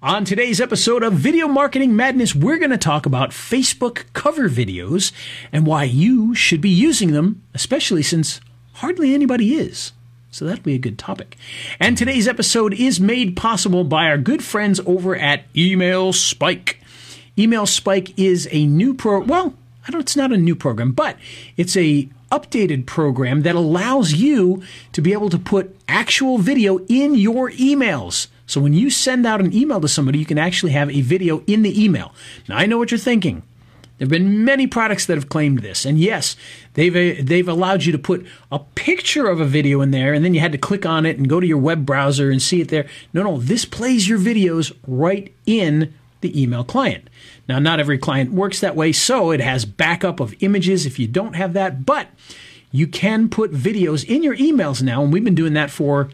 On 0.00 0.24
today's 0.24 0.60
episode 0.60 1.02
of 1.02 1.14
Video 1.14 1.48
Marketing 1.48 1.96
Madness, 1.96 2.32
we're 2.32 2.58
going 2.58 2.70
to 2.70 2.78
talk 2.78 3.04
about 3.04 3.30
Facebook 3.30 4.04
cover 4.12 4.48
videos 4.48 5.10
and 5.50 5.66
why 5.66 5.82
you 5.82 6.36
should 6.36 6.60
be 6.60 6.70
using 6.70 7.10
them, 7.10 7.42
especially 7.52 8.04
since 8.04 8.40
hardly 8.74 9.12
anybody 9.12 9.56
is. 9.56 9.90
So 10.30 10.44
that'll 10.44 10.62
be 10.62 10.76
a 10.76 10.78
good 10.78 11.00
topic. 11.00 11.36
And 11.80 11.98
today's 11.98 12.28
episode 12.28 12.74
is 12.74 13.00
made 13.00 13.36
possible 13.36 13.82
by 13.82 14.04
our 14.04 14.18
good 14.18 14.44
friends 14.44 14.78
over 14.86 15.16
at 15.16 15.46
Email 15.56 16.12
Spike. 16.12 16.80
Email 17.36 17.66
Spike 17.66 18.16
is 18.16 18.46
a 18.52 18.66
new 18.66 18.94
pro, 18.94 19.18
well, 19.18 19.54
I 19.88 19.90
don't, 19.90 20.02
it's 20.02 20.16
not 20.16 20.30
a 20.30 20.36
new 20.36 20.54
program, 20.54 20.92
but 20.92 21.16
it's 21.56 21.76
a 21.76 22.08
updated 22.30 22.86
program 22.86 23.42
that 23.42 23.56
allows 23.56 24.12
you 24.12 24.62
to 24.92 25.02
be 25.02 25.12
able 25.12 25.30
to 25.30 25.38
put 25.40 25.76
actual 25.88 26.38
video 26.38 26.78
in 26.86 27.16
your 27.16 27.50
emails. 27.50 28.28
So 28.48 28.60
when 28.60 28.72
you 28.72 28.90
send 28.90 29.26
out 29.26 29.40
an 29.40 29.54
email 29.54 29.80
to 29.80 29.86
somebody, 29.86 30.18
you 30.18 30.26
can 30.26 30.38
actually 30.38 30.72
have 30.72 30.90
a 30.90 31.02
video 31.02 31.44
in 31.46 31.62
the 31.62 31.84
email. 31.84 32.12
Now 32.48 32.56
I 32.56 32.66
know 32.66 32.78
what 32.78 32.90
you're 32.90 32.98
thinking. 32.98 33.44
There 33.98 34.06
have 34.06 34.10
been 34.10 34.44
many 34.44 34.66
products 34.68 35.06
that 35.06 35.16
have 35.16 35.28
claimed 35.28 35.58
this, 35.58 35.84
and 35.84 35.98
yes, 35.98 36.36
they've 36.74 36.94
uh, 36.94 37.20
they've 37.20 37.48
allowed 37.48 37.82
you 37.82 37.90
to 37.90 37.98
put 37.98 38.24
a 38.50 38.60
picture 38.60 39.26
of 39.26 39.40
a 39.40 39.44
video 39.44 39.80
in 39.80 39.90
there, 39.90 40.12
and 40.12 40.24
then 40.24 40.34
you 40.34 40.40
had 40.40 40.52
to 40.52 40.58
click 40.58 40.86
on 40.86 41.04
it 41.04 41.18
and 41.18 41.28
go 41.28 41.40
to 41.40 41.46
your 41.46 41.58
web 41.58 41.84
browser 41.84 42.30
and 42.30 42.40
see 42.40 42.60
it 42.60 42.68
there. 42.68 42.86
No, 43.12 43.24
no, 43.24 43.38
this 43.38 43.64
plays 43.64 44.08
your 44.08 44.20
videos 44.20 44.72
right 44.86 45.34
in 45.46 45.92
the 46.20 46.40
email 46.40 46.62
client. 46.62 47.10
Now, 47.48 47.58
not 47.58 47.80
every 47.80 47.98
client 47.98 48.32
works 48.32 48.60
that 48.60 48.76
way, 48.76 48.92
so 48.92 49.32
it 49.32 49.40
has 49.40 49.64
backup 49.64 50.20
of 50.20 50.34
images 50.38 50.86
if 50.86 51.00
you 51.00 51.08
don't 51.08 51.34
have 51.34 51.52
that, 51.54 51.84
but 51.84 52.06
you 52.70 52.86
can 52.86 53.28
put 53.28 53.50
videos 53.50 54.08
in 54.08 54.22
your 54.22 54.36
emails 54.36 54.80
now, 54.80 55.02
and 55.02 55.12
we've 55.12 55.24
been 55.24 55.34
doing 55.34 55.54
that 55.54 55.72
for 55.72 56.08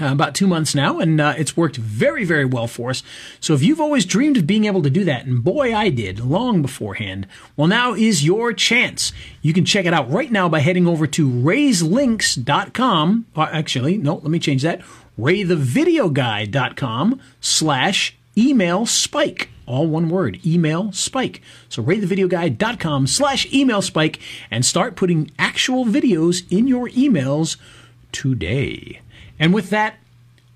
uh, 0.00 0.12
about 0.12 0.34
two 0.34 0.46
months 0.46 0.74
now, 0.74 0.98
and 0.98 1.20
uh, 1.20 1.34
it's 1.36 1.56
worked 1.56 1.76
very, 1.76 2.24
very 2.24 2.44
well 2.44 2.66
for 2.66 2.90
us. 2.90 3.02
So 3.40 3.54
if 3.54 3.62
you've 3.62 3.80
always 3.80 4.06
dreamed 4.06 4.36
of 4.36 4.46
being 4.46 4.66
able 4.66 4.82
to 4.82 4.90
do 4.90 5.04
that, 5.04 5.26
and 5.26 5.42
boy, 5.42 5.74
I 5.74 5.88
did 5.88 6.20
long 6.20 6.62
beforehand, 6.62 7.26
well, 7.56 7.66
now 7.66 7.94
is 7.94 8.24
your 8.24 8.52
chance. 8.52 9.12
You 9.42 9.52
can 9.52 9.64
check 9.64 9.86
it 9.86 9.94
out 9.94 10.10
right 10.10 10.30
now 10.30 10.48
by 10.48 10.60
heading 10.60 10.86
over 10.86 11.06
to 11.08 11.28
raythelinks.com. 11.28 13.26
Uh, 13.34 13.48
actually, 13.50 13.98
no, 13.98 14.16
let 14.16 14.30
me 14.30 14.38
change 14.38 14.62
that. 14.62 14.82
raythevideoguy.com 15.18 17.20
slash 17.40 18.16
email 18.36 18.86
spike. 18.86 19.48
All 19.66 19.86
one 19.86 20.08
word, 20.08 20.40
email 20.46 20.92
spike. 20.92 21.42
So 21.68 21.82
raythevideoguy.com 21.82 23.06
slash 23.06 23.52
email 23.52 23.82
spike 23.82 24.18
and 24.50 24.64
start 24.64 24.96
putting 24.96 25.30
actual 25.38 25.84
videos 25.84 26.50
in 26.50 26.66
your 26.66 26.88
emails 26.90 27.56
today. 28.12 29.00
And 29.38 29.54
with 29.54 29.70
that, 29.70 29.94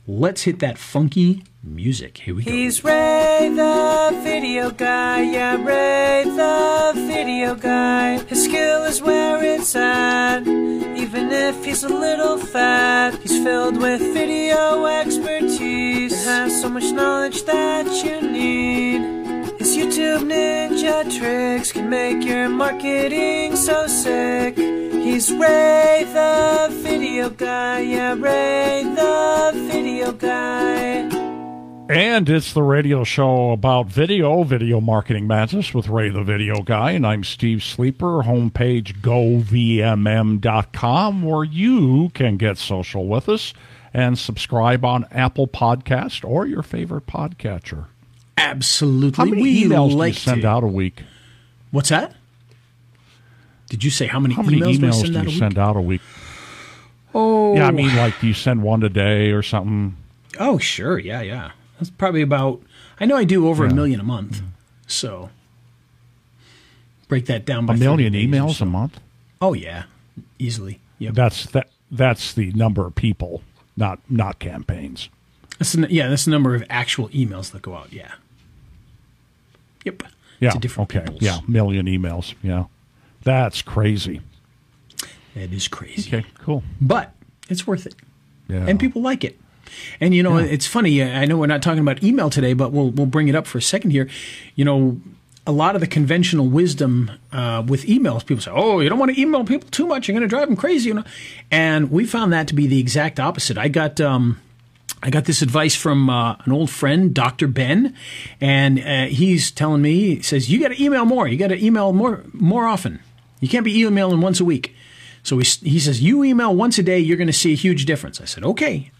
let's 0.06 0.42
hit 0.42 0.58
that 0.58 0.76
funky 0.76 1.44
music. 1.62 2.18
Here 2.18 2.34
we 2.34 2.42
go. 2.42 2.50
He's 2.50 2.82
Ray 2.82 3.52
the 3.54 4.20
video 4.24 4.70
guy, 4.70 5.22
yeah, 5.22 5.54
Ray 5.54 6.24
the 6.24 6.92
video 7.06 7.54
guy. 7.54 8.18
His 8.24 8.44
skill 8.44 8.82
is 8.84 9.00
where 9.00 9.42
it's 9.44 9.76
at, 9.76 10.40
even 10.42 11.30
if 11.30 11.64
he's 11.64 11.84
a 11.84 11.88
little 11.88 12.38
fat. 12.38 13.14
He's 13.22 13.42
filled 13.44 13.76
with 13.76 14.00
video 14.00 14.86
expertise 14.86 16.12
and 16.26 16.50
has 16.50 16.60
so 16.60 16.68
much 16.68 16.90
knowledge 16.92 17.44
that 17.44 17.86
you 18.04 18.20
need. 18.20 19.21
YouTube 19.82 20.30
ninja 20.30 21.02
tricks 21.18 21.72
can 21.72 21.90
make 21.90 22.24
your 22.24 22.48
marketing 22.48 23.56
so 23.56 23.88
sick. 23.88 24.56
He's 24.56 25.32
Ray 25.32 26.04
the 26.06 26.68
video 26.70 27.28
guy, 27.28 27.80
yeah, 27.80 28.14
Ray 28.14 28.84
the 28.84 29.50
video 29.72 30.12
guy. 30.12 31.08
And 31.88 32.28
it's 32.30 32.52
the 32.52 32.62
radio 32.62 33.02
show 33.02 33.50
about 33.50 33.88
video, 33.88 34.44
Video 34.44 34.80
Marketing 34.80 35.26
Madness 35.26 35.74
with 35.74 35.88
Ray 35.88 36.10
the 36.10 36.22
Video 36.22 36.62
Guy. 36.62 36.92
And 36.92 37.04
I'm 37.04 37.24
Steve 37.24 37.64
Sleeper, 37.64 38.22
homepage 38.22 39.00
govmm.com, 39.00 40.42
where 41.24 41.44
you 41.44 42.10
can 42.10 42.36
get 42.36 42.56
social 42.56 43.08
with 43.08 43.28
us 43.28 43.52
and 43.92 44.16
subscribe 44.16 44.84
on 44.84 45.06
Apple 45.10 45.48
Podcast 45.48 46.24
or 46.24 46.46
your 46.46 46.62
favorite 46.62 47.06
podcatcher. 47.06 47.86
Absolutely. 48.36 49.16
How 49.16 49.24
many 49.24 49.42
we 49.42 49.64
emails 49.64 49.94
like 49.94 50.12
do 50.14 50.18
you 50.18 50.20
send 50.20 50.42
to. 50.42 50.48
out 50.48 50.64
a 50.64 50.66
week? 50.68 51.02
What's 51.70 51.88
that? 51.90 52.14
Did 53.68 53.84
you 53.84 53.90
say 53.90 54.06
how 54.06 54.20
many 54.20 54.34
How 54.34 54.42
many 54.42 54.58
emails, 54.60 54.78
do 54.80 54.92
send 54.92 55.12
do 55.14 55.18
you 55.20 55.26
week? 55.28 55.38
send 55.38 55.58
out 55.58 55.76
a 55.76 55.80
week? 55.80 56.00
Oh, 57.14 57.54
Yeah, 57.54 57.68
I 57.68 57.70
mean, 57.70 57.94
like, 57.96 58.18
do 58.20 58.26
you 58.26 58.34
send 58.34 58.62
one 58.62 58.82
a 58.82 58.88
day 58.88 59.30
or 59.30 59.42
something? 59.42 59.96
oh, 60.40 60.58
sure, 60.58 60.98
yeah, 60.98 61.20
yeah. 61.20 61.50
That's 61.78 61.90
probably 61.90 62.22
about. 62.22 62.62
I 63.00 63.06
know 63.06 63.16
I 63.16 63.24
do 63.24 63.48
over 63.48 63.64
a 63.66 63.72
million 63.74 63.98
a 64.00 64.04
month, 64.04 64.40
so 64.86 65.30
break 67.08 67.26
that 67.26 67.44
down 67.44 67.66
by 67.66 67.74
A 67.74 67.76
million 67.76 68.12
30 68.12 68.26
days 68.26 68.40
or 68.40 68.44
emails 68.46 68.54
so. 68.56 68.64
a 68.64 68.68
month? 68.68 69.00
Oh 69.40 69.52
yeah, 69.54 69.84
easily. 70.38 70.78
Yep. 70.98 71.14
That's 71.14 71.46
that. 71.46 71.68
That's 71.90 72.32
the 72.32 72.52
number 72.52 72.86
of 72.86 72.94
people, 72.94 73.42
not 73.76 73.98
not 74.08 74.38
campaigns. 74.38 75.08
That's 75.62 75.74
the, 75.74 75.86
yeah, 75.94 76.08
that's 76.08 76.24
the 76.24 76.32
number 76.32 76.56
of 76.56 76.64
actual 76.68 77.08
emails 77.10 77.52
that 77.52 77.62
go 77.62 77.76
out. 77.76 77.92
Yeah. 77.92 78.10
Yep. 79.84 80.02
Yeah. 80.40 80.50
To 80.50 80.58
different 80.58 80.90
okay. 80.90 81.04
peoples. 81.04 81.22
Yeah. 81.22 81.38
Million 81.46 81.86
emails. 81.86 82.34
Yeah. 82.42 82.64
That's 83.22 83.62
crazy. 83.62 84.22
That 85.36 85.52
is 85.52 85.68
crazy. 85.68 86.16
Okay. 86.16 86.26
Cool. 86.40 86.64
But 86.80 87.12
it's 87.48 87.64
worth 87.64 87.86
it. 87.86 87.94
Yeah. 88.48 88.66
and 88.66 88.80
people 88.80 89.02
like 89.02 89.22
it. 89.22 89.38
And 90.00 90.12
you 90.12 90.24
know, 90.24 90.36
Yeah. 90.38 90.46
it's 90.46 90.66
funny. 90.66 91.00
I 91.00 91.26
know 91.26 91.36
we're 91.38 91.46
not 91.46 91.62
talking 91.62 91.78
about 91.78 92.02
email 92.02 92.28
today, 92.28 92.54
but 92.54 92.72
we'll 92.72 92.90
we'll 92.90 93.06
bring 93.06 93.28
it 93.28 93.36
up 93.36 93.46
for 93.46 93.58
a 93.58 93.62
second 93.62 93.92
here. 93.92 94.08
You 94.56 94.64
know, 94.64 95.00
a 95.46 95.52
lot 95.52 95.76
of 95.76 95.80
the 95.80 95.86
conventional 95.86 96.48
wisdom 96.48 97.08
uh, 97.30 97.62
with 97.66 97.84
emails, 97.84 98.26
people 98.26 98.42
say, 98.42 98.50
"Oh, 98.52 98.80
you 98.80 98.88
don't 98.88 98.98
want 98.98 99.14
to 99.14 99.20
email 99.20 99.44
people 99.44 99.68
too 99.70 99.86
much; 99.86 100.08
you're 100.08 100.12
going 100.18 100.28
to 100.28 100.36
drive 100.36 100.48
them 100.48 100.56
crazy." 100.56 100.88
You 100.88 100.94
know, 100.94 101.04
and 101.52 101.90
we 101.92 102.04
found 102.04 102.32
that 102.32 102.48
to 102.48 102.54
be 102.54 102.66
the 102.66 102.80
exact 102.80 103.20
opposite. 103.20 103.56
I 103.56 103.68
got. 103.68 104.00
Um, 104.00 104.40
I 105.02 105.10
got 105.10 105.24
this 105.24 105.42
advice 105.42 105.74
from 105.74 106.08
uh, 106.08 106.36
an 106.44 106.52
old 106.52 106.70
friend, 106.70 107.12
Dr. 107.12 107.48
Ben, 107.48 107.94
and 108.40 108.78
uh, 108.78 109.06
he's 109.06 109.50
telling 109.50 109.82
me, 109.82 110.16
he 110.16 110.22
says, 110.22 110.48
you 110.48 110.60
got 110.60 110.68
to 110.68 110.82
email 110.82 111.04
more. 111.04 111.26
You 111.26 111.36
got 111.36 111.48
to 111.48 111.64
email 111.64 111.92
more 111.92 112.24
more 112.32 112.66
often. 112.66 113.00
You 113.40 113.48
can't 113.48 113.64
be 113.64 113.80
emailing 113.80 114.20
once 114.20 114.38
a 114.38 114.44
week. 114.44 114.74
So 115.24 115.38
he, 115.38 115.44
he 115.62 115.80
says, 115.80 116.00
you 116.00 116.22
email 116.22 116.54
once 116.54 116.78
a 116.78 116.82
day, 116.82 116.98
you're 117.00 117.16
going 117.16 117.26
to 117.26 117.32
see 117.32 117.52
a 117.52 117.56
huge 117.56 117.84
difference. 117.84 118.20
I 118.20 118.24
said, 118.24 118.44
okay. 118.44 118.90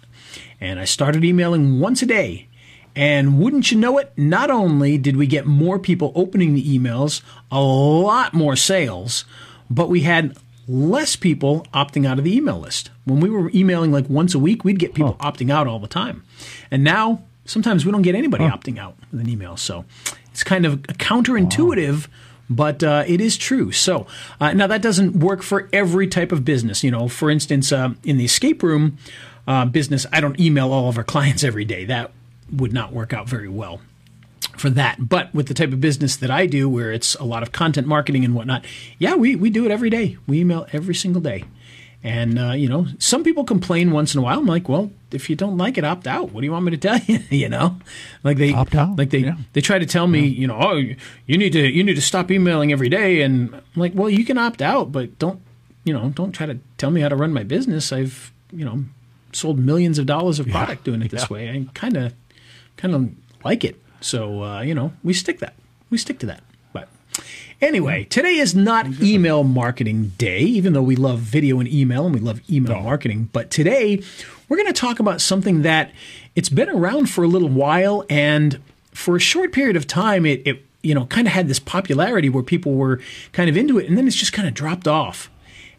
And 0.60 0.80
I 0.80 0.84
started 0.84 1.24
emailing 1.24 1.78
once 1.78 2.02
a 2.02 2.06
day. 2.06 2.48
And 2.94 3.38
wouldn't 3.38 3.72
you 3.72 3.78
know 3.78 3.98
it, 3.98 4.12
not 4.16 4.50
only 4.50 4.98
did 4.98 5.16
we 5.16 5.26
get 5.26 5.46
more 5.46 5.78
people 5.78 6.12
opening 6.14 6.54
the 6.54 6.78
emails, 6.78 7.22
a 7.50 7.60
lot 7.60 8.34
more 8.34 8.54
sales, 8.54 9.24
but 9.70 9.88
we 9.88 10.02
had 10.02 10.36
less 10.72 11.16
people 11.16 11.66
opting 11.74 12.06
out 12.06 12.18
of 12.18 12.24
the 12.24 12.34
email 12.34 12.58
list. 12.58 12.90
When 13.04 13.20
we 13.20 13.28
were 13.28 13.50
emailing 13.54 13.92
like 13.92 14.08
once 14.08 14.34
a 14.34 14.38
week, 14.38 14.64
we'd 14.64 14.78
get 14.78 14.94
people 14.94 15.14
opting 15.20 15.50
out 15.50 15.66
all 15.66 15.78
the 15.78 15.86
time. 15.86 16.24
And 16.70 16.82
now 16.82 17.22
sometimes 17.44 17.84
we 17.84 17.92
don't 17.92 18.02
get 18.02 18.14
anybody 18.14 18.44
opting 18.44 18.78
out 18.78 18.96
with 19.10 19.20
an 19.20 19.28
email. 19.28 19.56
So 19.56 19.84
it's 20.30 20.42
kind 20.42 20.64
of 20.64 20.82
counterintuitive. 20.82 22.08
But 22.50 22.82
uh, 22.82 23.04
it 23.06 23.20
is 23.20 23.38
true. 23.38 23.72
So 23.72 24.06
uh, 24.40 24.52
now 24.52 24.66
that 24.66 24.82
doesn't 24.82 25.16
work 25.16 25.42
for 25.42 25.68
every 25.72 26.06
type 26.06 26.32
of 26.32 26.44
business. 26.44 26.82
You 26.84 26.90
know, 26.90 27.08
for 27.08 27.30
instance, 27.30 27.72
uh, 27.72 27.94
in 28.04 28.18
the 28.18 28.24
escape 28.24 28.62
room 28.62 28.98
uh, 29.46 29.64
business, 29.64 30.06
I 30.12 30.20
don't 30.20 30.38
email 30.38 30.72
all 30.72 30.88
of 30.88 30.98
our 30.98 31.04
clients 31.12 31.44
every 31.44 31.64
day. 31.64 31.84
That 31.84 32.12
would 32.50 32.72
not 32.72 32.92
work 32.92 33.12
out 33.12 33.28
very 33.28 33.48
well 33.48 33.80
for 34.56 34.70
that. 34.70 35.08
But 35.08 35.34
with 35.34 35.48
the 35.48 35.54
type 35.54 35.72
of 35.72 35.80
business 35.80 36.16
that 36.16 36.30
I 36.30 36.46
do, 36.46 36.68
where 36.68 36.92
it's 36.92 37.14
a 37.16 37.24
lot 37.24 37.42
of 37.42 37.52
content 37.52 37.86
marketing 37.86 38.24
and 38.24 38.34
whatnot, 38.34 38.64
yeah, 38.98 39.14
we, 39.14 39.36
we 39.36 39.50
do 39.50 39.64
it 39.64 39.70
every 39.70 39.90
day. 39.90 40.16
We 40.26 40.40
email 40.40 40.66
every 40.72 40.94
single 40.94 41.22
day. 41.22 41.44
And, 42.04 42.36
uh, 42.36 42.52
you 42.52 42.68
know, 42.68 42.88
some 42.98 43.22
people 43.22 43.44
complain 43.44 43.92
once 43.92 44.12
in 44.12 44.18
a 44.18 44.22
while. 44.22 44.40
I'm 44.40 44.46
like, 44.46 44.68
well, 44.68 44.90
if 45.12 45.30
you 45.30 45.36
don't 45.36 45.56
like 45.56 45.78
it, 45.78 45.84
opt 45.84 46.08
out. 46.08 46.32
What 46.32 46.40
do 46.40 46.46
you 46.46 46.52
want 46.52 46.64
me 46.64 46.72
to 46.72 46.76
tell 46.76 46.98
you? 47.06 47.20
you 47.30 47.48
know, 47.48 47.78
like 48.24 48.38
they 48.38 48.52
Opt 48.52 48.74
out, 48.74 48.98
Like 48.98 49.10
they 49.10 49.18
yeah. 49.18 49.36
they 49.52 49.60
try 49.60 49.78
to 49.78 49.86
tell 49.86 50.08
me, 50.08 50.26
you 50.26 50.46
know, 50.48 50.58
oh, 50.60 50.82
you 51.26 51.38
need 51.38 51.52
to 51.52 51.60
you 51.60 51.84
need 51.84 51.94
to 51.94 52.02
stop 52.02 52.30
emailing 52.30 52.72
every 52.72 52.88
day. 52.88 53.22
And 53.22 53.54
I'm 53.54 53.62
like, 53.76 53.92
well, 53.94 54.10
you 54.10 54.24
can 54.24 54.36
opt 54.36 54.62
out, 54.62 54.90
but 54.90 55.18
don't 55.18 55.40
you 55.84 55.92
know, 55.92 56.10
don't 56.10 56.32
try 56.32 56.46
to 56.46 56.58
tell 56.78 56.90
me 56.90 57.00
how 57.00 57.08
to 57.08 57.16
run 57.16 57.32
my 57.32 57.42
business. 57.44 57.92
I've 57.92 58.32
you 58.52 58.64
know 58.64 58.84
sold 59.32 59.58
millions 59.58 59.98
of 59.98 60.06
dollars 60.06 60.38
of 60.38 60.48
product 60.48 60.84
doing 60.84 61.02
it 61.02 61.10
this 61.10 61.30
way. 61.30 61.50
I 61.50 61.66
kind 61.74 61.96
of 61.96 62.14
kind 62.76 62.94
of 62.94 63.10
like 63.44 63.64
it. 63.64 63.81
So 64.02 64.42
uh, 64.42 64.60
you 64.62 64.74
know, 64.74 64.92
we 65.02 65.12
stick 65.12 65.38
that. 65.40 65.54
We 65.90 65.98
stick 65.98 66.18
to 66.20 66.26
that. 66.26 66.42
But 66.72 66.88
anyway, 67.60 68.04
today 68.04 68.36
is 68.36 68.54
not 68.54 68.86
email 69.02 69.44
marketing 69.44 70.12
day, 70.18 70.40
even 70.40 70.72
though 70.72 70.82
we 70.82 70.96
love 70.96 71.20
video 71.20 71.60
and 71.60 71.68
email 71.68 72.04
and 72.06 72.14
we 72.14 72.20
love 72.20 72.40
email 72.50 72.80
marketing. 72.80 73.30
But 73.32 73.50
today 73.50 74.02
we're 74.48 74.56
going 74.56 74.66
to 74.66 74.72
talk 74.72 75.00
about 75.00 75.20
something 75.20 75.62
that 75.62 75.92
it's 76.34 76.48
been 76.48 76.68
around 76.68 77.10
for 77.10 77.24
a 77.24 77.28
little 77.28 77.48
while, 77.48 78.04
and 78.10 78.60
for 78.92 79.16
a 79.16 79.20
short 79.20 79.52
period 79.52 79.76
of 79.76 79.86
time, 79.86 80.26
it, 80.26 80.46
it 80.46 80.64
you 80.82 80.94
know 80.94 81.06
kind 81.06 81.26
of 81.26 81.32
had 81.32 81.48
this 81.48 81.58
popularity 81.58 82.28
where 82.28 82.42
people 82.42 82.72
were 82.72 83.00
kind 83.32 83.48
of 83.48 83.56
into 83.56 83.78
it, 83.78 83.88
and 83.88 83.96
then 83.96 84.06
it's 84.06 84.16
just 84.16 84.32
kind 84.32 84.46
of 84.46 84.54
dropped 84.54 84.88
off. 84.88 85.30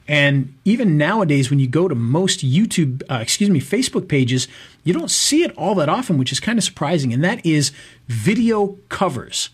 And 0.08 0.54
even 0.66 0.98
nowadays, 0.98 1.50
when 1.50 1.60
you 1.60 1.68
go 1.68 1.88
to 1.88 1.96
most 1.96 2.46
YouTube, 2.46 3.04
uh, 3.10 3.20
excuse 3.22 3.50
me, 3.50 3.62
Facebook 3.62 4.08
pages, 4.08 4.48
you 4.84 4.94
don't 4.94 5.12
see 5.12 5.44
it 5.44 5.56
all 5.58 5.76
that 5.76 5.90
often, 5.90 6.18
which 6.18 6.32
is 6.32 6.40
kind 6.40 6.58
of 6.58 6.64
surprising. 6.64 7.14
And 7.14 7.24
that 7.24 7.46
is 7.46 7.72
video 8.08 8.78
covers. 8.90 9.50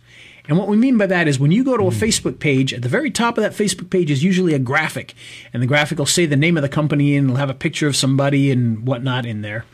And 0.47 0.57
what 0.57 0.67
we 0.67 0.77
mean 0.77 0.97
by 0.97 1.05
that 1.05 1.27
is 1.27 1.39
when 1.39 1.51
you 1.51 1.63
go 1.63 1.77
to 1.77 1.83
a 1.83 1.91
Facebook 1.91 2.39
page, 2.39 2.73
at 2.73 2.81
the 2.81 2.89
very 2.89 3.11
top 3.11 3.37
of 3.37 3.43
that 3.43 3.51
Facebook 3.51 3.91
page 3.91 4.09
is 4.09 4.23
usually 4.23 4.55
a 4.55 4.59
graphic. 4.59 5.13
And 5.53 5.61
the 5.61 5.67
graphic 5.67 5.99
will 5.99 6.07
say 6.07 6.25
the 6.25 6.35
name 6.35 6.57
of 6.57 6.63
the 6.63 6.69
company 6.69 7.15
and 7.15 7.27
it'll 7.27 7.37
have 7.37 7.51
a 7.51 7.53
picture 7.53 7.87
of 7.87 7.95
somebody 7.95 8.49
and 8.49 8.87
whatnot 8.87 9.27
in 9.27 9.43
there. 9.43 9.65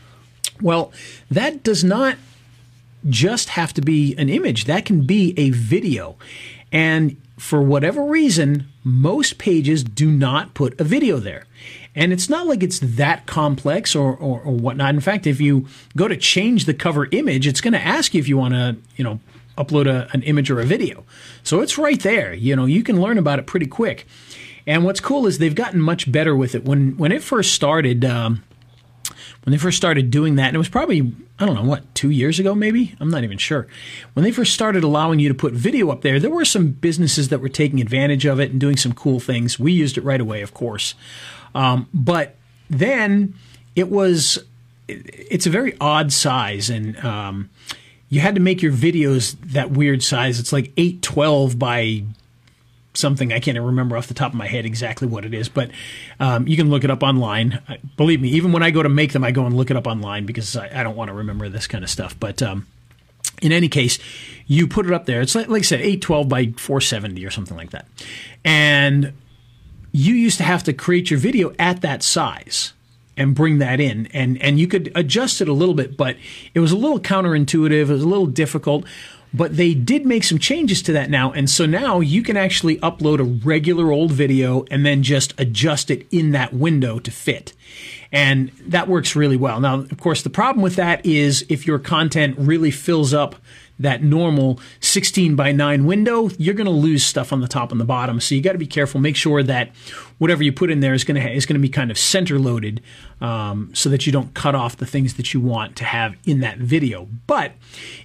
Well, 0.62 0.92
that 1.32 1.64
does 1.64 1.86
not 1.86 2.18
just 3.08 3.50
have 3.50 3.72
to 3.74 3.82
be 3.82 4.16
an 4.18 4.28
image, 4.28 4.66
that 4.66 4.86
can 4.86 5.06
be 5.06 5.34
a 5.38 5.52
video. 5.52 6.18
And 6.72 7.16
for 7.38 7.62
whatever 7.62 8.04
reason, 8.04 8.68
most 8.84 9.38
pages 9.38 9.84
do 9.84 10.10
not 10.10 10.54
put 10.54 10.80
a 10.80 10.84
video 10.84 11.18
there. 11.18 11.46
And 11.94 12.12
it's 12.12 12.30
not 12.30 12.48
like 12.48 12.62
it's 12.62 12.80
that 12.80 13.26
complex 13.26 13.96
or, 13.96 14.16
or, 14.16 14.42
or 14.42 14.52
whatnot. 14.52 14.94
In 14.94 15.02
fact, 15.02 15.26
if 15.26 15.40
you 15.40 15.68
go 15.96 16.08
to 16.08 16.18
change 16.18 16.66
the 16.66 16.74
cover 16.74 17.08
image, 17.12 17.48
it's 17.48 17.62
going 17.62 17.74
to 17.74 17.80
ask 17.80 18.14
you 18.14 18.20
if 18.20 18.28
you 18.28 18.38
want 18.38 18.54
to, 18.54 18.76
you 18.98 19.04
know, 19.04 19.20
upload 19.58 19.88
a, 19.88 20.10
an 20.12 20.22
image 20.24 20.52
or 20.52 20.60
a 20.60 20.66
video. 20.66 21.06
So 21.44 21.62
it's 21.62 21.78
right 21.78 22.00
there. 22.02 22.34
You 22.34 22.56
know, 22.56 22.66
you 22.66 22.84
can 22.84 23.00
learn 23.00 23.18
about 23.18 23.40
it 23.40 23.48
pretty 23.48 23.68
quick. 23.68 24.06
And 24.68 24.84
what's 24.84 25.00
cool 25.00 25.28
is 25.28 25.38
they've 25.38 25.56
gotten 25.56 25.80
much 25.80 26.12
better 26.12 26.36
with 26.36 26.56
it. 26.56 26.66
When 26.66 26.98
when 26.98 27.12
it 27.12 27.24
first 27.24 27.54
started, 27.54 28.04
um, 28.04 28.44
when 29.46 29.52
they 29.52 29.58
first 29.60 29.78
started 29.78 30.10
doing 30.10 30.36
that, 30.36 30.48
and 30.48 30.56
it 30.56 30.58
was 30.58 30.70
probably, 30.70 31.14
I 31.40 31.46
don't 31.46 31.54
know, 31.54 31.64
what, 31.64 31.94
two 31.94 32.10
years 32.10 32.40
ago 32.40 32.56
maybe? 32.56 32.96
I'm 33.00 33.10
not 33.10 33.24
even 33.24 33.38
sure. 33.38 33.68
When 34.14 34.24
they 34.24 34.32
first 34.32 34.56
started 34.56 34.84
allowing 34.84 35.20
you 35.20 35.30
to 35.30 35.36
put 35.36 35.54
video 35.54 35.92
up 35.92 36.02
there, 36.02 36.20
there 36.20 36.32
were 36.32 36.46
some 36.46 36.72
businesses 36.72 37.30
that 37.30 37.42
were 37.42 37.50
taking 37.50 37.80
advantage 37.80 38.26
of 38.26 38.40
it 38.40 38.50
and 38.50 38.60
doing 38.60 38.76
some 38.76 38.94
cool 38.94 39.20
things. 39.20 39.60
We 39.60 39.72
used 39.72 40.00
it 40.00 40.04
right 40.04 40.20
away, 40.20 40.42
of 40.42 40.56
course. 40.56 40.96
Um, 41.54 41.88
but 41.94 42.36
then 42.72 43.36
it 43.76 43.90
was, 43.90 44.44
it's 44.88 45.46
a 45.46 45.52
very 45.52 45.78
odd 45.80 46.12
size, 46.12 46.72
and 46.72 46.98
um, 47.06 47.52
you 48.10 48.22
had 48.22 48.34
to 48.34 48.42
make 48.42 48.64
your 48.64 48.74
videos 48.74 49.36
that 49.42 49.70
weird 49.70 50.02
size. 50.02 50.40
It's 50.40 50.52
like 50.52 50.72
812 50.76 51.60
by 51.60 52.04
something 52.98 53.32
I 53.34 53.40
can't 53.40 53.60
remember 53.60 53.98
off 53.98 54.08
the 54.08 54.14
top 54.14 54.32
of 54.32 54.38
my 54.38 54.48
head 54.48 54.66
exactly 54.66 55.08
what 55.08 55.26
it 55.26 55.34
is, 55.34 55.50
but 55.50 55.72
um, 56.20 56.48
you 56.48 56.58
can 56.58 56.70
look 56.70 56.84
it 56.84 56.92
up 56.92 57.04
online. 57.04 57.62
Believe 57.98 58.22
me, 58.22 58.30
even 58.30 58.52
when 58.52 58.64
I 58.64 58.72
go 58.72 58.84
to 58.84 58.90
make 58.90 59.14
them, 59.14 59.24
I 59.24 59.32
go 59.32 59.46
and 59.46 59.56
look 59.56 59.72
it 59.72 59.78
up 59.78 59.88
online 59.88 60.26
because 60.26 60.56
I, 60.56 60.80
I 60.80 60.84
don't 60.84 60.96
want 60.96 61.10
to 61.10 61.14
remember 61.14 61.50
this 61.50 61.68
kind 61.68 61.84
of 61.84 61.90
stuff. 61.90 62.20
But 62.20 62.42
um, 62.42 62.68
in 63.42 63.52
any 63.52 63.70
case, 63.70 64.00
you 64.48 64.68
put 64.68 64.86
it 64.86 64.94
up 64.94 65.06
there. 65.06 65.22
It's 65.22 65.36
like, 65.36 65.48
like 65.48 65.60
I 65.60 65.64
said, 65.64 65.82
812 65.82 66.30
by 66.30 66.46
470 66.58 67.26
or 67.26 67.32
something 67.32 67.58
like 67.58 67.72
that. 67.72 67.88
And 68.44 69.14
you 69.92 70.14
used 70.14 70.38
to 70.38 70.44
have 70.44 70.64
to 70.64 70.74
create 70.74 71.10
your 71.10 71.20
video 71.20 71.54
at 71.58 71.82
that 71.82 72.04
size 72.04 72.74
and 73.18 73.34
bring 73.34 73.60
that 73.60 73.80
in 73.80 74.08
and 74.08 74.42
and 74.42 74.60
you 74.60 74.68
could 74.68 74.92
adjust 74.94 75.40
it 75.40 75.48
a 75.48 75.54
little 75.54 75.74
bit 75.74 75.96
but 75.96 76.18
it 76.54 76.60
was 76.60 76.74
a 76.74 76.76
little 76.76 77.00
counterintuitive 77.00 77.72
it 77.72 77.88
was 77.88 78.04
a 78.04 78.08
little 78.08 78.26
difficult 78.26 78.86
but 79.36 79.58
they 79.58 79.74
did 79.74 80.06
make 80.06 80.24
some 80.24 80.40
changes 80.40 80.82
to 80.84 80.94
that 80.94 81.10
now. 81.10 81.32
And 81.32 81.50
so 81.50 81.66
now 81.66 82.00
you 82.00 82.24
can 82.24 82.38
actually 82.38 82.78
upload 82.78 83.20
a 83.20 83.24
regular 83.24 83.92
old 83.92 84.12
video 84.12 84.66
and 84.72 84.86
then 84.86 85.04
just 85.04 85.34
adjust 85.38 85.92
it 85.92 86.08
in 86.12 86.32
that 86.32 86.54
window 86.54 87.00
to 87.00 87.12
fit. 87.12 87.54
And 88.12 88.50
that 88.68 88.88
works 88.88 89.16
really 89.16 89.36
well. 89.36 89.60
Now, 89.60 89.80
of 89.80 90.00
course, 90.00 90.22
the 90.22 90.30
problem 90.30 90.64
with 90.64 90.78
that 90.78 91.06
is 91.06 91.46
if 91.50 91.68
your 91.68 91.80
content 91.80 92.36
really 92.38 92.72
fills 92.72 93.14
up 93.14 93.36
that 93.80 94.02
normal 94.02 94.60
16 94.80 95.36
by 95.36 95.52
9 95.52 95.86
window, 95.86 96.30
you're 96.38 96.54
going 96.54 96.66
to 96.66 96.72
lose 96.72 97.04
stuff 97.04 97.34
on 97.34 97.42
the 97.42 97.48
top 97.48 97.72
and 97.72 97.82
the 97.82 97.86
bottom. 97.86 98.20
So 98.20 98.36
you 98.36 98.42
got 98.42 98.54
to 98.54 98.58
be 98.58 98.68
careful. 98.68 99.02
Make 99.02 99.16
sure 99.16 99.44
that 99.44 99.72
whatever 100.18 100.44
you 100.44 100.52
put 100.52 100.72
in 100.72 100.80
there 100.80 100.94
is 100.94 101.04
going 101.04 101.22
to 101.22 101.32
is 101.32 101.46
going 101.46 101.56
to 101.56 101.62
be 101.62 101.70
kind 101.70 101.92
of 101.92 101.98
center 101.98 102.40
loaded, 102.40 102.82
um, 103.22 103.72
so 103.74 103.90
that 103.90 104.06
you 104.06 104.12
don't 104.12 104.34
cut 104.34 104.56
off 104.56 104.78
the 104.78 104.86
things 104.86 105.16
that 105.16 105.34
you 105.34 105.40
want 105.40 105.76
to 105.78 105.84
have 105.84 106.16
in 106.26 106.40
that 106.40 106.58
video. 106.58 107.08
But 107.28 107.54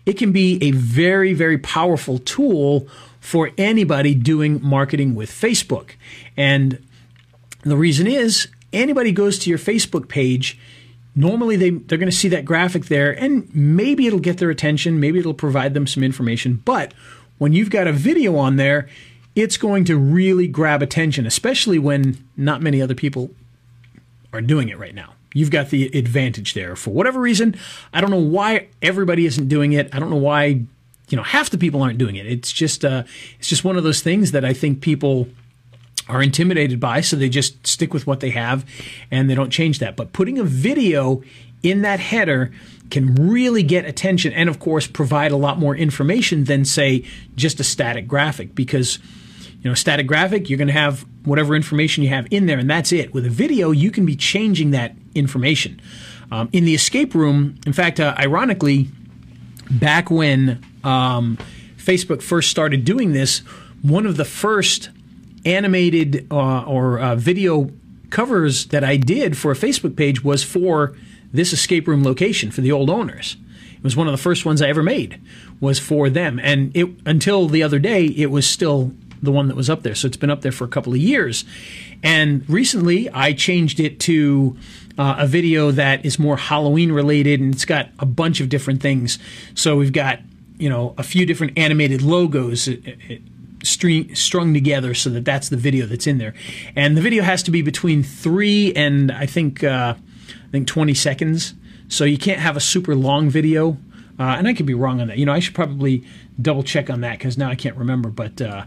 it 0.06 0.14
can 0.14 0.32
be 0.32 0.58
a 0.62 0.72
very 0.72 1.32
very 1.32 1.58
powerful 1.58 2.18
tool 2.18 2.88
for 3.20 3.50
anybody 3.58 4.14
doing 4.14 4.60
marketing 4.62 5.14
with 5.14 5.30
Facebook. 5.30 5.90
And 6.36 6.84
the 7.62 7.76
reason 7.76 8.06
is 8.06 8.48
anybody 8.72 9.12
goes 9.12 9.38
to 9.40 9.50
your 9.50 9.58
Facebook 9.58 10.08
page 10.08 10.58
normally 11.20 11.56
they, 11.56 11.70
they're 11.70 11.98
going 11.98 12.10
to 12.10 12.16
see 12.16 12.28
that 12.28 12.44
graphic 12.44 12.86
there 12.86 13.12
and 13.12 13.54
maybe 13.54 14.06
it'll 14.06 14.18
get 14.18 14.38
their 14.38 14.50
attention 14.50 14.98
maybe 14.98 15.18
it'll 15.18 15.34
provide 15.34 15.74
them 15.74 15.86
some 15.86 16.02
information 16.02 16.60
but 16.64 16.92
when 17.38 17.52
you've 17.52 17.70
got 17.70 17.86
a 17.86 17.92
video 17.92 18.36
on 18.36 18.56
there 18.56 18.88
it's 19.36 19.56
going 19.56 19.84
to 19.84 19.96
really 19.96 20.48
grab 20.48 20.82
attention 20.82 21.26
especially 21.26 21.78
when 21.78 22.16
not 22.36 22.62
many 22.62 22.80
other 22.82 22.94
people 22.94 23.30
are 24.32 24.40
doing 24.40 24.68
it 24.68 24.78
right 24.78 24.94
now. 24.94 25.14
You've 25.34 25.50
got 25.50 25.70
the 25.70 25.86
advantage 25.96 26.54
there. 26.54 26.74
For 26.76 26.90
whatever 26.90 27.20
reason 27.20 27.56
i 27.92 28.00
don't 28.00 28.10
know 28.10 28.16
why 28.18 28.68
everybody 28.82 29.26
isn't 29.26 29.48
doing 29.48 29.72
it. 29.72 29.94
I 29.94 29.98
don't 29.98 30.10
know 30.10 30.16
why 30.16 30.62
you 31.08 31.16
know 31.16 31.22
half 31.22 31.50
the 31.50 31.58
people 31.58 31.82
aren't 31.82 31.98
doing 31.98 32.16
it. 32.16 32.26
It's 32.26 32.52
just 32.52 32.84
uh, 32.84 33.04
it's 33.38 33.48
just 33.48 33.64
one 33.64 33.76
of 33.76 33.84
those 33.84 34.00
things 34.02 34.32
that 34.32 34.44
i 34.44 34.52
think 34.52 34.80
people 34.80 35.28
are 36.08 36.22
intimidated 36.22 36.80
by, 36.80 37.00
so 37.00 37.16
they 37.16 37.28
just 37.28 37.66
stick 37.66 37.94
with 37.94 38.06
what 38.06 38.20
they 38.20 38.30
have 38.30 38.64
and 39.10 39.28
they 39.28 39.34
don't 39.34 39.50
change 39.50 39.78
that. 39.78 39.96
But 39.96 40.12
putting 40.12 40.38
a 40.38 40.44
video 40.44 41.22
in 41.62 41.82
that 41.82 42.00
header 42.00 42.50
can 42.90 43.14
really 43.14 43.62
get 43.62 43.84
attention 43.84 44.32
and, 44.32 44.48
of 44.48 44.58
course, 44.58 44.86
provide 44.86 45.30
a 45.30 45.36
lot 45.36 45.58
more 45.58 45.76
information 45.76 46.44
than, 46.44 46.64
say, 46.64 47.04
just 47.36 47.60
a 47.60 47.64
static 47.64 48.08
graphic 48.08 48.54
because 48.54 48.98
you 49.62 49.68
know, 49.68 49.74
static 49.74 50.06
graphic, 50.06 50.48
you're 50.48 50.56
going 50.56 50.68
to 50.68 50.72
have 50.72 51.04
whatever 51.24 51.54
information 51.54 52.02
you 52.02 52.08
have 52.08 52.26
in 52.30 52.46
there, 52.46 52.58
and 52.58 52.70
that's 52.70 52.92
it. 52.92 53.12
With 53.12 53.26
a 53.26 53.30
video, 53.30 53.72
you 53.72 53.90
can 53.90 54.06
be 54.06 54.16
changing 54.16 54.70
that 54.70 54.94
information. 55.14 55.80
Um, 56.32 56.48
in 56.52 56.64
the 56.64 56.74
escape 56.74 57.14
room, 57.14 57.56
in 57.66 57.72
fact, 57.74 58.00
uh, 58.00 58.14
ironically, 58.18 58.88
back 59.70 60.10
when 60.10 60.64
um, 60.82 61.36
Facebook 61.76 62.22
first 62.22 62.50
started 62.50 62.84
doing 62.84 63.12
this, 63.12 63.40
one 63.82 64.06
of 64.06 64.16
the 64.16 64.24
first 64.24 64.88
animated 65.44 66.26
uh, 66.30 66.62
or 66.62 66.98
uh, 66.98 67.16
video 67.16 67.70
covers 68.10 68.66
that 68.66 68.84
I 68.84 68.96
did 68.96 69.36
for 69.36 69.52
a 69.52 69.54
Facebook 69.54 69.96
page 69.96 70.22
was 70.22 70.42
for 70.44 70.96
this 71.32 71.52
escape 71.52 71.86
room 71.86 72.02
location 72.02 72.50
for 72.50 72.60
the 72.60 72.72
old 72.72 72.90
owners. 72.90 73.36
It 73.76 73.84
was 73.84 73.96
one 73.96 74.06
of 74.06 74.12
the 74.12 74.18
first 74.18 74.44
ones 74.44 74.60
I 74.60 74.68
ever 74.68 74.82
made 74.82 75.20
was 75.60 75.78
for 75.78 76.10
them, 76.10 76.38
and 76.42 76.76
it 76.76 76.88
until 77.06 77.48
the 77.48 77.62
other 77.62 77.78
day 77.78 78.06
it 78.06 78.30
was 78.30 78.46
still 78.46 78.92
the 79.22 79.32
one 79.32 79.48
that 79.48 79.56
was 79.56 79.70
up 79.70 79.82
there. 79.82 79.94
So 79.94 80.06
it's 80.06 80.16
been 80.16 80.30
up 80.30 80.42
there 80.42 80.52
for 80.52 80.64
a 80.64 80.68
couple 80.68 80.92
of 80.92 80.98
years, 80.98 81.44
and 82.02 82.48
recently 82.48 83.08
I 83.10 83.32
changed 83.32 83.80
it 83.80 84.00
to. 84.00 84.56
Uh, 84.98 85.16
a 85.20 85.26
video 85.26 85.70
that 85.70 86.04
is 86.04 86.18
more 86.18 86.36
Halloween 86.36 86.92
related, 86.92 87.40
and 87.40 87.54
it's 87.54 87.64
got 87.64 87.88
a 88.00 88.04
bunch 88.04 88.40
of 88.40 88.50
different 88.50 88.82
things. 88.82 89.18
So 89.54 89.76
we've 89.76 89.94
got, 89.94 90.18
you 90.58 90.68
know, 90.68 90.94
a 90.98 91.02
few 91.02 91.24
different 91.24 91.56
animated 91.56 92.02
logos. 92.02 92.68
It, 92.68 92.84
it, 93.08 93.22
string, 93.62 94.14
strung 94.14 94.54
together 94.54 94.94
so 94.94 95.10
that 95.10 95.24
that's 95.24 95.48
the 95.48 95.56
video 95.56 95.86
that's 95.86 96.06
in 96.06 96.18
there. 96.18 96.34
And 96.76 96.96
the 96.96 97.02
video 97.02 97.22
has 97.22 97.42
to 97.44 97.50
be 97.50 97.62
between 97.62 98.02
three 98.02 98.72
and 98.74 99.10
I 99.12 99.26
think 99.26 99.62
uh, 99.64 99.94
I 99.96 100.50
think 100.50 100.66
20 100.66 100.94
seconds. 100.94 101.54
So 101.88 102.04
you 102.04 102.18
can't 102.18 102.40
have 102.40 102.56
a 102.56 102.60
super 102.60 102.94
long 102.94 103.28
video. 103.28 103.76
Uh, 104.18 104.36
and 104.36 104.46
I 104.46 104.52
could 104.52 104.66
be 104.66 104.74
wrong 104.74 105.00
on 105.00 105.08
that. 105.08 105.16
You 105.16 105.24
know, 105.24 105.32
I 105.32 105.38
should 105.38 105.54
probably 105.54 106.04
double 106.40 106.62
check 106.62 106.90
on 106.90 107.00
that 107.00 107.18
because 107.18 107.38
now 107.38 107.48
I 107.48 107.54
can't 107.54 107.76
remember. 107.76 108.10
But 108.10 108.40
uh, 108.42 108.64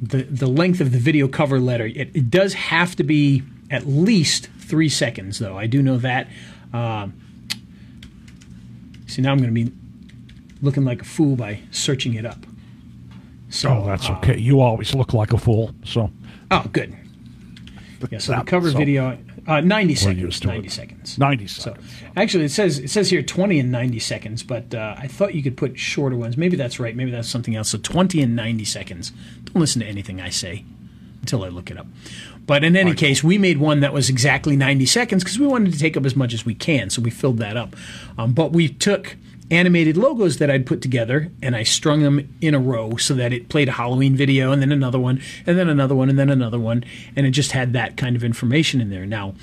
the 0.00 0.22
the 0.22 0.46
length 0.46 0.80
of 0.80 0.92
the 0.92 0.98
video 0.98 1.28
cover 1.28 1.60
letter 1.60 1.86
it, 1.86 2.10
it, 2.14 2.30
does 2.30 2.54
have 2.54 2.96
to 2.96 3.04
be 3.04 3.42
at 3.70 3.86
least 3.86 4.48
three 4.60 4.88
seconds, 4.88 5.40
though. 5.40 5.58
I 5.58 5.66
do 5.66 5.82
know 5.82 5.98
that. 5.98 6.28
Uh, 6.72 7.08
see, 9.06 9.20
now 9.20 9.32
I'm 9.32 9.38
going 9.38 9.54
to 9.54 9.64
be 9.64 9.72
looking 10.62 10.84
like 10.84 11.02
a 11.02 11.04
fool 11.04 11.36
by 11.36 11.60
searching 11.70 12.14
it 12.14 12.24
up. 12.24 12.47
So 13.50 13.70
oh, 13.70 13.86
that's 13.86 14.08
okay. 14.10 14.34
Uh, 14.34 14.36
you 14.36 14.60
always 14.60 14.94
look 14.94 15.14
like 15.14 15.32
a 15.32 15.38
fool. 15.38 15.72
So. 15.84 16.10
Oh, 16.50 16.64
good. 16.72 16.96
Yeah. 18.10 18.18
So 18.18 18.36
the 18.36 18.44
cover 18.44 18.70
so 18.70 18.78
video, 18.78 19.18
uh, 19.46 19.60
ninety 19.60 19.94
seconds. 19.94 20.44
Ninety 20.44 20.68
seconds. 20.68 21.18
Ninety 21.18 21.48
seconds. 21.48 21.84
So, 21.90 22.10
actually, 22.16 22.44
it 22.44 22.50
says 22.50 22.78
it 22.78 22.90
says 22.90 23.10
here 23.10 23.22
twenty 23.22 23.58
and 23.58 23.72
ninety 23.72 23.98
seconds, 23.98 24.42
but 24.44 24.72
uh, 24.72 24.94
I 24.96 25.08
thought 25.08 25.34
you 25.34 25.42
could 25.42 25.56
put 25.56 25.78
shorter 25.78 26.14
ones. 26.14 26.36
Maybe 26.36 26.56
that's 26.56 26.78
right. 26.78 26.94
Maybe 26.94 27.10
that's 27.10 27.28
something 27.28 27.56
else. 27.56 27.70
So 27.70 27.78
twenty 27.78 28.22
and 28.22 28.36
ninety 28.36 28.64
seconds. 28.64 29.12
Don't 29.44 29.60
listen 29.60 29.80
to 29.80 29.86
anything 29.88 30.20
I 30.20 30.28
say 30.28 30.64
until 31.20 31.44
I 31.44 31.48
look 31.48 31.70
it 31.70 31.78
up. 31.78 31.86
But 32.46 32.64
in 32.64 32.76
any 32.76 32.94
case, 32.94 33.22
we 33.22 33.36
made 33.36 33.58
one 33.58 33.80
that 33.80 33.92
was 33.92 34.08
exactly 34.08 34.56
90 34.56 34.86
seconds 34.86 35.22
because 35.22 35.38
we 35.38 35.46
wanted 35.46 35.74
to 35.74 35.78
take 35.78 35.98
up 35.98 36.06
as 36.06 36.16
much 36.16 36.32
as 36.32 36.46
we 36.46 36.54
can. 36.54 36.88
So 36.88 37.02
we 37.02 37.10
filled 37.10 37.36
that 37.38 37.58
up. 37.58 37.76
Um, 38.16 38.32
but 38.32 38.52
we 38.52 38.70
took 38.70 39.18
animated 39.50 39.96
logos 39.96 40.38
that 40.38 40.50
I'd 40.50 40.66
put 40.66 40.82
together 40.82 41.30
and 41.42 41.56
I 41.56 41.62
strung 41.62 42.02
them 42.02 42.34
in 42.40 42.54
a 42.54 42.58
row 42.58 42.96
so 42.96 43.14
that 43.14 43.32
it 43.32 43.48
played 43.48 43.68
a 43.68 43.72
Halloween 43.72 44.14
video 44.14 44.52
and 44.52 44.60
then 44.60 44.72
another 44.72 44.98
one 44.98 45.22
and 45.46 45.58
then 45.58 45.68
another 45.68 45.94
one 45.94 46.08
and 46.10 46.18
then 46.18 46.30
another 46.30 46.58
one 46.58 46.84
and 47.16 47.26
it 47.26 47.30
just 47.30 47.52
had 47.52 47.72
that 47.72 47.96
kind 47.96 48.14
of 48.14 48.24
information 48.24 48.80
in 48.80 48.90
there. 48.90 49.06
Now, 49.06 49.34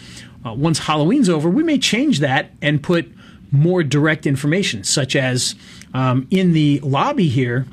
uh, 0.45 0.53
once 0.53 0.79
Halloween's 0.79 1.29
over, 1.29 1.49
we 1.49 1.63
may 1.63 1.79
change 1.79 2.19
that 2.19 2.51
and 2.61 2.83
put 2.83 3.11
more 3.51 3.83
direct 3.83 4.27
information, 4.27 4.83
such 4.83 5.15
as 5.15 5.55
um, 5.93 6.27
in 6.29 6.53
the 6.53 6.79
lobby 6.81 7.27
here 7.27 7.65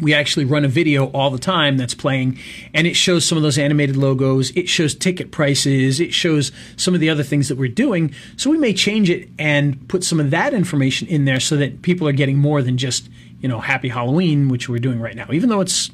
we 0.00 0.14
actually 0.14 0.44
run 0.44 0.64
a 0.64 0.68
video 0.68 1.06
all 1.06 1.30
the 1.30 1.38
time 1.38 1.76
that's 1.76 1.94
playing 1.94 2.38
and 2.72 2.86
it 2.86 2.94
shows 2.94 3.24
some 3.24 3.36
of 3.36 3.42
those 3.42 3.58
animated 3.58 3.96
logos 3.96 4.50
it 4.50 4.68
shows 4.68 4.94
ticket 4.94 5.30
prices 5.30 6.00
it 6.00 6.14
shows 6.14 6.52
some 6.76 6.94
of 6.94 7.00
the 7.00 7.10
other 7.10 7.22
things 7.22 7.48
that 7.48 7.56
we're 7.56 7.68
doing. 7.68 8.14
So 8.36 8.50
we 8.50 8.58
may 8.58 8.72
change 8.72 9.10
it 9.10 9.28
and 9.38 9.86
put 9.88 10.04
some 10.04 10.20
of 10.20 10.30
that 10.30 10.54
information 10.54 11.08
in 11.08 11.24
there 11.24 11.40
so 11.40 11.56
that 11.56 11.82
people 11.82 12.06
are 12.08 12.12
getting 12.12 12.38
more 12.38 12.62
than 12.62 12.78
just 12.78 13.08
you 13.40 13.48
know 13.48 13.60
happy 13.60 13.88
halloween 13.88 14.48
which 14.48 14.68
we're 14.68 14.78
doing 14.78 15.00
right 15.00 15.16
now. 15.16 15.26
Even 15.32 15.48
though 15.48 15.60
it's 15.60 15.90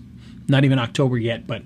not 0.48 0.64
even 0.64 0.78
october 0.78 1.16
yet 1.16 1.46
but 1.46 1.62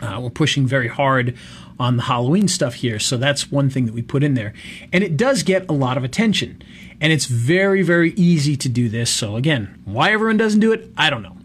uh, 0.00 0.20
we're 0.20 0.30
pushing 0.30 0.66
very 0.66 0.86
hard 0.86 1.36
on 1.80 1.96
the 1.96 2.02
halloween 2.04 2.46
stuff 2.46 2.74
here. 2.74 2.98
So 2.98 3.16
that's 3.16 3.50
one 3.50 3.70
thing 3.70 3.86
that 3.86 3.94
we 3.94 4.02
put 4.02 4.22
in 4.22 4.34
there. 4.34 4.52
And 4.92 5.02
it 5.02 5.16
does 5.16 5.42
get 5.42 5.68
a 5.68 5.72
lot 5.72 5.96
of 5.96 6.04
attention. 6.04 6.62
And 7.00 7.12
it's 7.12 7.26
very 7.26 7.82
very 7.82 8.12
easy 8.12 8.56
to 8.56 8.68
do 8.68 8.88
this. 8.88 9.10
So 9.10 9.36
again 9.36 9.80
why 9.84 10.12
everyone 10.12 10.36
doesn't 10.36 10.60
do 10.60 10.72
it 10.72 10.90
i 10.96 11.10
don't 11.10 11.22
know 11.22 11.37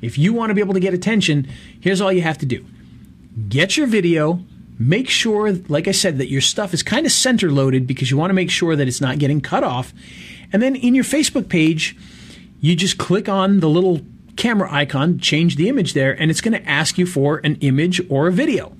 if 0.00 0.18
you 0.18 0.32
want 0.32 0.50
to 0.50 0.54
be 0.54 0.60
able 0.60 0.74
to 0.74 0.80
get 0.80 0.94
attention, 0.94 1.48
here's 1.80 2.00
all 2.00 2.12
you 2.12 2.22
have 2.22 2.38
to 2.38 2.46
do 2.46 2.64
get 3.48 3.76
your 3.76 3.86
video. 3.86 4.44
Make 4.78 5.10
sure, 5.10 5.52
like 5.68 5.88
I 5.88 5.92
said, 5.92 6.16
that 6.18 6.30
your 6.30 6.40
stuff 6.40 6.72
is 6.72 6.82
kind 6.82 7.04
of 7.04 7.12
center 7.12 7.50
loaded 7.50 7.86
because 7.86 8.10
you 8.10 8.16
want 8.16 8.30
to 8.30 8.34
make 8.34 8.50
sure 8.50 8.74
that 8.76 8.88
it's 8.88 9.00
not 9.00 9.18
getting 9.18 9.42
cut 9.42 9.62
off. 9.62 9.92
And 10.54 10.62
then 10.62 10.74
in 10.74 10.94
your 10.94 11.04
Facebook 11.04 11.50
page, 11.50 11.94
you 12.60 12.74
just 12.74 12.96
click 12.96 13.28
on 13.28 13.60
the 13.60 13.68
little 13.68 14.00
camera 14.36 14.72
icon, 14.72 15.18
change 15.18 15.56
the 15.56 15.68
image 15.68 15.92
there, 15.92 16.18
and 16.18 16.30
it's 16.30 16.40
going 16.40 16.58
to 16.58 16.66
ask 16.66 16.96
you 16.96 17.04
for 17.04 17.42
an 17.44 17.56
image 17.56 18.00
or 18.08 18.28
a 18.28 18.32
video. 18.32 18.74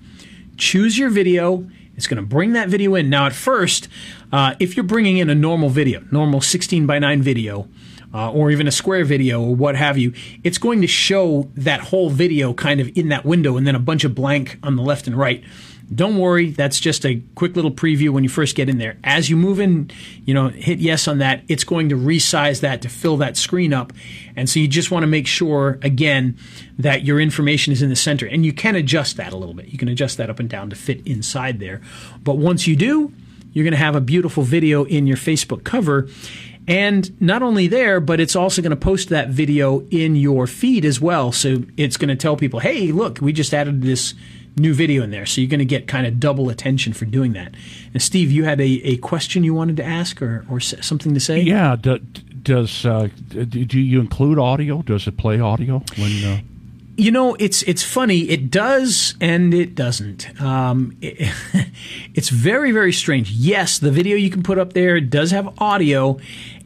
Choose 0.57 0.97
your 0.97 1.11
video. 1.11 1.69
It's 2.01 2.07
going 2.07 2.17
to 2.17 2.27
bring 2.27 2.55
that 2.55 2.71
video 2.71 2.95
in. 2.95 3.11
Now, 3.11 3.27
at 3.27 3.35
first, 3.35 3.87
uh, 4.33 4.55
if 4.59 4.75
you're 4.75 4.85
bringing 4.85 5.19
in 5.19 5.29
a 5.29 5.35
normal 5.35 5.69
video, 5.69 6.03
normal 6.11 6.41
16 6.41 6.87
by 6.87 6.99
9 6.99 7.21
video, 7.21 7.69
uh, 8.15 8.33
or 8.33 8.51
even 8.51 8.67
a 8.67 8.71
square 8.71 9.05
video 9.05 9.43
or 9.43 9.55
what 9.55 9.77
have 9.77 9.99
you, 9.99 10.15
it's 10.43 10.57
going 10.57 10.81
to 10.81 10.87
show 10.87 11.51
that 11.55 11.81
whole 11.81 12.09
video 12.09 12.55
kind 12.55 12.81
of 12.81 12.91
in 12.97 13.11
that 13.11 13.27
window 13.27 13.59
and 13.59 13.67
then 13.67 13.75
a 13.75 13.79
bunch 13.79 14.03
of 14.05 14.15
blank 14.15 14.59
on 14.63 14.77
the 14.77 14.83
left 14.83 15.07
and 15.07 15.15
right. 15.15 15.45
Don't 15.93 16.19
worry, 16.19 16.51
that's 16.51 16.79
just 16.79 17.05
a 17.05 17.21
quick 17.35 17.57
little 17.57 17.73
preview 17.73 18.11
when 18.11 18.23
you 18.23 18.31
first 18.31 18.55
get 18.55 18.69
in 18.69 18.79
there. 18.79 18.97
As 19.03 19.29
you 19.29 19.37
move 19.37 19.59
in, 19.59 19.91
you 20.25 20.33
know, 20.33 20.49
hit 20.49 20.79
yes 20.79 21.09
on 21.09 21.19
that, 21.19 21.43
it's 21.49 21.65
going 21.65 21.89
to 21.89 21.97
resize 21.97 22.61
that 22.61 22.83
to 22.83 22.89
fill 22.89 23.17
that 23.17 23.37
screen 23.37 23.73
up. 23.73 23.93
And 24.37 24.49
so 24.49 24.61
you 24.61 24.69
just 24.69 24.93
want 24.93 25.03
to 25.03 25.09
make 25.09 25.27
sure, 25.27 25.81
again, 25.83 26.39
that 26.79 27.05
your 27.05 27.21
information 27.21 27.73
is 27.73 27.83
in 27.83 27.89
the 27.89 27.97
center. 27.97 28.27
And 28.27 28.47
you 28.47 28.53
can 28.53 28.77
adjust 28.77 29.17
that 29.17 29.33
a 29.33 29.37
little 29.37 29.55
bit. 29.55 29.67
You 29.67 29.79
can 29.79 29.89
adjust 29.89 30.17
that 30.19 30.31
up 30.31 30.39
and 30.39 30.49
down 30.49 30.71
to 30.71 30.77
fit 30.77 31.05
inside 31.05 31.59
there. 31.59 31.81
But 32.23 32.39
once 32.39 32.69
you 32.69 32.77
do, 32.77 33.13
you're 33.53 33.65
going 33.65 33.73
to 33.73 33.77
have 33.79 33.97
a 33.97 34.01
beautiful 34.01 34.45
video 34.45 34.85
in 34.85 35.09
your 35.09 35.17
Facebook 35.17 35.65
cover. 35.65 36.09
And 36.69 37.21
not 37.21 37.43
only 37.43 37.67
there, 37.67 37.99
but 37.99 38.21
it's 38.21 38.37
also 38.37 38.63
going 38.63 38.71
to 38.71 38.77
post 38.77 39.09
that 39.09 39.31
video 39.31 39.81
in 39.91 40.15
your 40.15 40.47
feed 40.47 40.85
as 40.85 41.01
well. 41.01 41.33
So 41.33 41.65
it's 41.77 41.97
going 41.97 42.11
to 42.11 42.17
tell 42.17 42.37
people, 42.37 42.61
hey, 42.61 42.93
look, 42.93 43.19
we 43.21 43.33
just 43.33 43.53
added 43.53 43.83
this 43.83 44.15
new 44.61 44.75
video 44.75 45.03
in 45.03 45.11
there. 45.11 45.27
So 45.27 45.41
you're 45.41 45.51
going 45.51 45.59
to 45.59 45.65
get 45.65 45.87
kind 45.87 46.07
of 46.07 46.21
double 46.21 46.49
attention 46.51 46.93
for 46.93 47.05
doing 47.05 47.33
that. 47.33 47.55
And 47.93 48.03
Steve, 48.03 48.31
you 48.31 48.45
had 48.45 48.61
a, 48.61 48.65
a 48.85 48.97
question 48.99 49.45
you 49.45 49.55
wanted 49.55 49.77
to 49.79 49.85
ask 49.85 50.21
or, 50.21 50.45
or 50.51 50.61
something 50.61 51.15
to 51.15 51.21
say? 51.21 51.41
Yeah. 51.41 51.77
Do, 51.77 51.99
does 52.43 52.87
uh, 52.87 53.09
do 53.29 53.81
you 53.81 54.01
include 54.01 54.39
audio? 54.39 54.83
Does 54.83 55.07
it 55.07 55.17
play 55.17 55.41
audio 55.41 55.83
when? 55.99 56.25
Uh... 56.25 56.41
You 56.97 57.11
know, 57.11 57.35
it's 57.39 57.63
it's 57.63 57.83
funny. 57.83 58.29
It 58.29 58.51
does 58.51 59.15
and 59.21 59.55
it 59.55 59.75
doesn't. 59.75 60.41
Um, 60.41 60.97
it, 61.01 61.33
it's 62.15 62.29
very 62.29 62.73
very 62.73 62.93
strange. 62.93 63.31
Yes, 63.31 63.79
the 63.79 63.91
video 63.91 64.17
you 64.17 64.31
can 64.31 64.43
put 64.43 64.59
up 64.59 64.73
there 64.75 65.01
does 65.01 65.31
have 65.31 65.61
audio, 65.61 66.19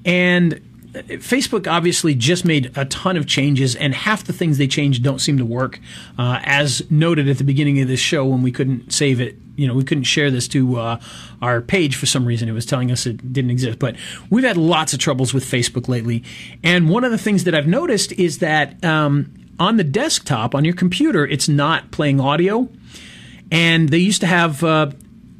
and 0.04 0.60
Facebook 0.94 1.66
obviously 1.66 2.14
just 2.14 2.44
made 2.44 2.70
a 2.76 2.84
ton 2.84 3.16
of 3.16 3.26
changes, 3.26 3.74
and 3.74 3.94
half 3.94 4.24
the 4.24 4.32
things 4.32 4.58
they 4.58 4.68
changed 4.68 5.02
don't 5.02 5.20
seem 5.20 5.38
to 5.38 5.44
work. 5.44 5.80
Uh, 6.18 6.38
as 6.44 6.88
noted 6.90 7.28
at 7.28 7.38
the 7.38 7.44
beginning 7.44 7.80
of 7.80 7.88
this 7.88 8.00
show, 8.00 8.24
when 8.24 8.42
we 8.42 8.52
couldn't 8.52 8.92
save 8.92 9.20
it, 9.20 9.36
you 9.56 9.66
know, 9.66 9.74
we 9.74 9.84
couldn't 9.84 10.04
share 10.04 10.30
this 10.30 10.46
to 10.48 10.78
uh, 10.78 11.00
our 11.42 11.60
page 11.60 11.96
for 11.96 12.06
some 12.06 12.24
reason. 12.24 12.48
It 12.48 12.52
was 12.52 12.66
telling 12.66 12.92
us 12.92 13.06
it 13.06 13.32
didn't 13.32 13.50
exist. 13.50 13.78
But 13.78 13.96
we've 14.30 14.44
had 14.44 14.56
lots 14.56 14.92
of 14.92 15.00
troubles 15.00 15.34
with 15.34 15.44
Facebook 15.44 15.88
lately. 15.88 16.22
And 16.62 16.88
one 16.88 17.04
of 17.04 17.10
the 17.10 17.18
things 17.18 17.44
that 17.44 17.54
I've 17.54 17.66
noticed 17.66 18.12
is 18.12 18.38
that 18.38 18.82
um, 18.84 19.32
on 19.58 19.76
the 19.76 19.84
desktop, 19.84 20.54
on 20.54 20.64
your 20.64 20.74
computer, 20.74 21.26
it's 21.26 21.48
not 21.48 21.90
playing 21.90 22.20
audio. 22.20 22.68
And 23.50 23.88
they 23.88 23.98
used 23.98 24.20
to 24.22 24.26
have, 24.26 24.62
uh, 24.62 24.90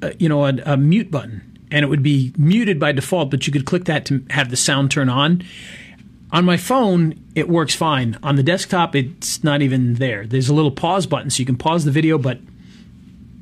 uh 0.02 0.11
you 0.18 0.28
know, 0.28 0.44
a, 0.46 0.54
a 0.64 0.76
mute 0.76 1.11
button 1.11 1.53
and 1.75 1.83
it 1.83 1.88
would 1.88 2.04
be 2.04 2.33
muted 2.38 2.78
by 2.78 2.93
default, 2.93 3.33
but 3.33 3.49
you 3.49 3.52
could 3.52 3.66
click 3.66 3.87
that 3.87 4.07
to 4.07 4.25
have 4.31 4.49
the 4.49 4.57
sound 4.57 4.93
turn 4.93 5.09
on. 5.09 5.43
On 6.31 6.45
my 6.45 6.57
phone, 6.57 7.21
it 7.35 7.49
works 7.49 7.75
fine. 7.75 8.16
On 8.23 8.37
the 8.37 8.45
desktop, 8.45 8.95
it's 8.95 9.43
not 9.43 9.61
even 9.61 9.95
there. 9.95 10.25
There's 10.25 10.49
a 10.49 10.54
little 10.54 10.71
pause 10.71 11.04
button, 11.04 11.31
so 11.31 11.40
you 11.40 11.47
can 11.47 11.57
pause 11.57 11.85
the 11.85 11.90
video, 11.90 12.16
but 12.16 12.38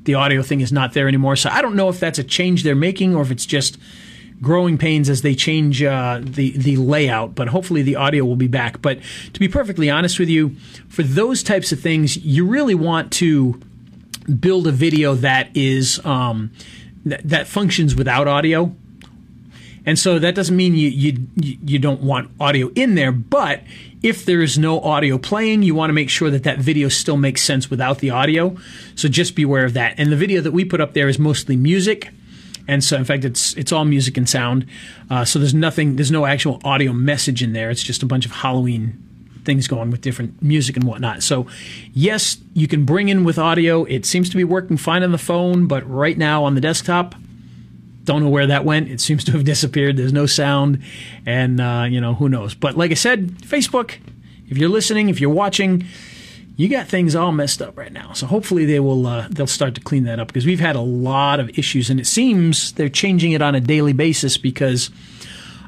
the 0.05 0.15
audio 0.15 0.41
thing 0.43 0.63
is 0.63 0.73
not 0.73 0.95
there 0.95 1.09
anymore. 1.09 1.37
So 1.37 1.51
I 1.51 1.61
don't 1.61 1.77
know 1.77 1.91
if 1.91 2.01
that's 2.01 2.19
a 2.19 2.25
change 2.25 2.63
they're 2.63 2.75
making 2.75 3.15
or 3.15 3.21
if 3.21 3.31
it's 3.31 3.45
just 3.45 3.77
growing 4.41 4.79
pains 4.79 5.11
as 5.11 5.21
they 5.21 5.35
change 5.35 5.83
uh, 5.83 6.19
the 6.23 6.57
the 6.57 6.79
layout. 6.79 7.35
But 7.35 7.49
hopefully 7.49 7.83
the 7.83 7.97
audio 7.97 8.25
will 8.25 8.37
be 8.37 8.49
back. 8.49 8.81
But 8.81 9.01
to 9.35 9.41
be 9.41 9.47
perfectly 9.47 9.91
honest 9.91 10.19
with 10.19 10.31
you, 10.31 10.57
for 10.89 11.03
those 11.03 11.43
types 11.43 11.71
of 11.71 11.81
things, 11.81 12.17
you 12.17 12.47
really 12.47 12.75
want 12.75 13.13
to 13.13 13.61
build 14.41 14.67
a 14.67 14.73
video 14.73 15.17
that 15.17 15.55
is. 15.55 16.03
Um, 16.07 16.51
that, 17.05 17.21
that 17.29 17.47
functions 17.47 17.95
without 17.95 18.29
audio. 18.29 18.75
And 19.85 19.99
so 19.99 20.19
that 20.21 20.35
doesn't 20.35 20.57
mean 20.57 20.75
you, 20.77 20.89
you 20.89 21.27
you 21.35 21.79
don't 21.79 22.03
want 22.03 22.31
audio 22.39 22.71
in 22.77 22.95
there, 22.95 23.11
but 23.11 23.63
if 24.03 24.25
there 24.25 24.41
is 24.41 24.57
no 24.57 24.81
audio 24.81 25.19
playing, 25.19 25.65
you 25.65 25.75
want 25.75 25.91
to 25.91 25.95
make 25.95 26.09
sure 26.09 26.31
that 26.31 26.45
that 26.45 26.59
video 26.59 26.89
still 26.89 27.17
makes 27.17 27.43
sense 27.43 27.69
without 27.69 27.99
the 27.99 28.11
audio. 28.11 28.57
So 28.95 29.09
just 29.09 29.35
beware 29.35 29.65
of 29.65 29.75
that. 29.75 29.95
And 29.99 30.13
the 30.13 30.17
video 30.17 30.41
that 30.41 30.53
we 30.53 30.65
put 30.65 30.81
up 30.81 30.93
there 30.93 31.09
is 31.09 31.19
mostly 31.19 31.57
music, 31.57 32.11
and 32.69 32.85
so 32.85 32.97
in 32.97 33.05
fact 33.05 33.25
it's 33.25 33.57
it's 33.57 33.73
all 33.73 33.85
music 33.85 34.17
and 34.17 34.29
sound. 34.29 34.67
Uh, 35.11 35.25
so 35.25 35.41
there's 35.41 35.55
nothing, 35.55 35.97
there's 35.97 36.13
no 36.13 36.27
actual 36.27 36.61
audio 36.63 36.93
message 36.93 37.43
in 37.43 37.53
there. 37.53 37.69
It's 37.69 37.83
just 37.83 38.05
a 38.05 38.07
bunch 38.07 38.25
of 38.25 38.31
Halloween 38.31 39.03
things 39.45 39.67
going 39.67 39.91
with 39.91 40.01
different 40.01 40.41
music 40.43 40.77
and 40.77 40.85
whatnot. 40.85 41.23
So, 41.23 41.47
yes, 41.93 42.39
you 42.55 42.69
can 42.69 42.85
bring 42.85 43.09
in 43.09 43.25
with 43.25 43.39
audio. 43.39 43.85
It 43.85 44.07
seems 44.07 44.31
to 44.31 44.37
be 44.37 44.45
working 44.45 44.77
fine 44.77 45.03
on 45.03 45.13
the 45.13 45.19
phone, 45.19 45.67
but 45.67 45.89
right 45.89 46.17
now 46.17 46.45
on 46.45 46.55
the 46.55 46.61
desktop, 46.61 47.15
don't 48.05 48.23
know 48.23 48.29
where 48.29 48.47
that 48.47 48.65
went. 48.65 48.91
It 48.91 49.01
seems 49.01 49.25
to 49.27 49.33
have 49.33 49.45
disappeared. 49.45 49.97
There's 49.97 50.13
no 50.13 50.27
sound, 50.27 50.83
and 51.27 51.61
uh, 51.61 51.87
you 51.89 52.01
know 52.01 52.15
who 52.15 52.29
knows. 52.29 52.55
But 52.55 52.77
like 52.77 52.91
I 52.91 52.95
said, 52.95 53.39
Facebook. 53.39 53.99
If 54.49 54.59
you're 54.59 54.69
listening, 54.69 55.09
if 55.09 55.19
you're 55.19 55.31
watching, 55.31 55.87
you 56.57 56.69
got 56.69 56.87
things 56.87 57.17
all 57.17 57.33
messed 57.33 57.63
up 57.63 57.79
right 57.79 57.93
now. 57.93 58.13
So 58.13 58.27
hopefully 58.27 58.67
they 58.67 58.81
will 58.81 59.07
uh, 59.07 59.29
they'll 59.31 59.47
start 59.47 59.75
to 59.77 59.81
clean 59.81 60.05
that 60.05 60.21
up 60.21 60.29
because 60.29 60.45
we've 60.45 60.61
had 60.61 60.77
a 60.77 60.81
lot 60.81 61.41
of 61.41 61.59
issues, 61.59 61.89
and 61.91 61.99
it 61.99 62.07
seems 62.07 62.73
they're 62.73 62.89
changing 62.89 63.33
it 63.33 63.41
on 63.41 63.55
a 63.55 63.61
daily 63.61 63.93
basis 63.93 64.37
because 64.37 64.91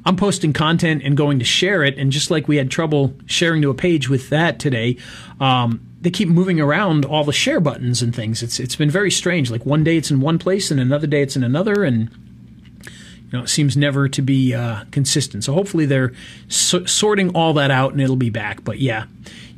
I'm 0.07 0.17
posting 0.17 0.53
content 0.53 1.03
and 1.03 1.17
going 1.17 1.39
to 1.39 1.45
share 1.45 1.83
it, 1.83 1.99
and 1.99 2.13
just 2.13 2.31
like 2.31 2.47
we 2.47 2.57
had 2.57 2.71
trouble 2.71 3.15
sharing 3.27 3.63
to 3.63 3.71
a 3.71 3.75
page 3.75 4.09
with 4.09 4.29
that 4.29 4.59
today, 4.59 4.99
um, 5.41 5.81
they 6.01 6.11
keep 6.11 6.29
moving 6.29 6.61
around 6.61 7.07
all 7.07 7.25
the 7.25 7.33
share 7.33 7.61
buttons 7.61 8.03
and 8.03 8.15
things. 8.15 8.43
It's 8.43 8.61
it's 8.61 8.77
been 8.77 8.91
very 8.91 9.11
strange. 9.11 9.51
Like 9.51 9.65
one 9.65 9.83
day 9.83 9.97
it's 9.97 10.11
in 10.11 10.21
one 10.21 10.39
place, 10.39 10.71
and 10.71 10.79
another 10.79 11.07
day 11.07 11.23
it's 11.23 11.37
in 11.37 11.43
another, 11.43 11.85
and 11.85 12.11
you 12.83 13.33
know 13.33 13.45
it 13.45 13.49
seems 13.49 13.77
never 13.77 14.07
to 14.09 14.21
be 14.21 14.53
uh, 14.55 14.85
consistent. 14.91 15.45
So 15.45 15.55
hopefully 15.55 15.87
they're 15.87 16.13
so- 16.49 16.85
sorting 16.85 17.31
all 17.31 17.55
that 17.55 17.71
out, 17.71 17.93
and 17.93 18.01
it'll 18.03 18.17
be 18.17 18.31
back. 18.31 18.63
But 18.63 18.81
yeah, 18.81 19.07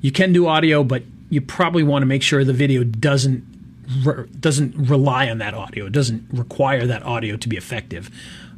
you 0.00 0.12
can 0.12 0.33
do 0.33 0.47
audio, 0.47 0.85
but 0.85 1.03
you 1.29 1.41
probably 1.41 1.83
want 1.83 2.03
to 2.03 2.07
make 2.07 2.23
sure 2.23 2.45
the 2.45 2.53
video 2.53 2.85
doesn't 2.85 3.45
re- 4.05 4.29
doesn't 4.38 4.75
rely 4.88 5.29
on 5.29 5.38
that 5.38 5.55
audio. 5.55 5.87
It 5.87 5.93
doesn't 5.93 6.29
require 6.33 6.87
that 6.87 7.03
audio 7.03 7.37
to 7.37 7.49
be 7.49 7.57
effective. 7.57 8.11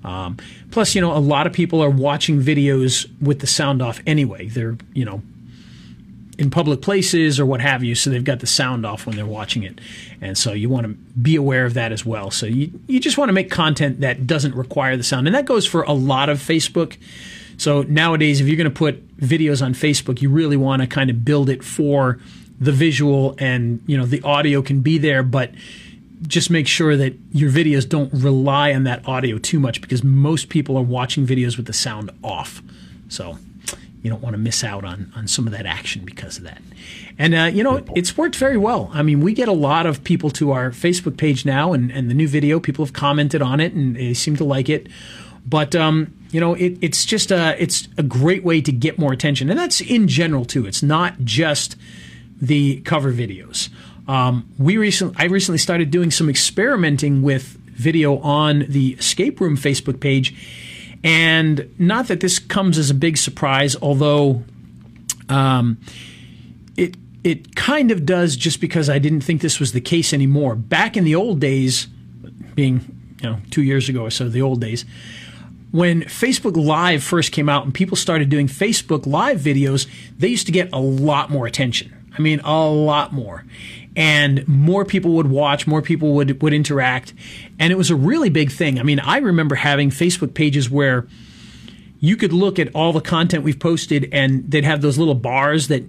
Um, 0.05 0.37
plus, 0.71 0.95
you 0.95 1.01
know, 1.01 1.17
a 1.17 1.19
lot 1.19 1.47
of 1.47 1.53
people 1.53 1.83
are 1.83 1.91
watching 1.91 2.41
videos 2.41 3.11
with 3.21 3.41
the 3.41 3.47
sound 3.47 3.83
off 3.83 4.01
anyway. 4.07 4.49
They're, 4.49 4.77
you 4.95 5.05
know, 5.05 5.23
in 6.39 6.51
public 6.51 6.81
places 6.81 7.41
or 7.41 7.45
what 7.45 7.61
have 7.61 7.83
you, 7.83 7.97
so 7.97 8.11
they've 8.11 8.23
got 8.23 8.39
the 8.39 8.47
sound 8.47 8.87
off 8.87 9.07
when 9.07 9.17
they're 9.17 9.27
watching 9.27 9.65
it. 9.65 9.81
And 10.21 10.39
so 10.39 10.53
you 10.53 10.69
want 10.69 10.87
to 10.87 10.95
be 11.21 11.35
aware 11.35 11.67
of 11.67 11.75
that 11.75 11.91
as 11.91 12.07
well. 12.07 12.31
So 12.31 12.47
you, 12.47 12.71
you 12.87 13.01
just 13.01 13.19
want 13.19 13.29
to 13.29 13.33
make 13.33 13.51
content 13.51 14.01
that 14.03 14.27
doesn't 14.27 14.55
require 14.55 14.97
the 14.97 15.03
sound. 15.03 15.27
And 15.27 15.35
that 15.35 15.47
goes 15.47 15.67
for 15.67 15.83
a 15.83 15.93
lot 15.93 16.29
of 16.29 16.39
Facebook. 16.39 16.97
So 17.57 17.83
nowadays, 17.83 18.41
if 18.41 18.47
you're 18.47 18.57
going 18.57 18.71
to 18.71 18.71
put 18.71 19.17
videos 19.19 19.65
on 19.65 19.75
Facebook, 19.75 20.23
you 20.23 20.31
really 20.31 20.57
want 20.57 20.81
to 20.81 20.87
kind 20.87 21.11
of 21.11 21.25
build 21.25 21.51
it 21.51 21.65
for 21.65 22.21
the 22.61 22.73
visual 22.73 23.35
and, 23.39 23.83
you 23.87 23.97
know, 23.97 24.07
the 24.07 24.23
audio 24.23 24.63
can 24.63 24.81
be 24.81 24.97
there, 24.97 25.25
but 25.25 25.51
just 26.23 26.51
make 26.51 26.67
sure 26.67 26.97
that 26.97 27.15
your 27.33 27.51
videos 27.51 27.89
don't 27.89 28.13
rely 28.13 28.73
on 28.73 28.85
that 28.85 29.07
audio 29.07 29.39
too 29.39 29.61
much 29.61 29.81
because 29.81 30.03
most 30.03 30.49
people 30.49 30.77
are 30.77 30.83
watching 30.83 31.27
videos 31.27 31.57
with 31.57 31.67
the 31.67 31.73
sound 31.73 32.11
off. 32.23 32.63
So 33.09 33.39
you 34.03 34.11
don't 34.11 34.23
want 34.23 34.35
to 34.35 34.39
miss 34.39 34.65
out 34.65 34.85
on, 34.85 35.13
on 35.17 35.29
some 35.29 35.47
of 35.47 35.53
that 35.53 35.67
action 35.67 36.05
because 36.05 36.39
of 36.39 36.45
that. 36.45 36.63
And, 37.19 37.35
uh, 37.35 37.51
you 37.53 37.63
know, 37.63 37.85
it's 37.95 38.17
worked 38.17 38.37
very 38.37 38.57
well. 38.57 38.91
I 38.93 39.03
mean, 39.03 39.21
we 39.21 39.33
get 39.33 39.49
a 39.49 39.53
lot 39.53 39.87
of 39.87 40.05
people 40.05 40.31
to 40.31 40.53
our 40.53 40.71
Facebook 40.71 41.17
page 41.17 41.45
now 41.45 41.73
and, 41.73 41.91
and 41.91 42.09
the 42.09 42.15
new 42.15 42.29
video. 42.29 42.61
People 42.61 42.85
have 42.85 42.95
commented 42.95 43.43
on 43.43 43.61
it 43.61 43.73
and 43.73 43.97
they 43.97 44.15
seem 44.15 44.37
to 44.37 44.45
like 44.45 44.69
it. 44.69 44.89
But 45.49 45.75
um, 45.75 46.13
you 46.31 46.41
know, 46.41 46.55
it, 46.55 46.77
it's 46.83 47.05
just 47.07 47.31
a 47.31 47.61
it's 47.61 47.89
a 47.97 48.03
great 48.03 48.45
way 48.45 48.61
to 48.61 48.71
get 48.71 48.99
more 48.99 49.13
attention, 49.13 49.49
and 49.49 49.59
that's 49.59 49.81
in 49.81 50.07
general 50.07 50.45
too. 50.45 50.67
It's 50.67 50.83
not 50.83 51.21
just 51.21 51.77
the 52.41 52.81
cover 52.83 53.13
videos. 53.13 53.71
Um, 54.09 54.51
we 54.59 54.79
recently, 54.79 55.15
I 55.19 55.27
recently 55.27 55.59
started 55.59 55.91
doing 55.91 56.11
some 56.11 56.31
experimenting 56.31 57.23
with 57.23 57.59
video 57.67 58.19
on 58.21 58.65
the 58.69 58.95
escape 58.95 59.39
room 59.41 59.57
Facebook 59.57 60.01
page, 60.01 60.35
and 61.05 61.73
not 61.79 62.09
that 62.09 62.21
this 62.21 62.39
comes 62.39 62.79
as 62.79 62.89
a 62.89 62.95
big 62.95 63.19
surprise, 63.19 63.77
although 63.83 64.43
um, 65.29 65.79
it 66.77 66.97
it 67.23 67.55
kind 67.55 67.91
of 67.91 68.07
does, 68.07 68.35
just 68.35 68.63
because 68.63 68.89
I 68.89 68.99
didn't 68.99 69.21
think 69.21 69.43
this 69.43 69.61
was 69.61 69.73
the 69.73 69.81
case 69.81 70.15
anymore. 70.15 70.55
Back 70.57 70.97
in 70.97 71.05
the 71.05 71.15
old 71.15 71.39
days, 71.39 71.87
being 72.55 72.81
you 73.23 73.29
know 73.29 73.41
two 73.51 73.63
years 73.63 73.91
ago 73.91 74.05
or 74.05 74.11
so, 74.11 74.31
the 74.31 74.43
old 74.43 74.61
days 74.61 74.87
when 75.71 76.03
Facebook 76.03 76.57
Live 76.57 77.03
first 77.03 77.31
came 77.31 77.47
out 77.47 77.65
and 77.65 77.75
people 77.75 77.95
started 77.95 78.31
doing 78.31 78.47
Facebook 78.47 79.07
Live 79.07 79.39
videos, 79.39 79.87
they 80.17 80.29
used 80.29 80.47
to 80.47 80.53
get 80.53 80.73
a 80.73 80.79
lot 80.79 81.31
more 81.31 81.47
attention. 81.47 81.98
I 82.17 82.21
mean, 82.21 82.41
a 82.41 82.69
lot 82.69 83.13
more. 83.13 83.45
And 83.97 84.47
more 84.47 84.85
people 84.85 85.13
would 85.13 85.29
watch, 85.29 85.67
more 85.67 85.83
people 85.83 86.15
would, 86.15 86.41
would 86.41 86.53
interact. 86.53 87.15
And 87.59 87.73
it 87.73 87.77
was 87.77 87.91
a 87.91 87.97
really 87.97 88.31
big 88.31 88.53
thing. 88.53 88.79
I 88.79 88.83
mean, 88.83 89.01
I 89.01 89.19
remember 89.19 89.57
having 89.57 89.91
Facebook 89.91 90.35
pages 90.35 90.71
where 90.71 91.07
you 92.01 92.17
could 92.17 92.33
look 92.33 92.59
at 92.59 92.73
all 92.75 92.93
the 92.93 93.01
content 93.01 93.43
we've 93.43 93.59
posted 93.59 94.09
and 94.13 94.49
they'd 94.49 94.65
have 94.65 94.83
those 94.83 94.99
little 94.99 95.17
bars 95.17 95.69
that, 95.69 95.83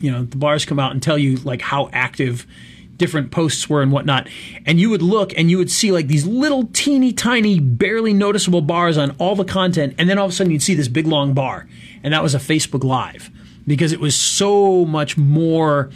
you 0.00 0.10
know, 0.10 0.24
the 0.24 0.38
bars 0.38 0.64
come 0.64 0.78
out 0.78 0.92
and 0.92 1.02
tell 1.02 1.18
you 1.18 1.36
like 1.36 1.60
how 1.60 1.90
active 1.92 2.46
different 2.96 3.30
posts 3.30 3.68
were 3.68 3.82
and 3.82 3.92
whatnot. 3.92 4.28
And 4.64 4.80
you 4.80 4.88
would 4.90 5.02
look 5.02 5.36
and 5.36 5.50
you 5.50 5.58
would 5.58 5.70
see 5.70 5.92
like 5.92 6.06
these 6.06 6.26
little 6.26 6.66
teeny 6.72 7.12
tiny, 7.12 7.58
barely 7.58 8.12
noticeable 8.12 8.62
bars 8.62 8.96
on 8.96 9.16
all 9.18 9.34
the 9.34 9.44
content. 9.44 9.94
And 9.98 10.08
then 10.08 10.18
all 10.18 10.26
of 10.26 10.32
a 10.32 10.34
sudden 10.34 10.52
you'd 10.52 10.62
see 10.62 10.74
this 10.74 10.88
big 10.88 11.06
long 11.06 11.34
bar. 11.34 11.68
And 12.02 12.14
that 12.14 12.22
was 12.22 12.34
a 12.34 12.38
Facebook 12.38 12.84
Live 12.84 13.30
because 13.70 13.92
it 13.92 14.00
was 14.00 14.16
so 14.16 14.84
much 14.84 15.16
more, 15.16 15.90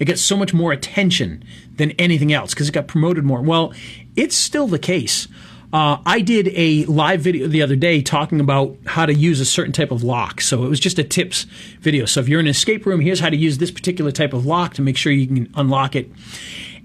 it 0.00 0.06
got 0.06 0.18
so 0.18 0.36
much 0.36 0.52
more 0.52 0.72
attention 0.72 1.44
than 1.76 1.92
anything 1.92 2.32
else 2.32 2.52
because 2.52 2.68
it 2.68 2.72
got 2.72 2.88
promoted 2.88 3.24
more. 3.24 3.40
Well, 3.40 3.72
it's 4.16 4.34
still 4.34 4.66
the 4.66 4.80
case. 4.80 5.28
Uh, 5.72 5.98
I 6.04 6.22
did 6.22 6.48
a 6.48 6.84
live 6.86 7.20
video 7.20 7.46
the 7.46 7.62
other 7.62 7.76
day 7.76 8.02
talking 8.02 8.40
about 8.40 8.76
how 8.84 9.06
to 9.06 9.14
use 9.14 9.38
a 9.38 9.44
certain 9.44 9.72
type 9.72 9.92
of 9.92 10.02
lock. 10.02 10.40
So 10.40 10.64
it 10.64 10.68
was 10.68 10.80
just 10.80 10.98
a 10.98 11.04
tips 11.04 11.44
video. 11.80 12.04
So 12.04 12.18
if 12.18 12.28
you're 12.28 12.40
in 12.40 12.46
an 12.46 12.50
escape 12.50 12.84
room, 12.84 13.00
here's 13.00 13.20
how 13.20 13.30
to 13.30 13.36
use 13.36 13.58
this 13.58 13.70
particular 13.70 14.10
type 14.10 14.32
of 14.32 14.44
lock 14.44 14.74
to 14.74 14.82
make 14.82 14.96
sure 14.96 15.12
you 15.12 15.28
can 15.28 15.52
unlock 15.54 15.94
it. 15.94 16.10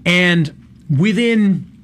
And 0.04 0.68
within 0.88 1.75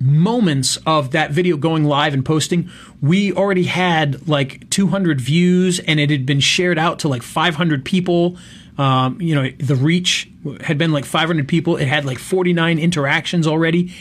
moments 0.00 0.78
of 0.86 1.10
that 1.12 1.30
video 1.30 1.56
going 1.56 1.84
live 1.84 2.14
and 2.14 2.24
posting, 2.24 2.70
we 3.00 3.32
already 3.32 3.64
had 3.64 4.28
like 4.28 4.68
200 4.70 5.20
views 5.20 5.78
and 5.80 5.98
it 5.98 6.10
had 6.10 6.26
been 6.26 6.40
shared 6.40 6.78
out 6.78 7.00
to 7.00 7.08
like 7.08 7.22
500 7.22 7.84
people. 7.84 8.36
Um, 8.76 9.20
you 9.20 9.34
know, 9.34 9.50
the 9.58 9.74
reach 9.74 10.30
had 10.60 10.78
been 10.78 10.92
like 10.92 11.04
500 11.04 11.48
people. 11.48 11.76
It 11.76 11.88
had 11.88 12.04
like 12.04 12.18
49 12.18 12.78
interactions 12.78 13.46
already. 13.46 13.92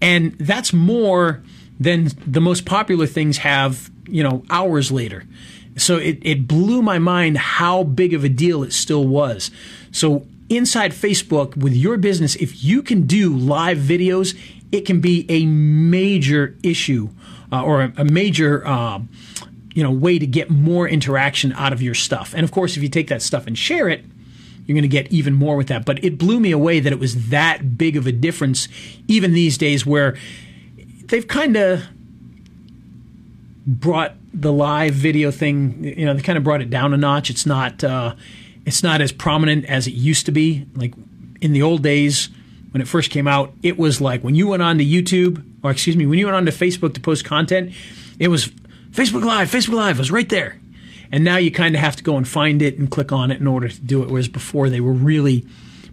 And 0.00 0.32
that's 0.38 0.72
more 0.72 1.42
than 1.80 2.08
the 2.26 2.40
most 2.40 2.66
popular 2.66 3.06
things 3.06 3.38
have, 3.38 3.90
you 4.06 4.22
know, 4.22 4.42
hours 4.50 4.92
later. 4.92 5.24
So 5.76 5.96
it, 5.96 6.18
it 6.22 6.48
blew 6.48 6.82
my 6.82 6.98
mind 6.98 7.38
how 7.38 7.84
big 7.84 8.12
of 8.12 8.24
a 8.24 8.28
deal 8.28 8.62
it 8.62 8.72
still 8.72 9.06
was. 9.06 9.50
So 9.92 10.26
inside 10.48 10.92
Facebook 10.92 11.56
with 11.56 11.74
your 11.74 11.96
business, 11.96 12.36
if 12.36 12.64
you 12.64 12.82
can 12.82 13.02
do 13.06 13.36
live 13.36 13.78
videos, 13.78 14.36
it 14.72 14.82
can 14.82 15.00
be 15.00 15.26
a 15.28 15.46
major 15.46 16.56
issue 16.62 17.08
uh, 17.52 17.62
or 17.62 17.82
a, 17.82 17.92
a 17.98 18.04
major, 18.04 18.66
uh, 18.66 19.00
you 19.74 19.82
know, 19.82 19.90
way 19.90 20.18
to 20.18 20.26
get 20.26 20.50
more 20.50 20.88
interaction 20.88 21.52
out 21.52 21.72
of 21.72 21.80
your 21.80 21.94
stuff. 21.94 22.34
And 22.34 22.44
of 22.44 22.50
course, 22.50 22.76
if 22.76 22.82
you 22.82 22.88
take 22.88 23.08
that 23.08 23.22
stuff 23.22 23.46
and 23.46 23.56
share 23.56 23.88
it, 23.88 24.04
you're 24.66 24.74
going 24.74 24.82
to 24.82 24.88
get 24.88 25.10
even 25.10 25.32
more 25.32 25.56
with 25.56 25.68
that. 25.68 25.86
But 25.86 26.04
it 26.04 26.18
blew 26.18 26.40
me 26.40 26.50
away 26.50 26.80
that 26.80 26.92
it 26.92 26.98
was 26.98 27.28
that 27.30 27.78
big 27.78 27.96
of 27.96 28.06
a 28.06 28.12
difference, 28.12 28.68
even 29.06 29.32
these 29.32 29.56
days 29.56 29.86
where 29.86 30.16
they've 31.06 31.26
kind 31.26 31.56
of 31.56 31.84
brought 33.66 34.14
the 34.34 34.52
live 34.52 34.92
video 34.92 35.30
thing. 35.30 35.82
You 35.84 36.04
know, 36.04 36.12
they 36.12 36.20
kind 36.20 36.36
of 36.36 36.44
brought 36.44 36.60
it 36.60 36.68
down 36.68 36.92
a 36.92 36.98
notch. 36.98 37.30
It's 37.30 37.46
not 37.46 37.82
uh, 37.82 38.14
it's 38.66 38.82
not 38.82 39.00
as 39.00 39.10
prominent 39.10 39.64
as 39.64 39.86
it 39.86 39.94
used 39.94 40.26
to 40.26 40.32
be. 40.32 40.66
Like 40.74 40.92
in 41.40 41.52
the 41.52 41.62
old 41.62 41.82
days 41.82 42.28
when 42.78 42.82
it 42.82 42.88
first 42.88 43.10
came 43.10 43.26
out, 43.26 43.52
it 43.64 43.76
was 43.76 44.00
like 44.00 44.22
when 44.22 44.36
you 44.36 44.46
went 44.46 44.62
on 44.62 44.78
to 44.78 44.84
YouTube 44.84 45.44
or 45.64 45.72
excuse 45.72 45.96
me, 45.96 46.06
when 46.06 46.16
you 46.16 46.26
went 46.26 46.36
on 46.36 46.46
to 46.46 46.52
Facebook 46.52 46.94
to 46.94 47.00
post 47.00 47.24
content, 47.24 47.72
it 48.20 48.28
was 48.28 48.46
Facebook 48.92 49.24
Live. 49.24 49.50
Facebook 49.50 49.74
Live 49.74 49.98
was 49.98 50.12
right 50.12 50.28
there. 50.28 50.60
And 51.10 51.24
now 51.24 51.38
you 51.38 51.50
kind 51.50 51.74
of 51.74 51.80
have 51.80 51.96
to 51.96 52.04
go 52.04 52.16
and 52.16 52.28
find 52.28 52.62
it 52.62 52.78
and 52.78 52.88
click 52.88 53.10
on 53.10 53.32
it 53.32 53.40
in 53.40 53.48
order 53.48 53.68
to 53.68 53.80
do 53.80 54.04
it. 54.04 54.10
Whereas 54.10 54.28
before 54.28 54.70
they 54.70 54.80
were 54.80 54.92
really 54.92 55.44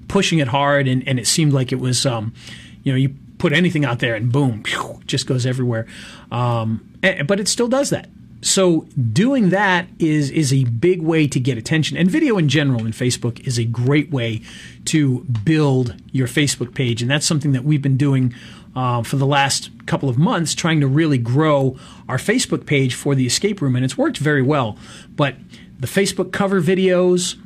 pushing 0.08 0.38
it 0.38 0.48
hard, 0.48 0.88
and, 0.88 1.08
and 1.08 1.18
it 1.18 1.26
seemed 1.26 1.54
like 1.54 1.72
it 1.72 1.80
was, 1.80 2.06
um, 2.06 2.36
you 2.84 2.92
know, 2.92 2.98
you 2.98 3.16
put 3.40 3.52
anything 3.52 3.84
out 3.84 3.98
there 3.98 4.14
and 4.14 4.32
boom, 4.32 4.64
just 5.08 5.26
goes 5.26 5.48
everywhere. 5.48 5.88
Um, 6.32 6.88
and, 7.02 7.26
but 7.26 7.40
it 7.40 7.48
still 7.48 7.68
does 7.68 7.90
that. 7.90 8.10
So 8.46 8.82
doing 9.12 9.50
that 9.50 9.88
is 9.98 10.30
is 10.30 10.54
a 10.54 10.66
big 10.66 11.02
way 11.02 11.26
to 11.26 11.40
get 11.40 11.58
attention, 11.58 11.98
and 11.98 12.10
video 12.10 12.38
in 12.38 12.48
general 12.48 12.86
in 12.86 12.92
Facebook 12.92 13.40
is 13.48 13.58
a 13.58 13.66
great 13.66 14.12
way 14.12 14.44
to 14.86 15.22
build 15.44 15.96
your 16.12 16.28
Facebook 16.28 16.76
page, 16.76 17.02
and 17.02 17.10
that's 17.10 17.26
something 17.26 17.54
that 17.54 17.64
we've 17.64 17.82
been 17.82 17.98
doing 17.98 18.36
uh, 18.76 19.02
for 19.02 19.16
the 19.16 19.26
last 19.26 19.72
couple 19.88 20.10
of 20.10 20.20
months, 20.20 20.54
trying 20.54 20.80
to 20.82 20.88
really 20.88 21.18
grow 21.18 21.76
our 22.08 22.18
Facebook 22.18 22.68
page 22.68 22.94
for 22.94 23.16
the 23.16 23.26
escape 23.26 23.62
room, 23.62 23.76
and 23.76 23.84
it's 23.84 23.98
worked 23.98 24.20
very 24.20 24.44
well. 24.44 24.78
But 25.16 25.38
the 25.80 25.88
Facebook 25.88 26.32
cover 26.32 26.62
videos, 26.62 27.38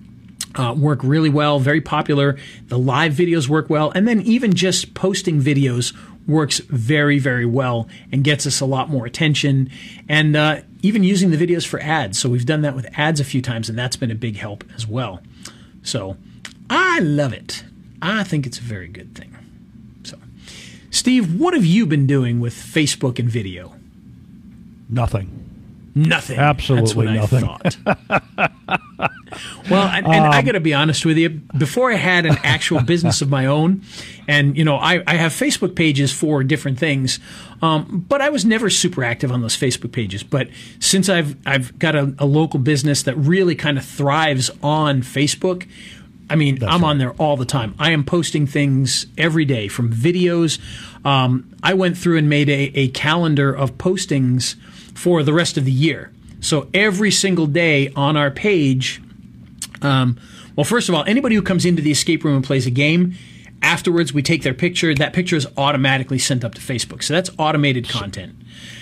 uh, 0.56 0.74
work 0.78 1.00
really 1.02 1.30
well, 1.30 1.60
very 1.60 1.80
popular. 1.80 2.38
The 2.68 2.78
live 2.78 3.14
videos 3.14 3.48
work 3.48 3.70
well, 3.70 3.90
and 3.92 4.06
then 4.06 4.20
even 4.24 4.54
just 4.54 4.94
posting 4.96 5.42
videos 5.42 5.96
works 6.30 6.60
very, 6.60 7.20
very 7.20 7.46
well 7.46 7.90
and 8.12 8.24
gets 8.24 8.46
us 8.46 8.62
a 8.62 8.66
lot 8.66 8.90
more 8.90 9.06
attention. 9.06 9.70
And 10.08 10.36
uh, 10.36 10.62
even 10.82 11.04
using 11.04 11.32
the 11.32 11.38
videos 11.38 11.66
for 11.66 11.80
ads. 11.82 12.20
So 12.20 12.30
we've 12.30 12.46
done 12.46 12.62
that 12.62 12.76
with 12.76 12.88
ads 12.98 13.20
a 13.20 13.26
few 13.26 13.42
times, 13.42 13.70
and 13.70 13.78
that's 13.78 13.96
been 13.96 14.12
a 14.12 14.16
big 14.16 14.38
help 14.38 14.64
as 14.76 14.88
well. 14.88 15.22
So 15.84 16.18
I 16.70 17.00
love 17.00 17.34
it. 17.34 17.64
I 18.02 18.24
think 18.24 18.46
it's 18.46 18.60
a 18.60 18.64
very 18.64 18.88
good 18.88 19.16
thing. 19.16 19.36
So, 20.04 20.18
Steve, 20.90 21.40
what 21.40 21.54
have 21.54 21.66
you 21.66 21.86
been 21.86 22.08
doing 22.08 22.40
with 22.40 22.54
Facebook 22.54 23.20
and 23.20 23.30
video? 23.30 23.74
Nothing. 24.88 25.36
Nothing. 25.96 26.40
Absolutely 26.40 27.08
nothing. 27.08 27.50
well, 29.70 29.88
and, 29.88 30.06
and 30.06 30.26
um, 30.26 30.32
I 30.32 30.42
got 30.42 30.54
to 30.54 30.60
be 30.60 30.74
honest 30.74 31.06
with 31.06 31.18
you. 31.18 31.30
Before 31.30 31.92
I 31.92 31.96
had 31.96 32.26
an 32.26 32.38
actual 32.44 32.82
business 32.82 33.22
of 33.22 33.30
my 33.30 33.46
own, 33.46 33.84
and 34.28 34.58
you 34.58 34.64
know, 34.64 34.76
I, 34.76 35.04
I 35.06 35.16
have 35.16 35.32
Facebook 35.32 35.76
pages 35.76 36.12
for 36.12 36.44
different 36.44 36.80
things, 36.80 37.20
um, 37.62 38.06
but 38.08 38.22
I 38.22 38.30
was 38.30 38.46
never 38.46 38.70
super 38.70 39.04
active 39.04 39.32
on 39.32 39.42
those 39.42 39.58
Facebook 39.58 39.92
pages. 39.92 40.24
But 40.24 40.50
since 40.80 41.10
I've 41.10 41.36
I've 41.46 41.78
got 41.80 41.96
a, 41.96 42.14
a 42.20 42.26
local 42.26 42.60
business 42.60 43.04
that 43.04 43.16
really 43.16 43.56
kind 43.56 43.78
of 43.78 43.86
thrives 43.86 44.52
on 44.62 45.02
Facebook. 45.02 45.68
I 46.32 46.36
mean, 46.36 46.60
That's 46.60 46.72
I'm 46.72 46.84
right. 46.84 46.90
on 46.90 46.98
there 47.00 47.14
all 47.14 47.38
the 47.38 47.46
time. 47.46 47.74
I 47.80 47.90
am 47.90 48.04
posting 48.04 48.46
things 48.46 49.08
every 49.18 49.46
day 49.46 49.68
from 49.68 49.92
videos. 49.92 50.60
Um, 51.04 51.56
I 51.64 51.74
went 51.74 51.98
through 51.98 52.18
and 52.18 52.30
made 52.30 52.50
a, 52.50 52.72
a 52.76 52.90
calendar 52.90 53.52
of 53.52 53.80
postings 53.80 54.56
for 54.94 55.24
the 55.24 55.34
rest 55.34 55.58
of 55.58 55.66
the 55.66 55.72
year. 55.72 56.12
So 56.40 56.70
every 56.72 57.10
single 57.10 57.48
day 57.48 57.92
on 57.96 58.16
our 58.16 58.30
page, 58.32 59.02
um, 59.82 60.20
well, 60.56 60.64
first 60.64 60.90
of 60.90 60.96
all, 60.96 61.04
anybody 61.06 61.36
who 61.36 61.42
comes 61.42 61.66
into 61.66 61.82
the 61.82 61.92
escape 61.92 62.24
room 62.24 62.36
and 62.36 62.44
plays 62.44 62.66
a 62.66 62.72
game, 62.72 63.16
afterwards 63.62 64.14
we 64.14 64.22
take 64.22 64.44
their 64.44 64.54
picture. 64.54 64.94
That 64.94 65.14
picture 65.14 65.36
is 65.36 65.48
automatically 65.58 66.20
sent 66.20 66.44
up 66.44 66.56
to 66.56 66.62
Facebook. 66.62 67.04
So 67.04 67.14
that's 67.14 67.30
automated 67.38 67.90
content. 67.90 68.36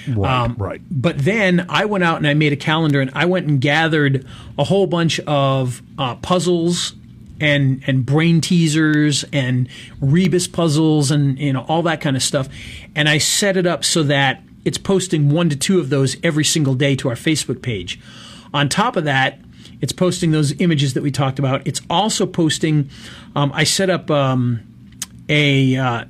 Right, 0.08 0.44
um, 0.44 0.56
right. 0.58 0.82
But 0.90 1.20
then 1.20 1.66
I 1.70 1.86
went 1.86 2.04
out 2.04 2.18
and 2.18 2.28
I 2.28 2.34
made 2.34 2.54
a 2.54 2.58
calendar 2.58 3.02
and 3.02 3.12
I 3.14 3.26
went 3.26 3.48
and 3.48 3.60
gathered 3.60 4.26
a 4.58 4.64
whole 4.64 4.88
bunch 4.88 5.20
of 5.22 5.82
uh, 5.98 6.16
puzzles 6.16 6.94
and 7.40 7.84
and 7.86 8.04
brain 8.04 8.42
teasers 8.42 9.24
and 9.32 9.70
rebus 10.02 10.48
puzzles 10.48 11.12
and 11.12 11.38
you 11.38 11.54
know 11.54 11.66
all 11.68 11.84
that 11.84 12.02
kind 12.02 12.16
of 12.16 12.24
stuff 12.24 12.50
and 12.96 13.08
I 13.08 13.20
set 13.20 13.58
it 13.58 13.68
up 13.68 13.86
so 13.86 14.02
that 14.04 14.42
it's 14.66 14.80
posting 14.80 15.30
one 15.30 15.48
to 15.50 15.56
two 15.56 15.80
of 15.80 15.90
those 15.90 16.18
every 16.24 16.44
single 16.44 16.74
day 16.74 16.96
to 16.96 17.10
our 17.10 17.16
Facebook 17.16 17.62
page. 17.62 18.00
On 18.54 18.68
top 18.68 18.96
of 18.96 19.04
that, 19.04 19.40
it's 19.82 19.94
posting 19.94 20.32
those 20.32 20.60
images 20.60 20.94
that 20.94 21.04
we 21.04 21.12
talked 21.12 21.40
about. 21.40 21.66
It's 21.68 21.82
also 21.90 22.26
posting. 22.26 22.90
Um, 23.36 23.52
I 23.54 23.64
set 23.64 23.90
up 23.90 24.10
um, 24.10 24.62
a 25.30 25.76
uh, 25.76 26.06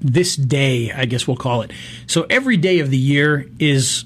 this 0.00 0.36
day, 0.36 0.92
I 0.92 1.04
guess 1.06 1.26
we'll 1.26 1.36
call 1.36 1.62
it. 1.62 1.72
So 2.06 2.26
every 2.28 2.56
day 2.56 2.80
of 2.80 2.90
the 2.90 2.98
year 2.98 3.48
is 3.58 4.04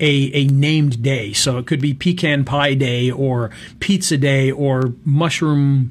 a, 0.00 0.30
a 0.32 0.44
named 0.46 1.02
day. 1.02 1.32
So 1.32 1.58
it 1.58 1.66
could 1.66 1.80
be 1.80 1.94
pecan 1.94 2.44
pie 2.44 2.74
day 2.74 3.10
or 3.10 3.50
pizza 3.80 4.16
day 4.16 4.50
or 4.50 4.94
mushroom, 5.04 5.90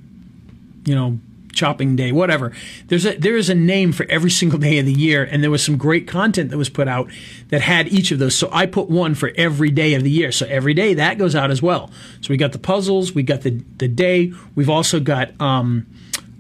you 0.85 0.95
know, 0.95 1.19
chopping 1.57 1.95
day, 1.95 2.11
whatever. 2.11 2.53
There's 2.87 3.05
a 3.05 3.17
there 3.17 3.35
is 3.35 3.49
a 3.49 3.55
name 3.55 3.91
for 3.91 4.05
every 4.09 4.31
single 4.31 4.59
day 4.59 4.79
of 4.79 4.85
the 4.85 4.93
year, 4.93 5.23
and 5.23 5.43
there 5.43 5.51
was 5.51 5.63
some 5.63 5.77
great 5.77 6.07
content 6.07 6.51
that 6.51 6.57
was 6.57 6.69
put 6.69 6.87
out 6.87 7.09
that 7.49 7.61
had 7.61 7.87
each 7.89 8.11
of 8.11 8.19
those. 8.19 8.35
So 8.35 8.49
I 8.51 8.65
put 8.65 8.89
one 8.89 9.15
for 9.15 9.31
every 9.35 9.71
day 9.71 9.95
of 9.95 10.03
the 10.03 10.11
year. 10.11 10.31
So 10.31 10.45
every 10.45 10.73
day 10.73 10.93
that 10.93 11.17
goes 11.17 11.35
out 11.35 11.51
as 11.51 11.61
well. 11.61 11.89
So 12.21 12.29
we 12.29 12.37
got 12.37 12.53
the 12.53 12.59
puzzles, 12.59 13.13
we 13.13 13.23
got 13.23 13.41
the 13.41 13.61
the 13.77 13.87
day. 13.87 14.31
We've 14.55 14.69
also 14.69 14.99
got 14.99 15.39
um, 15.41 15.87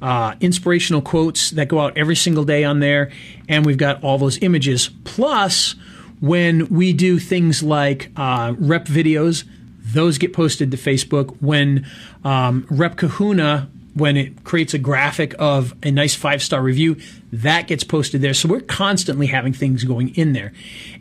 uh, 0.01 0.35
inspirational 0.39 1.01
quotes 1.01 1.51
that 1.51 1.67
go 1.67 1.79
out 1.79 1.97
every 1.97 2.15
single 2.15 2.43
day 2.43 2.63
on 2.63 2.79
there, 2.79 3.11
and 3.49 3.65
we've 3.65 3.77
got 3.77 4.03
all 4.03 4.17
those 4.17 4.41
images. 4.41 4.89
Plus, 5.03 5.75
when 6.21 6.67
we 6.69 6.93
do 6.93 7.19
things 7.19 7.63
like 7.63 8.11
uh, 8.15 8.53
rep 8.57 8.85
videos, 8.85 9.43
those 9.79 10.17
get 10.17 10.33
posted 10.33 10.71
to 10.71 10.77
Facebook. 10.77 11.37
When 11.39 11.85
um, 12.23 12.65
Rep 12.69 12.97
Kahuna 12.97 13.69
when 13.97 14.17
it 14.17 14.43
creates 14.43 14.73
a 14.73 14.77
graphic 14.77 15.33
of 15.39 15.73
a 15.83 15.91
nice 15.91 16.15
five 16.15 16.41
star 16.41 16.61
review, 16.61 16.97
that 17.31 17.67
gets 17.67 17.83
posted 17.83 18.21
there. 18.21 18.33
So 18.33 18.47
we're 18.47 18.61
constantly 18.61 19.27
having 19.27 19.53
things 19.53 19.83
going 19.83 20.15
in 20.15 20.33
there. 20.33 20.53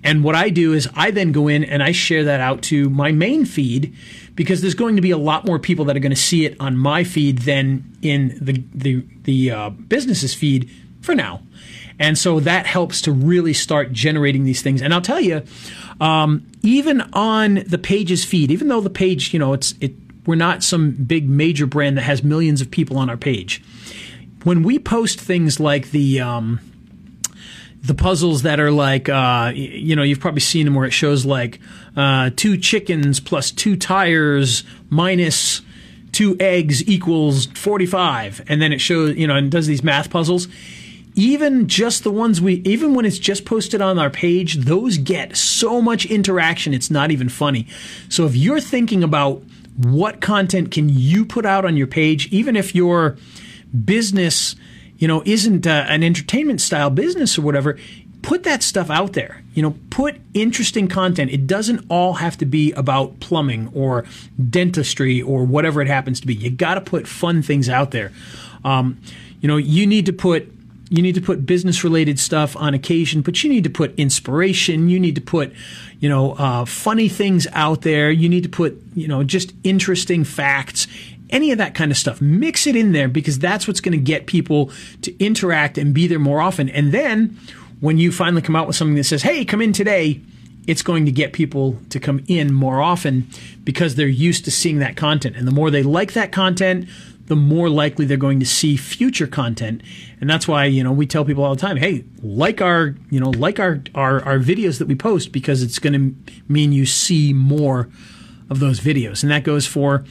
And 0.03 0.25
what 0.25 0.35
I 0.35 0.51
do 0.51 0.73
is 0.73 0.89
I 0.95 1.11
then 1.11 1.33
go 1.33 1.49
in 1.49 1.65
and 1.65 1.83
I 1.83 1.93
share 1.93 2.25
that 2.25 2.41
out 2.41 2.63
to 2.65 2.91
my 2.91 3.13
main 3.13 3.45
feed 3.45 3.95
because 4.35 4.61
there's 4.61 4.75
going 4.75 4.97
to 4.97 5.03
be 5.03 5.11
a 5.11 5.19
lot 5.19 5.47
more 5.47 5.59
people 5.59 5.85
that 5.87 5.97
are 5.97 6.01
going 6.01 6.11
to 6.11 6.17
see 6.17 6.45
it 6.45 6.57
on 6.61 6.77
my 6.77 7.05
feed 7.05 7.39
than 7.39 7.85
in 8.03 8.39
the 8.41 8.63
the 8.75 9.05
the 9.23 9.51
uh, 9.51 9.71
business's 9.71 10.35
feed 10.35 10.71
for 11.01 11.15
now. 11.15 11.43
And 11.99 12.19
so 12.19 12.41
that 12.41 12.67
helps 12.67 13.01
to 13.03 13.13
really 13.13 13.55
start 13.55 13.93
generating 13.93 14.45
these 14.45 14.61
things. 14.61 14.83
And 14.83 14.93
I'll 14.93 15.01
tell 15.01 15.21
you, 15.21 15.43
um, 15.99 16.47
even 16.63 17.01
on 17.15 17.65
the 17.67 17.79
page's 17.79 18.25
feed, 18.25 18.51
even 18.51 18.69
though 18.69 18.83
the 18.83 18.91
page, 18.91 19.33
you 19.33 19.39
know, 19.39 19.55
it's 19.55 19.75
it 19.81 19.95
we're 20.27 20.35
not 20.35 20.63
some 20.63 20.91
big 20.91 21.29
major 21.29 21.67
brand 21.67 21.97
that 21.97 22.03
has 22.03 22.23
millions 22.23 22.61
of 22.61 22.71
people 22.71 22.99
on 22.99 23.09
our 23.09 23.17
page. 23.17 23.63
When 24.45 24.63
we 24.63 24.79
post 24.79 25.21
things 25.21 25.59
like 25.59 25.91
the 25.91 26.21
um, 26.21 26.61
the 27.87 27.95
puzzles 27.95 28.43
that 28.43 28.59
are 28.61 28.71
like, 28.71 29.09
uh, 29.09 29.53
you 29.55 29.95
know, 29.95 30.03
you've 30.03 30.21
probably 30.21 30.41
seen 30.41 30.65
them 30.65 30.75
where 30.75 30.87
it 30.87 30.93
shows 30.93 31.25
like 31.25 31.61
uh, 31.97 32.31
two 32.37 32.57
chickens 32.57 33.21
plus 33.21 33.51
two 33.51 33.77
tires 33.77 34.65
minus 34.91 35.63
two 36.13 36.37
eggs 36.41 36.87
equals 36.89 37.47
45. 37.47 38.45
And 38.49 38.61
then 38.61 38.73
it 38.73 38.81
shows, 38.81 39.17
you 39.17 39.27
know, 39.27 39.37
and 39.37 39.51
does 39.51 39.67
these 39.67 39.85
math 39.85 40.11
puzzles. 40.11 40.49
Even 41.15 41.67
just 41.67 42.05
the 42.05 42.11
ones 42.11 42.41
we, 42.41 42.55
even 42.65 42.95
when 42.95 43.07
it's 43.07 43.19
just 43.19 43.45
posted 43.47 43.81
on 43.81 43.99
our 43.99 44.11
page, 44.11 44.57
those 44.57 44.99
get 44.99 45.37
so 45.37 45.81
much 45.81 46.05
interaction, 46.07 46.75
it's 46.75 46.91
not 46.91 47.11
even 47.11 47.29
funny. 47.29 47.67
So 48.09 48.27
if 48.27 48.37
you're 48.37 48.61
thinking 48.61 49.03
about 49.03 49.43
what 49.77 50.21
content 50.21 50.71
can 50.71 50.89
you 50.89 51.25
put 51.25 51.45
out 51.45 51.65
on 51.65 51.77
your 51.77 51.87
page, 51.87 52.29
even 52.33 52.57
if 52.57 52.75
your 52.75 53.17
business, 53.85 54.57
you 54.97 55.07
know, 55.07 55.23
isn't 55.27 55.67
uh, 55.67 55.87
an 55.89 56.03
entertainment 56.03 56.61
style 56.61 56.91
business 56.91 57.39
or 57.39 57.43
whatever. 57.43 57.79
Put 58.23 58.43
that 58.45 58.63
stuff 58.63 58.91
out 58.91 59.13
there. 59.13 59.43
You 59.55 59.63
know, 59.63 59.77
put 59.91 60.17
interesting 60.35 60.89
content. 60.89 61.31
It 61.31 61.47
doesn't 61.47 61.85
all 61.89 62.15
have 62.15 62.37
to 62.39 62.47
be 62.47 62.73
about 62.73 63.21
plumbing 63.21 63.71
or 63.75 64.05
dentistry 64.51 65.23
or 65.23 65.45
whatever 65.45 65.81
it 65.81 65.89
happens 65.89 66.21
to 66.21 66.27
be. 66.27 66.35
You 66.35 66.51
got 66.51 66.75
to 66.75 66.81
put 66.81 67.07
fun 67.07 67.43
things 67.43 67.69
out 67.69 67.93
there. 67.93 68.13
Um, 68.65 69.01
you 69.41 69.49
know, 69.49 69.59
you 69.59 69.87
need 69.87 70.07
to 70.07 70.13
put 70.13 70.51
you 70.89 71.03
need 71.03 71.17
to 71.17 71.21
put 71.21 71.45
business 71.45 71.83
related 71.83 72.19
stuff 72.19 72.57
on 72.57 72.73
occasion, 72.75 73.21
but 73.23 73.43
you 73.43 73.51
need 73.51 73.65
to 73.65 73.71
put 73.71 73.99
inspiration. 73.99 74.89
You 74.89 75.01
need 75.01 75.17
to 75.17 75.21
put, 75.21 75.53
you 75.99 76.09
know, 76.09 76.33
uh, 76.33 76.65
funny 76.65 77.09
things 77.09 77.47
out 77.53 77.83
there. 77.83 78.11
You 78.11 78.29
need 78.29 78.45
to 78.45 78.49
put, 78.49 78.81
you 78.95 79.09
know, 79.09 79.25
just 79.25 79.53
interesting 79.65 80.23
facts. 80.23 80.87
Any 81.29 81.51
of 81.51 81.59
that 81.59 81.75
kind 81.75 81.91
of 81.91 81.97
stuff. 81.97 82.21
Mix 82.21 82.69
it 82.69 82.77
in 82.77 82.93
there 82.93 83.09
because 83.09 83.39
that's 83.39 83.67
what's 83.67 83.81
going 83.81 83.99
to 83.99 84.05
get 84.05 84.27
people 84.27 84.71
to 85.03 85.25
interact 85.25 85.77
and 85.77 85.93
be 85.93 86.07
there 86.07 86.21
more 86.21 86.41
often. 86.41 86.69
And 86.69 86.93
then 86.93 87.37
when 87.81 87.99
you 87.99 88.13
finally 88.13 88.43
come 88.43 88.55
out 88.55 88.69
with 88.69 88.77
something 88.77 88.95
that 88.95 89.05
says, 89.05 89.23
hey, 89.23 89.45
come 89.45 89.61
in 89.61 89.73
today, 89.73 90.21
it's 90.69 90.83
going 90.83 91.05
to 91.07 91.13
get 91.13 91.33
people 91.33 91.79
to 91.91 91.99
come 91.99 92.23
in 92.29 92.53
more 92.53 92.81
often 92.81 93.29
because 93.65 93.97
they're 93.97 94.07
used 94.07 94.45
to 94.45 94.53
seeing 94.53 94.79
that 94.79 94.97
content. 94.97 95.37
And 95.37 95.49
the 95.49 95.53
more 95.53 95.71
they 95.71 95.83
like 95.83 96.13
that 96.13 96.31
content, 96.31 96.89
the 97.27 97.37
more 97.37 97.69
likely 97.69 98.05
they're 98.05 98.17
going 98.17 98.41
to 98.41 98.47
see 98.47 98.77
future 98.77 99.27
content. 99.27 99.83
And 100.21 100.31
that's 100.31 100.47
why, 100.47 100.65
you 100.65 100.83
know, 100.83 100.93
we 100.93 101.07
tell 101.07 101.25
people 101.25 101.45
all 101.45 101.55
the 101.55 101.61
time, 101.61 101.77
hey, 101.77 102.05
like 102.23 102.61
our, 102.61 102.95
you 103.11 103.21
know, 103.21 103.31
like 103.31 103.59
our, 103.59 103.83
our, 103.95 104.25
our 104.25 104.39
videos 104.39 104.79
that 104.79 104.89
we 104.89 104.95
post 104.95 105.33
because 105.33 105.63
it's 105.63 105.79
going 105.79 105.93
to 105.93 106.33
mean 106.49 106.73
you 106.73 106.87
see 106.87 107.33
more 107.33 107.89
of 108.49 108.61
those 108.61 108.81
videos. 108.81 109.23
And 109.23 109.33
that 109.33 109.45
goes 109.45 109.67
for 109.67 110.05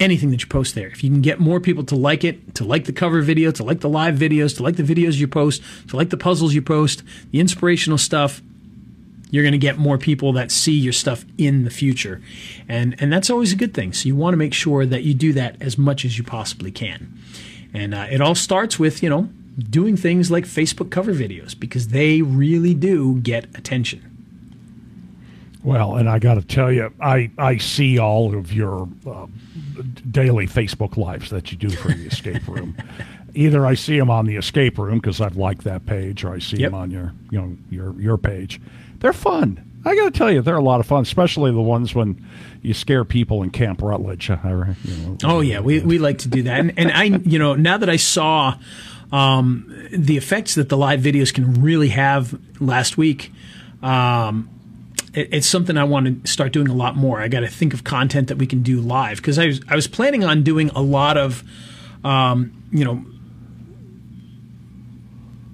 anything 0.00 0.30
that 0.30 0.40
you 0.40 0.48
post 0.48 0.74
there. 0.74 0.88
If 0.88 1.04
you 1.04 1.10
can 1.10 1.20
get 1.20 1.38
more 1.38 1.60
people 1.60 1.84
to 1.84 1.94
like 1.94 2.24
it, 2.24 2.54
to 2.56 2.64
like 2.64 2.86
the 2.86 2.92
cover 2.92 3.20
video, 3.20 3.50
to 3.52 3.62
like 3.62 3.80
the 3.80 3.88
live 3.88 4.16
videos, 4.16 4.56
to 4.56 4.62
like 4.62 4.76
the 4.76 4.82
videos 4.82 5.18
you 5.18 5.28
post, 5.28 5.62
to 5.88 5.96
like 5.96 6.10
the 6.10 6.16
puzzles 6.16 6.54
you 6.54 6.62
post, 6.62 7.02
the 7.30 7.38
inspirational 7.38 7.98
stuff, 7.98 8.42
you're 9.30 9.44
going 9.44 9.52
to 9.52 9.58
get 9.58 9.78
more 9.78 9.98
people 9.98 10.32
that 10.34 10.50
see 10.50 10.72
your 10.72 10.92
stuff 10.92 11.24
in 11.38 11.64
the 11.64 11.70
future. 11.70 12.20
And, 12.68 12.96
and 13.00 13.12
that's 13.12 13.30
always 13.30 13.52
a 13.52 13.56
good 13.56 13.74
thing. 13.74 13.92
So 13.92 14.08
you 14.08 14.16
want 14.16 14.32
to 14.32 14.38
make 14.38 14.52
sure 14.52 14.84
that 14.84 15.02
you 15.04 15.14
do 15.14 15.32
that 15.34 15.60
as 15.60 15.78
much 15.78 16.04
as 16.04 16.18
you 16.18 16.24
possibly 16.24 16.70
can. 16.70 17.16
And 17.72 17.94
uh, 17.94 18.06
it 18.10 18.20
all 18.20 18.34
starts 18.34 18.78
with, 18.78 19.02
you 19.02 19.08
know, 19.08 19.28
doing 19.68 19.96
things 19.96 20.30
like 20.30 20.44
Facebook 20.44 20.90
cover 20.90 21.12
videos 21.12 21.58
because 21.58 21.88
they 21.88 22.22
really 22.22 22.74
do 22.74 23.20
get 23.20 23.44
attention. 23.56 24.06
Well, 25.62 25.96
and 25.96 26.08
I 26.08 26.18
got 26.18 26.34
to 26.34 26.42
tell 26.42 26.72
you, 26.72 26.92
I, 27.00 27.30
I 27.36 27.58
see 27.58 27.98
all 27.98 28.34
of 28.34 28.52
your 28.52 28.88
uh, 29.06 29.26
daily 30.10 30.46
Facebook 30.46 30.96
lives 30.96 31.30
that 31.30 31.52
you 31.52 31.58
do 31.58 31.68
for 31.68 31.88
the 31.88 32.06
escape 32.06 32.46
room. 32.48 32.76
Either 33.34 33.66
I 33.66 33.74
see 33.74 33.98
them 33.98 34.10
on 34.10 34.26
the 34.26 34.36
escape 34.36 34.78
room 34.78 34.98
because 34.98 35.20
I've 35.20 35.36
liked 35.36 35.64
that 35.64 35.86
page, 35.86 36.24
or 36.24 36.32
I 36.32 36.38
see 36.38 36.56
yep. 36.56 36.70
them 36.70 36.80
on 36.80 36.90
your 36.90 37.12
you 37.30 37.40
know 37.40 37.56
your 37.70 37.92
your 38.00 38.18
page 38.18 38.60
they're 39.00 39.12
fun. 39.12 39.66
I 39.84 39.94
got 39.96 40.04
to 40.04 40.10
tell 40.10 40.30
you, 40.30 40.42
they're 40.42 40.56
a 40.56 40.62
lot 40.62 40.80
of 40.80 40.86
fun, 40.86 41.02
especially 41.02 41.50
the 41.52 41.60
ones 41.60 41.94
when 41.94 42.24
you 42.60 42.74
scare 42.74 43.04
people 43.04 43.42
in 43.42 43.50
Camp 43.50 43.80
Rutledge. 43.82 44.30
You 44.84 44.96
know, 44.96 45.16
oh 45.24 45.40
yeah, 45.40 45.60
we 45.60 45.80
we 45.80 45.98
like 45.98 46.18
to 46.18 46.28
do 46.28 46.42
that, 46.42 46.60
and, 46.60 46.78
and 46.78 46.92
I 46.92 47.04
you 47.04 47.38
know 47.38 47.54
now 47.54 47.78
that 47.78 47.88
I 47.88 47.96
saw 47.96 48.56
um, 49.12 49.88
the 49.90 50.16
effects 50.16 50.54
that 50.54 50.68
the 50.68 50.76
live 50.76 51.00
videos 51.00 51.32
can 51.32 51.62
really 51.62 51.88
have 51.88 52.38
last 52.60 52.96
week. 52.96 53.32
Um, 53.82 54.50
it, 55.14 55.32
it's 55.32 55.46
something 55.46 55.76
I 55.76 55.84
want 55.84 56.24
to 56.24 56.30
start 56.30 56.52
doing 56.52 56.68
a 56.68 56.74
lot 56.74 56.96
more. 56.96 57.20
I 57.20 57.28
got 57.28 57.40
to 57.40 57.48
think 57.48 57.74
of 57.74 57.84
content 57.84 58.28
that 58.28 58.36
we 58.36 58.46
can 58.46 58.62
do 58.62 58.80
live 58.80 59.16
because 59.16 59.38
I 59.38 59.46
was 59.46 59.60
I 59.68 59.74
was 59.74 59.86
planning 59.86 60.24
on 60.24 60.42
doing 60.42 60.70
a 60.70 60.82
lot 60.82 61.16
of 61.16 61.42
um, 62.04 62.62
you 62.70 62.84
know 62.84 63.04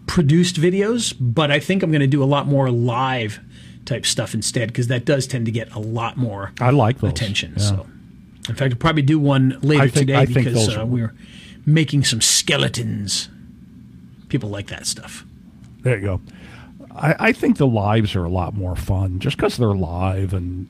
produced 0.07 0.57
videos, 0.57 1.15
but 1.19 1.51
I 1.51 1.61
think 1.61 1.83
I'm 1.83 1.91
going 1.91 2.01
to 2.01 2.07
do 2.07 2.23
a 2.23 2.27
lot 2.27 2.47
more 2.47 2.71
live 2.71 3.41
type 3.85 4.07
stuff 4.07 4.35
instead 4.35 4.69
because 4.69 4.89
that 4.89 5.05
does 5.05 5.27
tend 5.27 5.47
to 5.47 5.53
get 5.53 5.73
a 5.75 5.79
lot 5.79 6.17
more 6.17 6.53
I 6.61 6.71
like 6.71 6.99
those. 6.99 7.11
attention. 7.11 7.55
Yeah. 7.57 7.63
So, 7.63 7.87
in 8.49 8.55
fact, 8.55 8.73
I'll 8.73 8.79
probably 8.79 9.03
do 9.03 9.19
one 9.19 9.59
later 9.63 9.89
think, 9.89 10.09
today 10.09 10.27
because 10.27 10.77
uh, 10.77 10.85
we're 10.87 11.15
making 11.65 12.05
some 12.05 12.21
skeletons. 12.21 13.29
People 14.29 14.51
like 14.51 14.69
that 14.69 14.87
stuff. 14.87 15.25
There 15.83 15.97
you 15.97 16.05
go. 16.05 16.21
I, 16.95 17.29
I 17.29 17.33
think 17.33 17.59
the 17.59 17.67
lives 17.67 18.17
are 18.17 18.25
a 18.25 18.29
lot 18.29 18.55
more 18.55 18.75
fun 18.75 19.21
just 19.21 19.37
because 19.37 19.57
they're 19.57 19.69
live 19.69 20.33
and 20.33 20.67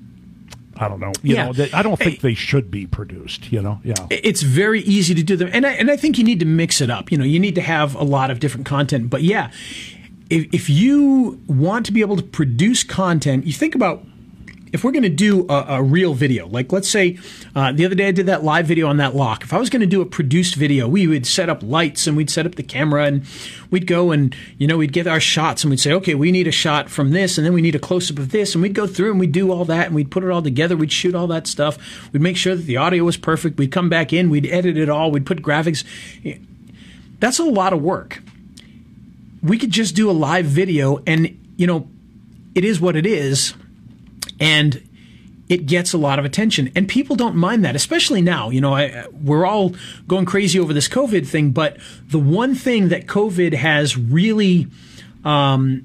I 0.79 0.89
don't 0.89 1.01
know. 1.01 1.13
You 1.23 1.35
yeah. 1.35 1.47
know, 1.47 1.53
they, 1.53 1.71
I 1.73 1.83
don't 1.83 1.99
think 1.99 2.21
they 2.21 2.35
should 2.35 2.71
be 2.71 2.87
produced. 2.87 3.53
You 3.53 3.63
know, 3.63 3.81
yeah. 3.85 3.95
It's 4.11 4.43
very 4.43 4.81
easy 4.83 5.15
to 5.15 5.23
do 5.23 5.37
them, 5.37 5.51
and 5.53 5.67
I, 5.67 5.73
and 5.73 5.91
I 5.91 5.97
think 5.97 6.19
you 6.19 6.25
need 6.25 6.41
to 6.41 6.47
mix 6.47 6.81
it 6.81 6.91
up. 6.91 7.11
You 7.11 7.19
know, 7.19 7.25
you 7.25 7.41
need 7.41 7.55
to 7.55 7.61
have 7.63 7.95
a 7.95 8.05
lot 8.05 8.31
of 8.31 8.41
different 8.41 8.67
content. 8.67 9.11
But 9.11 9.23
yeah, 9.23 9.51
if 10.31 10.53
if 10.53 10.71
you 10.71 11.41
want 11.47 11.87
to 11.87 11.93
be 11.93 12.01
able 12.01 12.17
to 12.17 12.23
produce 12.23 12.83
content, 12.83 13.47
you 13.47 13.53
think 13.53 13.75
about 13.75 14.05
if 14.77 14.85
we're 14.85 14.93
going 14.93 15.03
to 15.03 15.09
do 15.09 15.47
a, 15.49 15.65
a, 15.69 15.83
real 15.83 16.13
video, 16.13 16.47
like 16.49 16.71
let's 16.71 16.89
say 16.89 17.19
uh, 17.55 17.73
the 17.73 17.87
other 17.87 17.95
day 17.95 18.09
I 18.09 18.11
did 18.11 18.27
that 18.27 18.45
live 18.45 18.67
video 18.67 18.89
on 18.89 18.99
that 18.99 19.17
lock. 19.17 19.43
If 19.43 19.55
I 19.55 19.59
was 19.59 19.71
going 19.71 19.81
to 19.81 19.87
do 19.87 20.03
a 20.03 20.07
produced 20.07 20.55
video, 20.55 20.87
we 20.87 21.07
would 21.07 21.27
set 21.27 21.49
up 21.49 21.63
lights 21.63 22.07
and 22.07 22.15
we'd 22.15 22.29
set 22.29 22.45
up 22.45 22.57
the 22.57 22.63
camera 22.63 23.07
and 23.07 23.25
we'd 23.71 23.87
go 23.87 24.13
and 24.13 24.37
you 24.59 24.67
know 24.67 24.77
we'd 24.77 24.93
get 24.93 25.07
our 25.07 25.19
shots 25.19 25.65
and 25.65 25.71
we'd 25.71 25.81
say, 25.81 25.95
okay, 25.95 26.15
we 26.15 26.31
need 26.31 26.47
a 26.47 26.53
shot 26.53 26.91
from 26.91 27.13
this 27.13 27.39
and 27.39 27.47
then 27.47 27.55
we 27.55 27.63
need 27.63 27.75
a 27.75 27.79
close 27.79 28.11
up 28.11 28.19
of 28.19 28.33
this 28.33 28.55
and 28.55 28.61
we'd 28.61 28.75
go 28.75 28.87
through 28.87 29.13
and 29.13 29.19
we'd 29.19 29.33
do 29.33 29.51
all 29.51 29.65
that 29.65 29.87
and 29.87 29.95
we'd 29.95 30.11
put 30.11 30.23
it 30.23 30.31
all 30.31 30.43
together. 30.43 30.77
We'd 30.77 30.93
shoot 30.93 31.15
all 31.15 31.27
that 31.29 31.47
stuff. 31.47 31.79
We'd 32.13 32.21
make 32.21 32.37
sure 32.37 32.55
that 32.55 32.67
the 32.67 32.77
audio 32.77 33.03
was 33.03 33.17
perfect. 33.17 33.57
We'd 33.57 33.73
come 33.73 33.89
back 33.89 34.13
in. 34.13 34.29
We'd 34.29 34.45
edit 34.45 34.77
it 34.77 34.91
all. 34.91 35.11
We'd 35.11 35.25
put 35.25 35.41
graphics. 35.41 35.85
That's 37.19 37.39
a 37.39 37.45
lot 37.45 37.73
of 37.73 37.81
work. 37.81 38.23
We 39.43 39.57
could 39.57 39.71
just 39.71 39.97
do 39.97 40.11
a 40.11 40.13
live 40.13 40.45
video 40.45 41.03
and 41.07 41.43
you 41.57 41.67
know 41.67 41.89
it 42.55 42.63
is 42.63 42.79
what 42.79 42.95
it 42.95 43.07
is 43.07 43.55
and 44.41 44.83
it 45.49 45.67
gets 45.67 45.93
a 45.93 45.99
lot 45.99 46.19
of 46.19 46.25
attention 46.25 46.71
and 46.75 46.89
people 46.89 47.15
don't 47.17 47.37
mind 47.37 47.65
that 47.65 47.77
especially 47.77 48.21
now 48.21 48.51
you 48.51 48.61
know 48.61 48.75
I, 48.75 49.07
we're 49.23 49.47
all 49.47 49.75
going 50.09 50.25
crazy 50.25 50.59
over 50.59 50.73
this 50.73 50.89
covid 50.89 51.27
thing 51.27 51.51
but 51.51 51.77
the 52.09 52.19
one 52.19 52.55
thing 52.55 52.89
that 52.89 53.07
covid 53.07 53.55
has 53.55 53.97
really 53.97 54.67
um, 55.25 55.85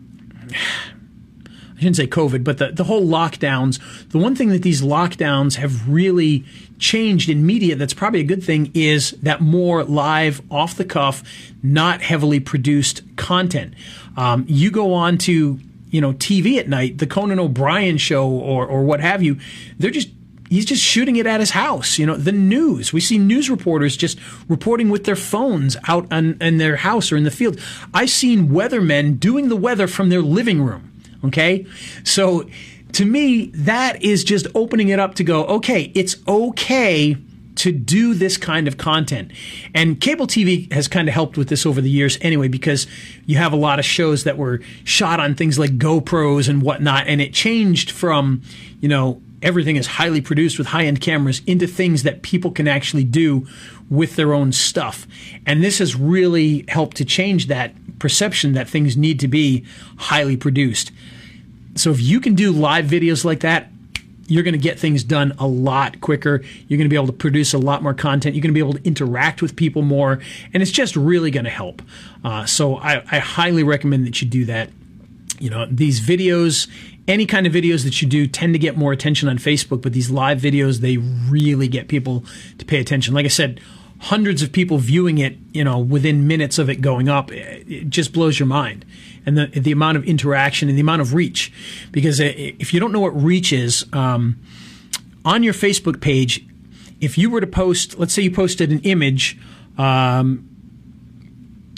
i 0.51 1.77
shouldn't 1.77 1.95
say 1.95 2.05
COVID, 2.05 2.43
but 2.43 2.59
the, 2.59 2.71
the 2.71 2.83
whole 2.83 3.03
lockdowns, 3.03 3.79
the 4.09 4.19
one 4.19 4.35
thing 4.35 4.49
that 4.49 4.61
these 4.61 4.83
lockdowns 4.83 5.55
have 5.55 5.89
really 5.89 6.45
changed 6.77 7.29
in 7.29 7.45
media 7.45 7.75
that's 7.75 7.93
probably 7.93 8.19
a 8.19 8.25
good 8.25 8.43
thing 8.43 8.71
is 8.75 9.11
that 9.23 9.41
more 9.41 9.83
live, 9.83 10.41
off 10.51 10.75
the 10.75 10.85
cuff, 10.85 11.23
not 11.63 12.01
heavily 12.01 12.39
produced 12.39 13.01
content. 13.15 13.73
Um, 14.17 14.45
you 14.47 14.69
go 14.69 14.93
on 14.93 15.17
to, 15.19 15.59
you 15.91 16.01
know, 16.01 16.13
TV 16.13 16.57
at 16.57 16.67
night, 16.67 16.97
the 16.97 17.05
Conan 17.05 17.39
O'Brien 17.39 17.97
show 17.97 18.27
or, 18.27 18.65
or 18.65 18.83
what 18.83 19.01
have 19.01 19.21
you, 19.21 19.37
they're 19.77 19.91
just 19.91 20.09
he's 20.49 20.65
just 20.65 20.83
shooting 20.83 21.15
it 21.15 21.25
at 21.25 21.39
his 21.39 21.51
house. 21.51 21.97
You 21.97 22.05
know, 22.05 22.15
the 22.15 22.31
news. 22.31 22.91
We 22.91 22.99
see 22.99 23.17
news 23.17 23.49
reporters 23.49 23.95
just 23.95 24.19
reporting 24.47 24.89
with 24.89 25.05
their 25.05 25.15
phones 25.15 25.77
out 25.87 26.11
on, 26.11 26.37
in 26.41 26.57
their 26.57 26.77
house 26.77 27.11
or 27.11 27.17
in 27.17 27.23
the 27.23 27.31
field. 27.31 27.59
I've 27.93 28.09
seen 28.09 28.49
weathermen 28.49 29.19
doing 29.19 29.49
the 29.49 29.55
weather 29.55 29.87
from 29.87 30.09
their 30.09 30.21
living 30.21 30.61
room. 30.61 30.91
Okay. 31.23 31.65
So 32.03 32.49
to 32.93 33.05
me, 33.05 33.45
that 33.53 34.03
is 34.03 34.23
just 34.23 34.47
opening 34.55 34.89
it 34.89 34.99
up 34.99 35.15
to 35.15 35.23
go, 35.23 35.45
okay, 35.45 35.91
it's 35.95 36.17
okay 36.27 37.17
to 37.61 37.71
do 37.71 38.13
this 38.13 38.37
kind 38.37 38.67
of 38.67 38.77
content. 38.77 39.31
And 39.75 40.01
cable 40.01 40.25
TV 40.25 40.71
has 40.73 40.87
kind 40.87 41.07
of 41.07 41.13
helped 41.13 41.37
with 41.37 41.49
this 41.49 41.65
over 41.65 41.79
the 41.79 41.89
years 41.89 42.17
anyway, 42.21 42.47
because 42.47 42.87
you 43.25 43.37
have 43.37 43.53
a 43.53 43.55
lot 43.55 43.77
of 43.77 43.85
shows 43.85 44.23
that 44.23 44.37
were 44.37 44.61
shot 44.83 45.19
on 45.19 45.35
things 45.35 45.59
like 45.59 45.77
GoPros 45.77 46.49
and 46.49 46.63
whatnot. 46.63 47.05
And 47.07 47.21
it 47.21 47.33
changed 47.33 47.91
from, 47.91 48.41
you 48.79 48.89
know, 48.89 49.21
everything 49.43 49.75
is 49.75 49.85
highly 49.87 50.21
produced 50.21 50.57
with 50.57 50.67
high 50.67 50.85
end 50.85 51.01
cameras 51.01 51.41
into 51.45 51.67
things 51.67 52.01
that 52.03 52.23
people 52.23 52.49
can 52.49 52.67
actually 52.67 53.03
do 53.03 53.47
with 53.89 54.15
their 54.15 54.33
own 54.33 54.51
stuff. 54.51 55.05
And 55.45 55.63
this 55.63 55.77
has 55.77 55.95
really 55.95 56.65
helped 56.67 56.97
to 56.97 57.05
change 57.05 57.47
that 57.47 57.73
perception 57.99 58.53
that 58.53 58.67
things 58.67 58.97
need 58.97 59.19
to 59.19 59.27
be 59.27 59.63
highly 59.97 60.37
produced. 60.37 60.91
So 61.75 61.91
if 61.91 62.01
you 62.01 62.19
can 62.19 62.33
do 62.33 62.51
live 62.51 62.85
videos 62.85 63.23
like 63.23 63.41
that, 63.41 63.69
you're 64.31 64.43
going 64.43 64.53
to 64.53 64.57
get 64.57 64.79
things 64.79 65.03
done 65.03 65.33
a 65.39 65.45
lot 65.45 65.99
quicker. 65.99 66.41
You're 66.69 66.77
going 66.77 66.85
to 66.85 66.89
be 66.89 66.95
able 66.95 67.07
to 67.07 67.11
produce 67.13 67.53
a 67.53 67.57
lot 67.57 67.83
more 67.83 67.93
content. 67.93 68.33
You're 68.33 68.41
going 68.41 68.53
to 68.53 68.53
be 68.53 68.61
able 68.61 68.75
to 68.75 68.83
interact 68.87 69.41
with 69.41 69.57
people 69.57 69.81
more, 69.81 70.21
and 70.53 70.63
it's 70.63 70.71
just 70.71 70.95
really 70.95 71.31
going 71.31 71.43
to 71.43 71.49
help. 71.49 71.81
Uh, 72.23 72.45
so 72.45 72.77
I, 72.77 73.03
I 73.11 73.19
highly 73.19 73.63
recommend 73.63 74.07
that 74.07 74.21
you 74.21 74.29
do 74.29 74.45
that. 74.45 74.69
You 75.37 75.49
know, 75.49 75.65
these 75.69 75.99
videos, 75.99 76.69
any 77.09 77.25
kind 77.25 77.45
of 77.45 77.51
videos 77.51 77.83
that 77.83 78.01
you 78.01 78.07
do 78.07 78.25
tend 78.25 78.53
to 78.53 78.59
get 78.59 78.77
more 78.77 78.93
attention 78.93 79.27
on 79.27 79.37
Facebook, 79.37 79.81
but 79.81 79.91
these 79.91 80.09
live 80.09 80.39
videos, 80.39 80.77
they 80.79 80.95
really 80.95 81.67
get 81.67 81.89
people 81.89 82.23
to 82.57 82.63
pay 82.63 82.79
attention. 82.79 83.13
Like 83.13 83.25
I 83.25 83.29
said, 83.29 83.59
hundreds 83.99 84.41
of 84.41 84.53
people 84.53 84.77
viewing 84.77 85.17
it, 85.17 85.35
you 85.51 85.65
know, 85.65 85.77
within 85.77 86.25
minutes 86.25 86.57
of 86.57 86.69
it 86.69 86.77
going 86.77 87.09
up, 87.09 87.33
it 87.33 87.89
just 87.89 88.13
blows 88.13 88.39
your 88.39 88.47
mind. 88.47 88.85
And 89.25 89.37
the, 89.37 89.47
the 89.47 89.71
amount 89.71 89.97
of 89.97 90.03
interaction 90.05 90.67
and 90.67 90.77
the 90.77 90.81
amount 90.81 91.01
of 91.01 91.13
reach. 91.13 91.53
Because 91.91 92.19
if 92.19 92.73
you 92.73 92.79
don't 92.79 92.91
know 92.91 92.99
what 92.99 93.15
reach 93.21 93.53
is, 93.53 93.85
um, 93.93 94.39
on 95.23 95.43
your 95.43 95.53
Facebook 95.53 96.01
page, 96.01 96.45
if 96.99 97.17
you 97.17 97.29
were 97.29 97.41
to 97.41 97.47
post, 97.47 97.99
let's 97.99 98.13
say 98.13 98.23
you 98.23 98.31
posted 98.31 98.71
an 98.71 98.79
image, 98.79 99.37
um, 99.77 100.47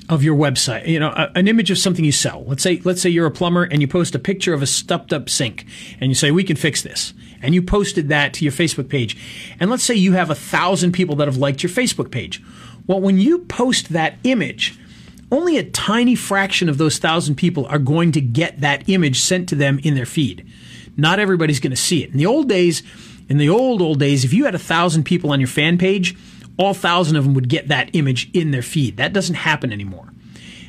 of 0.09 0.23
your 0.23 0.35
website, 0.35 0.87
you 0.87 0.99
know, 0.99 1.09
a, 1.09 1.31
an 1.35 1.47
image 1.47 1.71
of 1.71 1.77
something 1.77 2.03
you 2.03 2.11
sell. 2.11 2.43
Let's 2.45 2.61
say, 2.61 2.81
let's 2.83 3.01
say 3.01 3.09
you're 3.09 3.25
a 3.25 3.31
plumber 3.31 3.63
and 3.63 3.81
you 3.81 3.87
post 3.87 4.15
a 4.15 4.19
picture 4.19 4.53
of 4.53 4.61
a 4.61 4.67
stuffed 4.67 5.13
up 5.13 5.29
sink 5.29 5.65
and 5.99 6.11
you 6.11 6.15
say, 6.15 6.31
we 6.31 6.43
can 6.43 6.55
fix 6.55 6.81
this. 6.81 7.13
And 7.41 7.53
you 7.53 7.61
posted 7.61 8.09
that 8.09 8.33
to 8.35 8.45
your 8.45 8.51
Facebook 8.53 8.89
page. 8.89 9.17
And 9.59 9.69
let's 9.69 9.83
say 9.83 9.95
you 9.95 10.13
have 10.13 10.29
a 10.29 10.35
thousand 10.35 10.93
people 10.93 11.15
that 11.17 11.27
have 11.27 11.37
liked 11.37 11.63
your 11.63 11.69
Facebook 11.69 12.11
page. 12.11 12.41
Well, 12.87 12.99
when 12.99 13.17
you 13.17 13.39
post 13.39 13.89
that 13.89 14.17
image, 14.23 14.77
only 15.33 15.57
a 15.57 15.63
tiny 15.63 16.15
fraction 16.15 16.69
of 16.69 16.77
those 16.77 16.97
thousand 16.99 17.35
people 17.35 17.65
are 17.67 17.79
going 17.79 18.11
to 18.13 18.21
get 18.21 18.61
that 18.61 18.87
image 18.87 19.19
sent 19.19 19.49
to 19.49 19.55
them 19.55 19.79
in 19.83 19.95
their 19.95 20.05
feed. 20.05 20.47
Not 20.95 21.19
everybody's 21.19 21.59
going 21.59 21.71
to 21.71 21.77
see 21.77 22.03
it. 22.03 22.11
In 22.11 22.17
the 22.17 22.25
old 22.25 22.47
days, 22.47 22.83
in 23.29 23.37
the 23.37 23.49
old, 23.49 23.81
old 23.81 23.99
days, 23.99 24.23
if 24.23 24.33
you 24.33 24.45
had 24.45 24.55
a 24.55 24.59
thousand 24.59 25.03
people 25.03 25.31
on 25.31 25.39
your 25.39 25.47
fan 25.47 25.77
page, 25.77 26.15
all 26.57 26.73
thousand 26.73 27.15
of 27.17 27.23
them 27.23 27.33
would 27.33 27.49
get 27.49 27.67
that 27.69 27.89
image 27.93 28.29
in 28.33 28.51
their 28.51 28.61
feed. 28.61 28.97
That 28.97 29.13
doesn't 29.13 29.35
happen 29.35 29.73
anymore. 29.73 30.07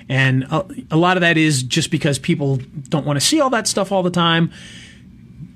And 0.08 0.44
a, 0.44 0.66
a 0.90 0.96
lot 0.96 1.16
of 1.16 1.22
that 1.22 1.36
is 1.36 1.62
just 1.62 1.90
because 1.90 2.18
people 2.18 2.58
don't 2.88 3.06
want 3.06 3.18
to 3.18 3.24
see 3.24 3.40
all 3.40 3.50
that 3.50 3.66
stuff 3.66 3.92
all 3.92 4.02
the 4.02 4.10
time. 4.10 4.50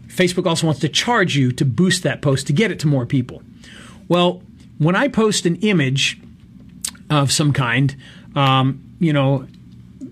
Facebook 0.06 0.46
also 0.46 0.66
wants 0.66 0.80
to 0.80 0.88
charge 0.88 1.36
you 1.36 1.52
to 1.52 1.64
boost 1.64 2.02
that 2.02 2.22
post 2.22 2.46
to 2.48 2.52
get 2.52 2.70
it 2.70 2.78
to 2.80 2.86
more 2.86 3.06
people. 3.06 3.42
Well, 4.08 4.42
when 4.78 4.96
I 4.96 5.08
post 5.08 5.46
an 5.46 5.56
image 5.56 6.20
of 7.10 7.30
some 7.30 7.52
kind, 7.52 7.96
um, 8.34 8.82
you 8.98 9.12
know, 9.12 9.46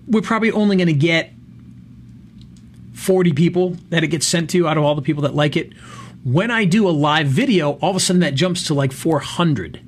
we're 0.07 0.21
probably 0.21 0.51
only 0.51 0.75
going 0.75 0.87
to 0.87 0.93
get 0.93 1.31
40 2.93 3.33
people 3.33 3.77
that 3.89 4.03
it 4.03 4.07
gets 4.07 4.27
sent 4.27 4.49
to 4.51 4.67
out 4.67 4.77
of 4.77 4.83
all 4.83 4.95
the 4.95 5.01
people 5.01 5.23
that 5.23 5.35
like 5.35 5.55
it. 5.55 5.73
When 6.23 6.51
I 6.51 6.65
do 6.65 6.87
a 6.87 6.91
live 6.91 7.27
video, 7.27 7.73
all 7.73 7.91
of 7.91 7.95
a 7.95 7.99
sudden 7.99 8.19
that 8.21 8.35
jumps 8.35 8.65
to 8.67 8.73
like 8.73 8.91
400. 8.91 9.81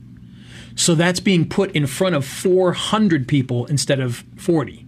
So 0.75 0.95
that's 0.95 1.19
being 1.19 1.49
put 1.49 1.71
in 1.73 1.87
front 1.87 2.15
of 2.15 2.25
400 2.25 3.27
people 3.27 3.65
instead 3.65 3.99
of 3.99 4.23
40. 4.37 4.85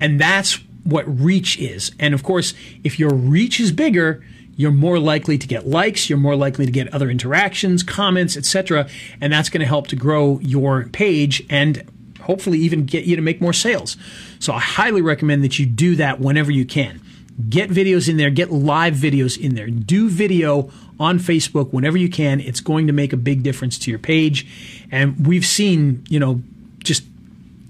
And 0.00 0.18
that's 0.18 0.60
what 0.84 1.04
reach 1.06 1.58
is. 1.58 1.92
And 1.98 2.14
of 2.14 2.22
course, 2.22 2.54
if 2.82 2.98
your 2.98 3.12
reach 3.12 3.60
is 3.60 3.72
bigger, 3.72 4.24
you're 4.56 4.70
more 4.70 4.98
likely 4.98 5.36
to 5.36 5.46
get 5.46 5.66
likes, 5.66 6.08
you're 6.08 6.18
more 6.18 6.36
likely 6.36 6.66
to 6.66 6.72
get 6.72 6.92
other 6.94 7.10
interactions, 7.10 7.82
comments, 7.82 8.36
etc., 8.36 8.88
and 9.20 9.32
that's 9.32 9.48
going 9.48 9.60
to 9.60 9.66
help 9.66 9.86
to 9.88 9.96
grow 9.96 10.38
your 10.40 10.86
page 10.86 11.44
and 11.50 11.86
hopefully 12.20 12.58
even 12.58 12.84
get 12.84 13.04
you 13.04 13.16
to 13.16 13.22
make 13.22 13.40
more 13.40 13.52
sales. 13.52 13.96
So 14.38 14.52
I 14.52 14.60
highly 14.60 15.02
recommend 15.02 15.44
that 15.44 15.58
you 15.58 15.66
do 15.66 15.96
that 15.96 16.20
whenever 16.20 16.50
you 16.50 16.64
can. 16.64 17.00
Get 17.48 17.70
videos 17.70 18.08
in 18.08 18.16
there, 18.16 18.30
get 18.30 18.50
live 18.52 18.94
videos 18.94 19.38
in 19.38 19.54
there. 19.54 19.68
Do 19.68 20.08
video 20.08 20.70
on 20.98 21.18
Facebook 21.18 21.72
whenever 21.72 21.96
you 21.96 22.10
can. 22.10 22.40
It's 22.40 22.60
going 22.60 22.86
to 22.86 22.92
make 22.92 23.12
a 23.12 23.16
big 23.16 23.42
difference 23.42 23.78
to 23.78 23.90
your 23.90 23.98
page. 23.98 24.46
And 24.90 25.26
we've 25.26 25.46
seen, 25.46 26.04
you 26.08 26.20
know, 26.20 26.42
just 26.80 27.04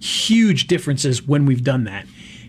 huge 0.00 0.66
differences 0.66 1.22
when 1.22 1.46
we've 1.46 1.62
done 1.62 1.84
that. 1.84 2.06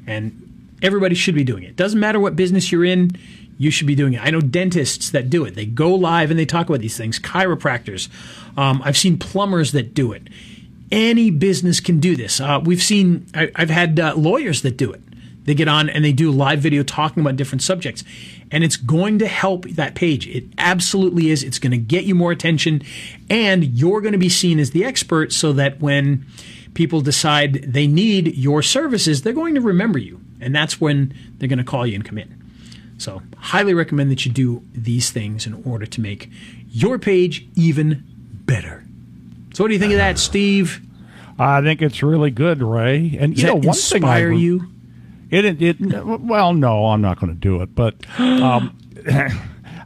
And 0.08 0.78
everybody 0.82 1.14
should 1.14 1.36
be 1.36 1.44
doing 1.44 1.64
it. 1.64 1.76
Doesn't 1.76 2.00
matter 2.00 2.20
what 2.20 2.36
business 2.36 2.72
you're 2.72 2.86
in, 2.86 3.12
you 3.58 3.70
should 3.70 3.86
be 3.86 3.94
doing 3.94 4.14
it. 4.14 4.22
I 4.24 4.32
know 4.32 4.42
dentists 4.42 5.12
that 5.12 5.30
do 5.30 5.46
it. 5.46 5.54
They 5.54 5.68
go 5.68 5.94
live 5.94 6.32
and 6.32 6.40
they 6.40 6.48
talk 6.48 6.68
about 6.68 6.82
these 6.82 6.98
things. 6.98 7.20
Chiropractors. 7.20 8.10
Um, 8.58 8.82
I've 8.84 8.98
seen 8.98 9.20
plumbers 9.20 9.72
that 9.74 9.94
do 9.94 10.12
it. 10.14 10.24
Any 10.92 11.30
business 11.32 11.80
can 11.80 12.00
do 12.00 12.16
this. 12.16 12.42
Uh, 12.42 12.60
we've 12.64 12.82
seen, 12.82 13.26
I, 13.34 13.52
have 13.56 13.70
had 13.70 14.00
uh, 14.00 14.14
lawyers 14.16 14.62
that 14.64 14.78
do 14.78 14.92
it. 14.92 15.02
They 15.46 15.56
get 15.56 15.68
on 15.68 15.90
and 15.90 16.06
they 16.06 16.12
do 16.12 16.32
live 16.32 16.60
video 16.60 16.84
talking 16.84 17.22
about 17.22 17.36
different 17.36 17.64
subjects. 17.64 18.04
And 18.52 18.64
it's 18.64 18.78
going 18.78 19.20
to 19.20 19.28
help 19.28 19.66
that 19.70 19.96
page. 19.96 20.28
It 20.28 20.46
absolutely 20.58 21.30
is. 21.30 21.44
It's 21.44 21.60
going 21.60 21.72
to 21.72 21.78
get 21.78 22.04
you 22.04 22.14
more 22.14 22.32
attention 22.32 22.84
and 23.30 23.64
you're 23.64 24.02
going 24.02 24.12
to 24.12 24.20
be 24.20 24.30
seen 24.30 24.60
as 24.60 24.72
the 24.72 24.86
expert 24.86 25.34
so 25.34 25.54
that 25.54 25.80
when 25.80 26.26
people 26.74 27.02
decide 27.02 27.54
they 27.74 27.88
need 27.88 28.36
your 28.36 28.62
services, 28.62 29.22
they're 29.22 29.34
going 29.34 29.56
to 29.56 29.62
remember 29.62 29.98
you. 29.98 30.22
And 30.40 30.56
that's 30.56 30.80
when 30.80 31.14
they're 31.38 31.50
going 31.50 31.60
to 31.60 31.64
call 31.64 31.88
you 31.88 31.96
and 31.96 32.06
come 32.06 32.18
in. 32.18 32.38
So, 32.98 33.24
highly 33.38 33.74
recommend 33.74 34.12
that 34.12 34.28
you 34.28 34.32
do 34.32 34.64
these 34.74 35.10
things 35.10 35.48
in 35.48 35.64
order 35.66 35.88
to 35.88 36.02
make 36.02 36.30
your 36.70 37.00
page 37.00 37.48
even 37.56 38.04
better. 38.46 38.86
So, 39.62 39.66
what 39.66 39.68
do 39.68 39.76
you 39.76 39.80
think 39.80 39.94
of 39.94 40.00
that, 40.00 40.18
Steve? 40.18 40.82
I 41.38 41.62
think 41.62 41.84
it's 41.84 42.02
really 42.02 42.32
good, 42.32 42.64
Ray. 42.64 43.16
And 43.20 43.36
Does 43.36 43.44
you 43.44 43.48
know, 43.50 43.54
one 43.54 43.62
thing 43.62 44.02
inspire 44.02 44.30
re- 44.30 44.40
you? 44.40 44.72
It, 45.30 45.46
it, 45.46 45.62
it, 45.62 46.04
well, 46.04 46.56
no, 46.56 46.88
I'm 46.88 47.00
not 47.02 47.20
going 47.20 47.32
to 47.32 47.40
do 47.40 47.62
it. 47.62 47.76
But, 47.76 47.94
um, 48.20 48.76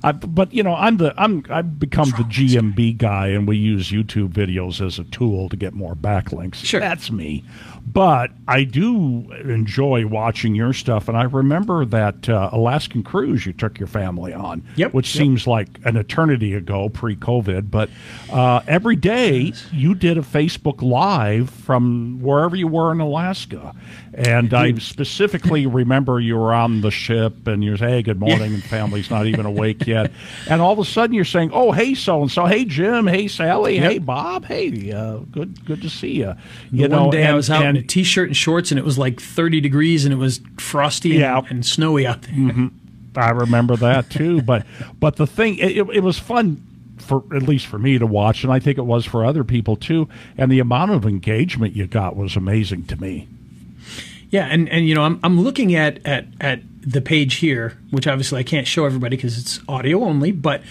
I, 0.02 0.14
but 0.14 0.54
you 0.54 0.64
know, 0.64 0.76
I'm 0.76 0.96
the 0.96 1.14
I'm 1.18 1.44
I've 1.50 1.78
become 1.78 2.12
the 2.12 2.24
GMB 2.24 3.00
guy, 3.00 3.28
and 3.28 3.46
we 3.50 3.58
use 3.58 3.90
YouTube 3.90 4.30
videos 4.30 4.80
as 4.80 4.98
a 4.98 5.04
tool 5.04 5.50
to 5.50 5.58
get 5.58 5.74
more 5.74 5.94
backlinks. 5.94 6.56
Sure, 6.56 6.80
that's 6.80 7.12
me. 7.12 7.44
But 7.86 8.32
I 8.48 8.64
do 8.64 9.32
enjoy 9.44 10.08
watching 10.08 10.56
your 10.56 10.74
stuff, 10.74 11.08
and 11.08 11.16
I 11.16 11.24
remember 11.24 11.86
that 11.86 12.28
uh, 12.28 12.50
Alaskan 12.52 13.04
cruise 13.04 13.46
you 13.46 13.54
took 13.54 13.80
your 13.80 13.88
family 13.88 14.34
on, 14.34 14.64
yep, 14.76 14.94
which 14.94 15.14
yep. 15.16 15.22
seems 15.22 15.48
like 15.48 15.80
an 15.86 15.96
eternity 15.96 16.56
ago, 16.56 16.90
pre-COVID. 16.90 17.70
But 17.70 17.90
uh, 18.32 18.62
every 18.68 18.96
day 18.96 19.54
you 19.72 19.94
did 19.94 20.18
a 20.18 20.22
Facebook 20.22 20.82
Live 20.82 21.50
from 21.50 22.20
wherever 22.22 22.56
you 22.56 22.68
were 22.68 22.92
in 22.92 23.00
Alaska, 23.00 23.74
and 24.18 24.54
I 24.54 24.74
specifically 24.76 25.66
remember 25.66 26.22
you 26.22 26.38
were 26.38 26.54
on 26.54 26.80
the 26.80 26.90
ship, 26.90 27.48
and 27.48 27.64
you're 27.64 27.76
saying, 27.76 27.92
"Hey, 27.92 28.02
good 28.02 28.20
morning," 28.20 28.54
and 28.54 28.64
family's 28.64 29.10
not 29.10 29.28
even 29.28 29.46
awake 29.46 29.86
yet, 29.86 30.12
and 30.50 30.62
all 30.62 30.72
of 30.72 30.80
a 30.80 30.86
sudden 30.86 31.14
you're 31.14 31.26
saying, 31.26 31.52
"Oh, 31.54 31.74
hey, 31.74 31.94
so 31.94 32.22
and 32.22 32.32
so, 32.32 32.46
hey, 32.46 32.64
Jim, 32.64 33.08
hey, 33.08 33.28
Sally, 33.28 33.76
yep. 33.76 33.92
hey, 33.92 33.98
Bob, 33.98 34.46
hey, 34.46 34.92
uh, 34.92 35.18
good, 35.32 35.66
good 35.66 35.82
to 35.82 35.90
see 35.90 36.14
you." 36.14 36.34
You 36.72 36.88
know, 36.88 37.04
one 37.04 37.10
day 37.10 37.24
and, 37.24 37.32
I 37.32 37.34
was 37.34 37.50
out 37.50 37.66
and, 37.66 37.78
in 37.78 37.84
a 37.84 37.88
t-shirt 37.88 38.30
and 38.30 38.38
shorts, 38.38 38.72
and 38.72 38.80
it 38.80 38.86
was 38.86 38.98
like 38.98 39.20
30 39.20 39.60
degrees, 39.60 40.06
and 40.06 40.14
it 40.14 40.18
was 40.18 40.40
frosty 40.58 41.10
yeah. 41.10 41.40
and, 41.40 41.48
and, 41.48 41.66
snowy 41.66 42.08
out 42.08 42.22
there. 42.22 42.32
Mm-hmm. 42.32 42.68
I 43.18 43.32
remember 43.32 43.76
that 43.78 44.10
too. 44.10 44.42
but 44.42 44.66
but 44.98 45.18
the 45.18 45.28
thing, 45.28 45.58
it, 45.58 45.78
it 45.90 46.04
was 46.04 46.18
fun 46.18 46.66
for 46.98 47.24
at 47.36 47.44
least 47.44 47.66
for 47.66 47.78
me 47.78 47.98
to 47.98 48.08
watch, 48.08 48.46
and 48.46 48.54
I 48.54 48.60
think 48.60 48.78
it 48.78 48.86
was 48.86 49.06
for 49.06 49.26
other 49.26 49.44
people 49.44 49.76
too. 49.76 50.08
And 50.38 50.50
the 50.50 50.60
amount 50.60 50.92
of 50.92 51.06
engagement 51.06 51.76
you 51.76 51.86
got 51.86 52.16
was 52.16 52.38
amazing 52.38 52.86
to 52.86 52.96
me. 53.02 53.28
Yeah, 54.36 54.48
and, 54.52 54.68
and 54.68 54.86
you 54.86 54.94
know, 54.94 55.04
I'm, 55.04 55.18
I'm 55.24 55.40
looking 55.40 55.76
at, 55.76 56.06
at, 56.06 56.26
at 56.42 56.60
the 56.82 57.00
page 57.00 57.36
here, 57.36 57.78
which 57.92 58.06
obviously 58.06 58.38
I 58.38 58.44
can't 58.44 58.68
show 58.68 58.84
everybody 58.84 59.16
because 59.16 59.38
it's 59.38 59.62
audio 59.66 60.04
only, 60.04 60.34
but 60.34 60.62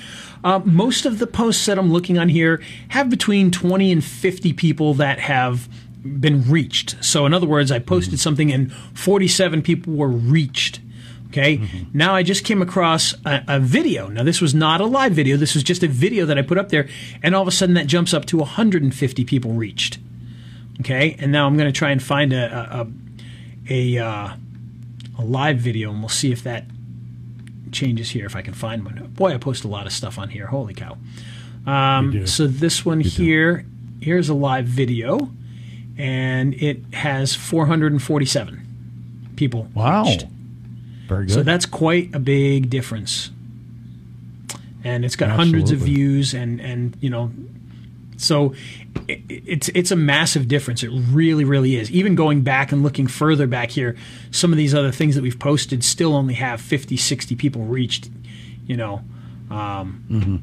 uh, 0.44 0.58
most 0.66 1.06
of 1.06 1.18
the 1.18 1.26
posts 1.26 1.64
that 1.64 1.78
I'm 1.78 1.90
looking 1.90 2.18
on 2.18 2.28
here 2.28 2.62
have 2.88 3.08
between 3.08 3.50
20 3.50 3.90
and 3.90 4.04
50 4.04 4.52
people 4.52 4.92
that 4.94 5.18
have 5.18 5.66
been 6.04 6.42
reached. 6.50 7.02
So, 7.02 7.24
in 7.24 7.32
other 7.32 7.46
words, 7.46 7.72
I 7.72 7.78
posted 7.78 8.20
something 8.20 8.52
and 8.52 8.70
47 8.70 9.62
people 9.62 9.94
were 9.94 10.08
reached. 10.08 10.80
Okay. 11.28 11.66
Now 11.94 12.14
I 12.14 12.22
just 12.22 12.44
came 12.44 12.60
across 12.60 13.14
a, 13.24 13.44
a 13.48 13.60
video. 13.60 14.08
Now 14.08 14.24
this 14.24 14.42
was 14.42 14.54
not 14.54 14.82
a 14.82 14.84
live 14.84 15.12
video. 15.12 15.38
This 15.38 15.54
was 15.54 15.64
just 15.64 15.82
a 15.82 15.88
video 15.88 16.26
that 16.26 16.36
I 16.36 16.42
put 16.42 16.58
up 16.58 16.68
there, 16.68 16.86
and 17.22 17.34
all 17.34 17.40
of 17.40 17.48
a 17.48 17.50
sudden 17.50 17.74
that 17.76 17.86
jumps 17.86 18.12
up 18.12 18.26
to 18.26 18.36
150 18.36 19.24
people 19.24 19.52
reached. 19.52 19.98
Okay. 20.80 21.16
And 21.18 21.32
now 21.32 21.46
I'm 21.46 21.56
going 21.56 21.66
to 21.66 21.76
try 21.76 21.90
and 21.90 22.02
find 22.02 22.32
a 22.34 22.44
a 22.44 22.80
a, 22.82 22.86
uh, 23.70 24.36
a 25.18 25.22
live 25.22 25.58
video, 25.58 25.90
and 25.90 26.00
we'll 26.00 26.08
see 26.08 26.32
if 26.32 26.42
that 26.44 26.64
changes 27.72 28.10
here 28.10 28.26
if 28.26 28.36
I 28.36 28.42
can 28.42 28.54
find 28.54 28.84
one. 28.84 29.12
Boy, 29.14 29.34
I 29.34 29.38
post 29.38 29.64
a 29.64 29.68
lot 29.68 29.86
of 29.86 29.92
stuff 29.92 30.18
on 30.18 30.28
here. 30.28 30.46
Holy 30.46 30.74
cow! 30.74 30.96
Um, 31.66 32.26
so 32.26 32.46
this 32.46 32.84
one 32.84 33.00
do. 33.00 33.08
here, 33.08 33.66
here's 34.00 34.28
a 34.28 34.34
live 34.34 34.66
video, 34.66 35.30
and 35.96 36.54
it 36.54 36.82
has 36.94 37.34
447 37.34 38.64
people. 39.36 39.68
Wow. 39.74 40.04
Very 41.06 41.26
good. 41.26 41.34
So 41.34 41.42
that's 41.42 41.66
quite 41.66 42.14
a 42.14 42.18
big 42.18 42.70
difference. 42.70 43.30
And 44.82 45.04
it's 45.04 45.16
got 45.16 45.30
hundreds 45.30 45.70
of 45.70 45.78
views 45.78 46.34
and 46.34 46.60
and 46.60 46.96
you 47.00 47.08
know 47.08 47.32
so 48.24 48.54
it, 49.08 49.20
it's 49.28 49.68
it's 49.70 49.90
a 49.90 49.96
massive 49.96 50.48
difference. 50.48 50.82
It 50.82 50.90
really 50.90 51.44
really 51.44 51.76
is. 51.76 51.90
Even 51.90 52.14
going 52.14 52.42
back 52.42 52.72
and 52.72 52.82
looking 52.82 53.06
further 53.06 53.46
back 53.46 53.70
here, 53.70 53.96
some 54.30 54.52
of 54.52 54.56
these 54.56 54.74
other 54.74 54.90
things 54.92 55.14
that 55.14 55.22
we've 55.22 55.38
posted 55.38 55.84
still 55.84 56.14
only 56.14 56.34
have 56.34 56.60
50 56.60 56.96
60 56.96 57.36
people 57.36 57.62
reached, 57.64 58.10
you 58.66 58.76
know. 58.76 59.02
Um, 59.50 60.42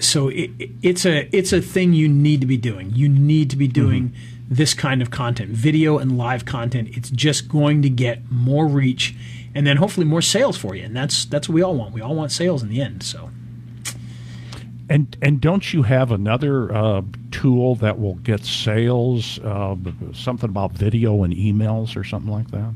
so 0.00 0.28
it, 0.28 0.50
it- 0.58 0.70
it's 0.82 1.06
a 1.06 1.28
it's 1.36 1.52
a 1.52 1.60
thing 1.60 1.92
you 1.92 2.08
need 2.08 2.40
to 2.40 2.46
be 2.46 2.56
doing. 2.56 2.90
You 2.94 3.08
need 3.08 3.50
to 3.50 3.56
be 3.56 3.68
doing 3.68 4.12
this 4.48 4.74
kind 4.74 5.00
of 5.00 5.10
content, 5.10 5.50
video 5.50 5.98
and 5.98 6.18
live 6.18 6.44
content. 6.44 6.88
It's 6.92 7.08
just 7.10 7.48
going 7.48 7.80
to 7.82 7.88
get 7.88 8.20
more 8.30 8.66
reach, 8.66 9.14
and 9.54 9.66
then 9.66 9.76
hopefully 9.78 10.04
more 10.06 10.20
sales 10.22 10.56
for 10.58 10.74
you. 10.74 10.84
And 10.84 10.96
that's 10.96 11.24
that's 11.24 11.48
what 11.48 11.54
we 11.54 11.62
all 11.62 11.74
want. 11.74 11.94
We 11.94 12.00
all 12.00 12.14
want 12.14 12.32
sales 12.32 12.62
in 12.62 12.68
the 12.68 12.80
end. 12.80 13.02
So 13.02 13.30
And 14.92 15.16
and 15.22 15.40
don't 15.40 15.72
you 15.72 15.84
have 15.84 16.12
another 16.12 16.70
uh, 16.70 17.00
tool 17.30 17.76
that 17.76 17.98
will 17.98 18.16
get 18.16 18.44
sales? 18.44 19.38
Uh, 19.38 19.74
something 20.12 20.50
about 20.50 20.72
video 20.72 21.22
and 21.22 21.32
emails 21.32 21.96
or 21.96 22.04
something 22.04 22.30
like 22.30 22.50
that. 22.50 22.74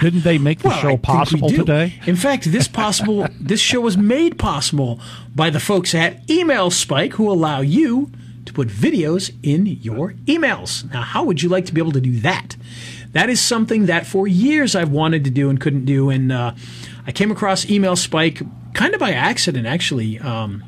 Didn't 0.00 0.22
they 0.22 0.38
make 0.38 0.58
the 0.58 0.68
Well, 0.70 0.78
show 0.80 0.90
we 0.92 0.96
possible 0.96 1.50
today? 1.50 1.94
In 2.04 2.16
fact, 2.16 2.50
this 2.50 2.66
possible 2.66 3.28
this 3.38 3.60
show 3.60 3.80
was 3.80 3.96
made 3.96 4.40
possible 4.40 4.98
by 5.36 5.50
the 5.50 5.60
folks 5.60 5.94
at 5.94 6.28
Email 6.28 6.70
Spike 6.70 7.12
who 7.12 7.30
allow 7.30 7.60
you 7.60 8.10
to 8.44 8.52
put 8.52 8.66
videos 8.66 9.32
in 9.44 9.66
your 9.66 10.14
emails. 10.26 10.90
Now, 10.92 11.02
how 11.02 11.22
would 11.22 11.42
you 11.42 11.48
like 11.48 11.66
to 11.66 11.74
be 11.74 11.80
able 11.80 11.92
to 11.92 12.00
do 12.00 12.18
that? 12.20 12.56
That 13.12 13.30
is 13.30 13.40
something 13.40 13.86
that 13.86 14.06
for 14.06 14.26
years 14.26 14.74
I've 14.74 14.90
wanted 14.90 15.22
to 15.24 15.30
do 15.30 15.48
and 15.48 15.60
couldn't 15.60 15.84
do, 15.84 16.10
and 16.10 16.32
uh, 16.32 16.54
I 17.08 17.12
came 17.12 17.30
across 17.30 17.68
Email 17.70 17.96
Spike 17.96 18.42
kind 18.74 18.92
of 18.92 19.00
by 19.00 19.12
accident, 19.12 19.66
actually. 19.66 20.18
Um, 20.18 20.62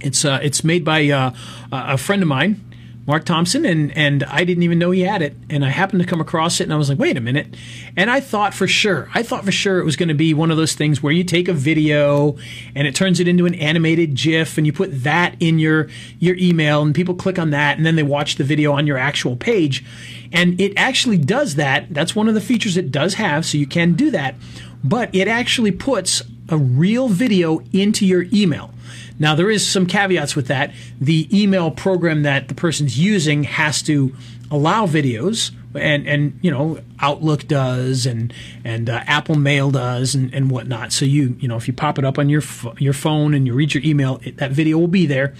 it's 0.00 0.24
uh, 0.24 0.40
it's 0.42 0.64
made 0.64 0.86
by 0.86 1.06
uh, 1.10 1.32
a 1.70 1.98
friend 1.98 2.22
of 2.22 2.28
mine, 2.28 2.64
Mark 3.04 3.24
Thompson, 3.24 3.64
and 3.64 3.96
and 3.96 4.22
I 4.24 4.44
didn't 4.44 4.62
even 4.62 4.78
know 4.78 4.92
he 4.92 5.00
had 5.00 5.22
it, 5.22 5.34
and 5.50 5.64
I 5.64 5.70
happened 5.70 6.02
to 6.02 6.08
come 6.08 6.20
across 6.20 6.60
it, 6.60 6.64
and 6.64 6.72
I 6.72 6.76
was 6.76 6.88
like, 6.88 6.98
wait 6.98 7.16
a 7.16 7.20
minute, 7.20 7.56
and 7.96 8.08
I 8.08 8.20
thought 8.20 8.54
for 8.54 8.68
sure, 8.68 9.10
I 9.12 9.24
thought 9.24 9.44
for 9.44 9.50
sure 9.50 9.80
it 9.80 9.84
was 9.84 9.96
going 9.96 10.08
to 10.08 10.14
be 10.14 10.32
one 10.32 10.52
of 10.52 10.56
those 10.56 10.74
things 10.74 11.02
where 11.02 11.12
you 11.12 11.24
take 11.24 11.48
a 11.48 11.52
video 11.52 12.36
and 12.76 12.86
it 12.86 12.94
turns 12.94 13.18
it 13.18 13.26
into 13.26 13.44
an 13.44 13.54
animated 13.56 14.14
GIF, 14.14 14.56
and 14.56 14.66
you 14.66 14.72
put 14.72 15.02
that 15.02 15.34
in 15.40 15.58
your 15.58 15.88
your 16.20 16.36
email, 16.36 16.82
and 16.82 16.94
people 16.94 17.14
click 17.16 17.38
on 17.40 17.50
that, 17.50 17.76
and 17.76 17.84
then 17.84 17.96
they 17.96 18.04
watch 18.04 18.36
the 18.36 18.44
video 18.44 18.72
on 18.72 18.86
your 18.86 18.98
actual 18.98 19.34
page, 19.34 19.84
and 20.32 20.60
it 20.60 20.72
actually 20.76 21.18
does 21.18 21.56
that. 21.56 21.92
That's 21.92 22.14
one 22.14 22.28
of 22.28 22.34
the 22.34 22.40
features 22.40 22.76
it 22.76 22.92
does 22.92 23.14
have, 23.14 23.44
so 23.44 23.58
you 23.58 23.66
can 23.66 23.94
do 23.94 24.12
that, 24.12 24.36
but 24.84 25.12
it 25.12 25.26
actually 25.26 25.72
puts 25.72 26.22
a 26.48 26.56
real 26.56 27.08
video 27.08 27.62
into 27.72 28.06
your 28.06 28.26
email. 28.32 28.72
Now, 29.22 29.36
there 29.36 29.52
is 29.52 29.64
some 29.64 29.86
caveats 29.86 30.34
with 30.34 30.48
that. 30.48 30.74
The 31.00 31.28
email 31.32 31.70
program 31.70 32.24
that 32.24 32.48
the 32.48 32.56
person's 32.56 32.98
using 32.98 33.44
has 33.44 33.80
to 33.82 34.12
allow 34.50 34.86
videos, 34.88 35.52
and, 35.76 36.08
and 36.08 36.40
you 36.42 36.50
know, 36.50 36.80
Outlook 36.98 37.46
does, 37.46 38.04
and 38.04 38.34
and 38.64 38.90
uh, 38.90 39.04
Apple 39.06 39.36
Mail 39.36 39.70
does, 39.70 40.16
and, 40.16 40.34
and 40.34 40.50
whatnot. 40.50 40.92
So 40.92 41.04
you 41.04 41.36
you 41.38 41.46
know, 41.46 41.56
if 41.56 41.68
you 41.68 41.72
pop 41.72 42.00
it 42.00 42.04
up 42.04 42.18
on 42.18 42.28
your 42.28 42.42
your 42.78 42.92
phone 42.92 43.32
and 43.32 43.46
you 43.46 43.54
read 43.54 43.74
your 43.74 43.84
email, 43.84 44.20
it, 44.24 44.38
that 44.38 44.50
video 44.50 44.76
will 44.76 44.88
be 44.88 45.06
there. 45.06 45.34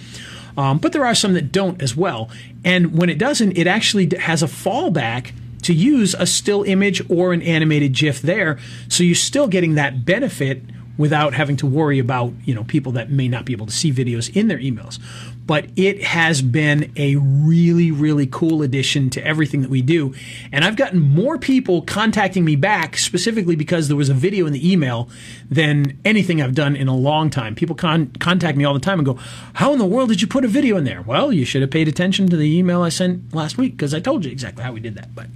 Um, 0.55 0.77
but 0.77 0.93
there 0.93 1.05
are 1.05 1.13
some 1.13 1.33
that 1.33 1.51
don't 1.51 1.81
as 1.81 1.93
well. 1.93 2.29
And 2.63 2.97
when 2.97 3.09
it 3.09 3.17
doesn't, 3.17 3.57
it 3.57 3.67
actually 3.67 4.09
has 4.17 4.41
a 4.41 4.47
fallback 4.47 5.33
to 5.63 5.73
use 5.73 6.13
a 6.13 6.25
still 6.25 6.63
image 6.63 7.01
or 7.09 7.33
an 7.33 7.41
animated 7.41 7.91
GIF 7.91 8.21
there. 8.21 8.59
So 8.87 9.03
you're 9.03 9.15
still 9.15 9.47
getting 9.47 9.75
that 9.75 10.05
benefit 10.05 10.61
without 10.97 11.33
having 11.33 11.57
to 11.57 11.65
worry 11.65 11.99
about 11.99 12.33
you 12.45 12.53
know 12.53 12.63
people 12.65 12.91
that 12.93 13.09
may 13.09 13.27
not 13.27 13.45
be 13.45 13.53
able 13.53 13.65
to 13.65 13.71
see 13.71 13.91
videos 13.91 14.35
in 14.35 14.47
their 14.47 14.59
emails. 14.59 14.99
But 15.45 15.65
it 15.75 16.03
has 16.03 16.41
been 16.41 16.93
a 16.95 17.15
really 17.17 17.91
really 17.91 18.27
cool 18.27 18.61
addition 18.61 19.09
to 19.11 19.25
everything 19.25 19.61
that 19.61 19.69
we 19.69 19.81
do. 19.81 20.13
And 20.51 20.63
i've 20.63 20.75
gotten 20.75 20.99
more 20.99 21.37
people 21.37 21.81
contacting 21.81 22.45
me 22.45 22.55
back 22.55 22.97
specifically 22.97 23.55
because 23.55 23.87
there 23.87 23.97
was 23.97 24.09
a 24.09 24.13
video 24.13 24.45
in 24.45 24.53
the 24.53 24.71
email 24.71 25.09
than 25.49 25.99
anything 26.05 26.41
i've 26.41 26.55
done 26.55 26.75
in 26.75 26.87
a 26.87 26.95
long 26.95 27.29
time. 27.29 27.55
People 27.55 27.75
con- 27.75 28.11
contact 28.19 28.57
me 28.57 28.63
all 28.63 28.73
the 28.73 28.79
time 28.79 28.99
and 28.99 29.05
go 29.05 29.19
how 29.53 29.73
in 29.73 29.79
the 29.79 29.85
world 29.85 30.09
did 30.09 30.21
you 30.21 30.27
put 30.27 30.45
a 30.45 30.47
video 30.47 30.77
in 30.77 30.83
there? 30.83 31.01
Well 31.01 31.33
you 31.33 31.45
should 31.45 31.61
have 31.61 31.71
paid 31.71 31.87
attention 31.87 32.27
to 32.29 32.37
the 32.37 32.57
email 32.57 32.81
i 32.81 32.89
sent 32.89 33.33
last 33.33 33.57
week 33.57 33.73
because 33.73 33.93
i 33.93 33.99
told 33.99 34.25
you 34.25 34.31
exactly 34.31 34.63
how 34.63 34.71
we 34.71 34.79
did 34.79 34.95
that 34.95 35.13
but 35.15 35.27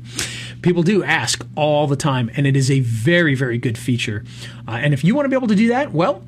people 0.62 0.84
do 0.84 1.04
ask 1.04 1.46
all 1.56 1.88
the 1.88 1.96
time 1.96 2.30
and 2.36 2.48
it 2.48 2.56
is 2.56 2.70
a 2.70 2.80
very 2.82 3.36
very 3.36 3.58
good 3.58 3.78
feature. 3.78 4.24
Uh, 4.68 4.72
and 4.72 4.94
if 4.94 5.04
you 5.04 5.16
want 5.16 5.26
to 5.26 5.30
be 5.30 5.36
able 5.36 5.48
to 5.48 5.56
do 5.56 5.70
that 5.70 5.92
well 5.92 6.24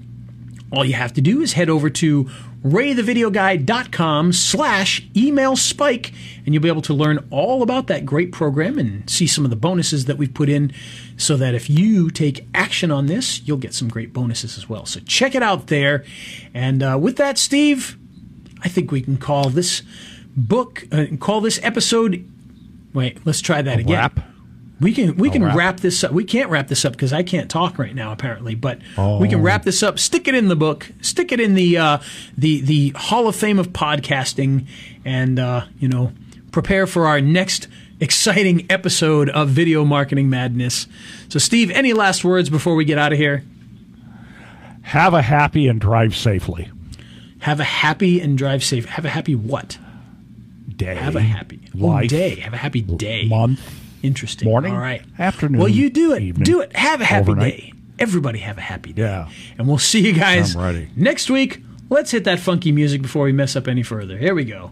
all 0.71 0.85
you 0.85 0.93
have 0.93 1.13
to 1.13 1.21
do 1.21 1.41
is 1.41 1.53
head 1.53 1.69
over 1.69 1.89
to 1.89 2.29
raythevideoguy.com 2.63 4.33
slash 4.33 5.07
email 5.15 5.55
spike 5.55 6.13
and 6.45 6.53
you'll 6.53 6.61
be 6.61 6.69
able 6.69 6.81
to 6.81 6.93
learn 6.93 7.25
all 7.31 7.63
about 7.63 7.87
that 7.87 8.05
great 8.05 8.31
program 8.31 8.77
and 8.77 9.09
see 9.09 9.25
some 9.25 9.45
of 9.45 9.49
the 9.49 9.55
bonuses 9.55 10.05
that 10.05 10.17
we've 10.17 10.33
put 10.33 10.49
in 10.49 10.71
so 11.17 11.37
that 11.37 11.55
if 11.55 11.69
you 11.69 12.09
take 12.09 12.45
action 12.53 12.91
on 12.91 13.05
this 13.07 13.41
you'll 13.47 13.57
get 13.57 13.73
some 13.73 13.87
great 13.87 14.13
bonuses 14.13 14.57
as 14.57 14.67
well. 14.69 14.85
So 14.85 14.99
check 15.01 15.35
it 15.35 15.41
out 15.41 15.67
there. 15.67 16.03
And 16.53 16.83
uh, 16.83 16.97
with 17.01 17.17
that 17.17 17.37
steve 17.37 17.97
i 18.61 18.67
think 18.67 18.91
we 18.91 19.01
can 19.01 19.17
call 19.17 19.49
this 19.49 19.81
book 20.35 20.85
uh, 20.91 21.05
call 21.19 21.41
this 21.41 21.59
episode 21.63 22.29
wait 22.93 23.19
let's 23.25 23.41
try 23.41 23.61
that 23.61 23.79
again 23.79 23.95
Wrap. 23.97 24.19
we 24.79 24.93
can 24.93 25.15
we 25.17 25.29
can 25.29 25.43
wrap. 25.43 25.55
wrap 25.55 25.79
this 25.81 26.03
up. 26.03 26.11
We 26.11 26.23
can't 26.23 26.49
wrap 26.49 26.67
this 26.67 26.85
up 26.85 26.93
because 26.93 27.11
I 27.13 27.21
can't 27.23 27.49
talk 27.49 27.77
right 27.77 27.93
now 27.93 28.11
apparently. 28.11 28.55
But 28.55 28.79
we 28.97 29.27
can 29.27 29.39
Oh. 29.39 29.43
wrap 29.43 29.63
this 29.63 29.83
up. 29.83 29.99
Stick 29.99 30.27
it 30.27 30.35
in 30.35 30.47
the 30.47 30.55
book. 30.55 30.91
Stick 31.01 31.31
it 31.31 31.39
in 31.39 31.53
the 31.55 31.77
uh, 31.77 31.97
the 32.37 32.61
the 32.61 32.89
Hall 32.95 33.27
of 33.27 33.35
Fame 33.35 33.59
of 33.59 33.73
podcasting, 33.73 34.65
and 35.03 35.37
uh, 35.39 35.65
you 35.79 35.87
know 35.89 36.13
prepare 36.51 36.87
for 36.87 37.05
our 37.07 37.19
next 37.21 37.67
exciting 37.99 38.65
episode 38.69 39.29
of 39.31 39.49
Video 39.49 39.83
Marketing 39.83 40.29
Madness. 40.29 40.87
So, 41.27 41.37
Steve, 41.39 41.69
any 41.71 41.91
last 41.93 42.23
words 42.23 42.49
before 42.49 42.73
we 42.75 42.85
get 42.85 42.97
out 42.97 43.11
of 43.11 43.19
here? 43.19 43.43
Have 44.83 45.13
a 45.13 45.21
happy 45.21 45.67
and 45.67 45.79
drive 45.79 46.15
safely 46.15 46.71
Have 47.39 47.59
a 47.59 47.63
happy 47.65 48.19
and 48.21 48.37
drive 48.37 48.63
safe. 48.63 48.85
Have 48.85 49.05
a 49.05 49.09
happy 49.09 49.35
what? 49.35 49.77
day. 50.75 50.95
Have 50.95 51.15
a 51.17 51.21
happy 51.21 51.59
life, 51.87 52.09
day. 52.09 52.35
Have 52.35 52.53
a 52.53 52.57
happy 52.57 52.81
day. 52.81 53.25
month. 53.25 53.59
Interesting. 54.01 54.47
Morning, 54.47 54.73
All 54.73 54.79
right. 54.79 55.01
afternoon, 55.17 55.59
Well, 55.59 55.67
you 55.67 55.89
do 55.89 56.13
it. 56.13 56.21
evening, 56.23 56.45
do 56.45 56.61
it. 56.61 56.73
Have 56.75 57.01
a 57.01 57.05
happy 57.05 57.31
overnight. 57.31 57.57
day. 57.57 57.73
Everybody 57.99 58.39
have 58.39 58.57
a 58.57 58.61
happy 58.61 58.93
day. 58.93 59.01
Yeah. 59.01 59.27
And 59.57 59.67
we'll 59.67 59.77
see 59.77 59.99
you 60.05 60.13
guys 60.13 60.55
next 60.95 61.29
week. 61.29 61.61
Let's 61.89 62.11
hit 62.11 62.23
that 62.23 62.39
funky 62.39 62.71
music 62.71 63.01
before 63.01 63.25
we 63.25 63.31
mess 63.33 63.55
up 63.57 63.67
any 63.67 63.83
further. 63.83 64.17
Here 64.17 64.33
we 64.35 64.45
go. 64.45 64.71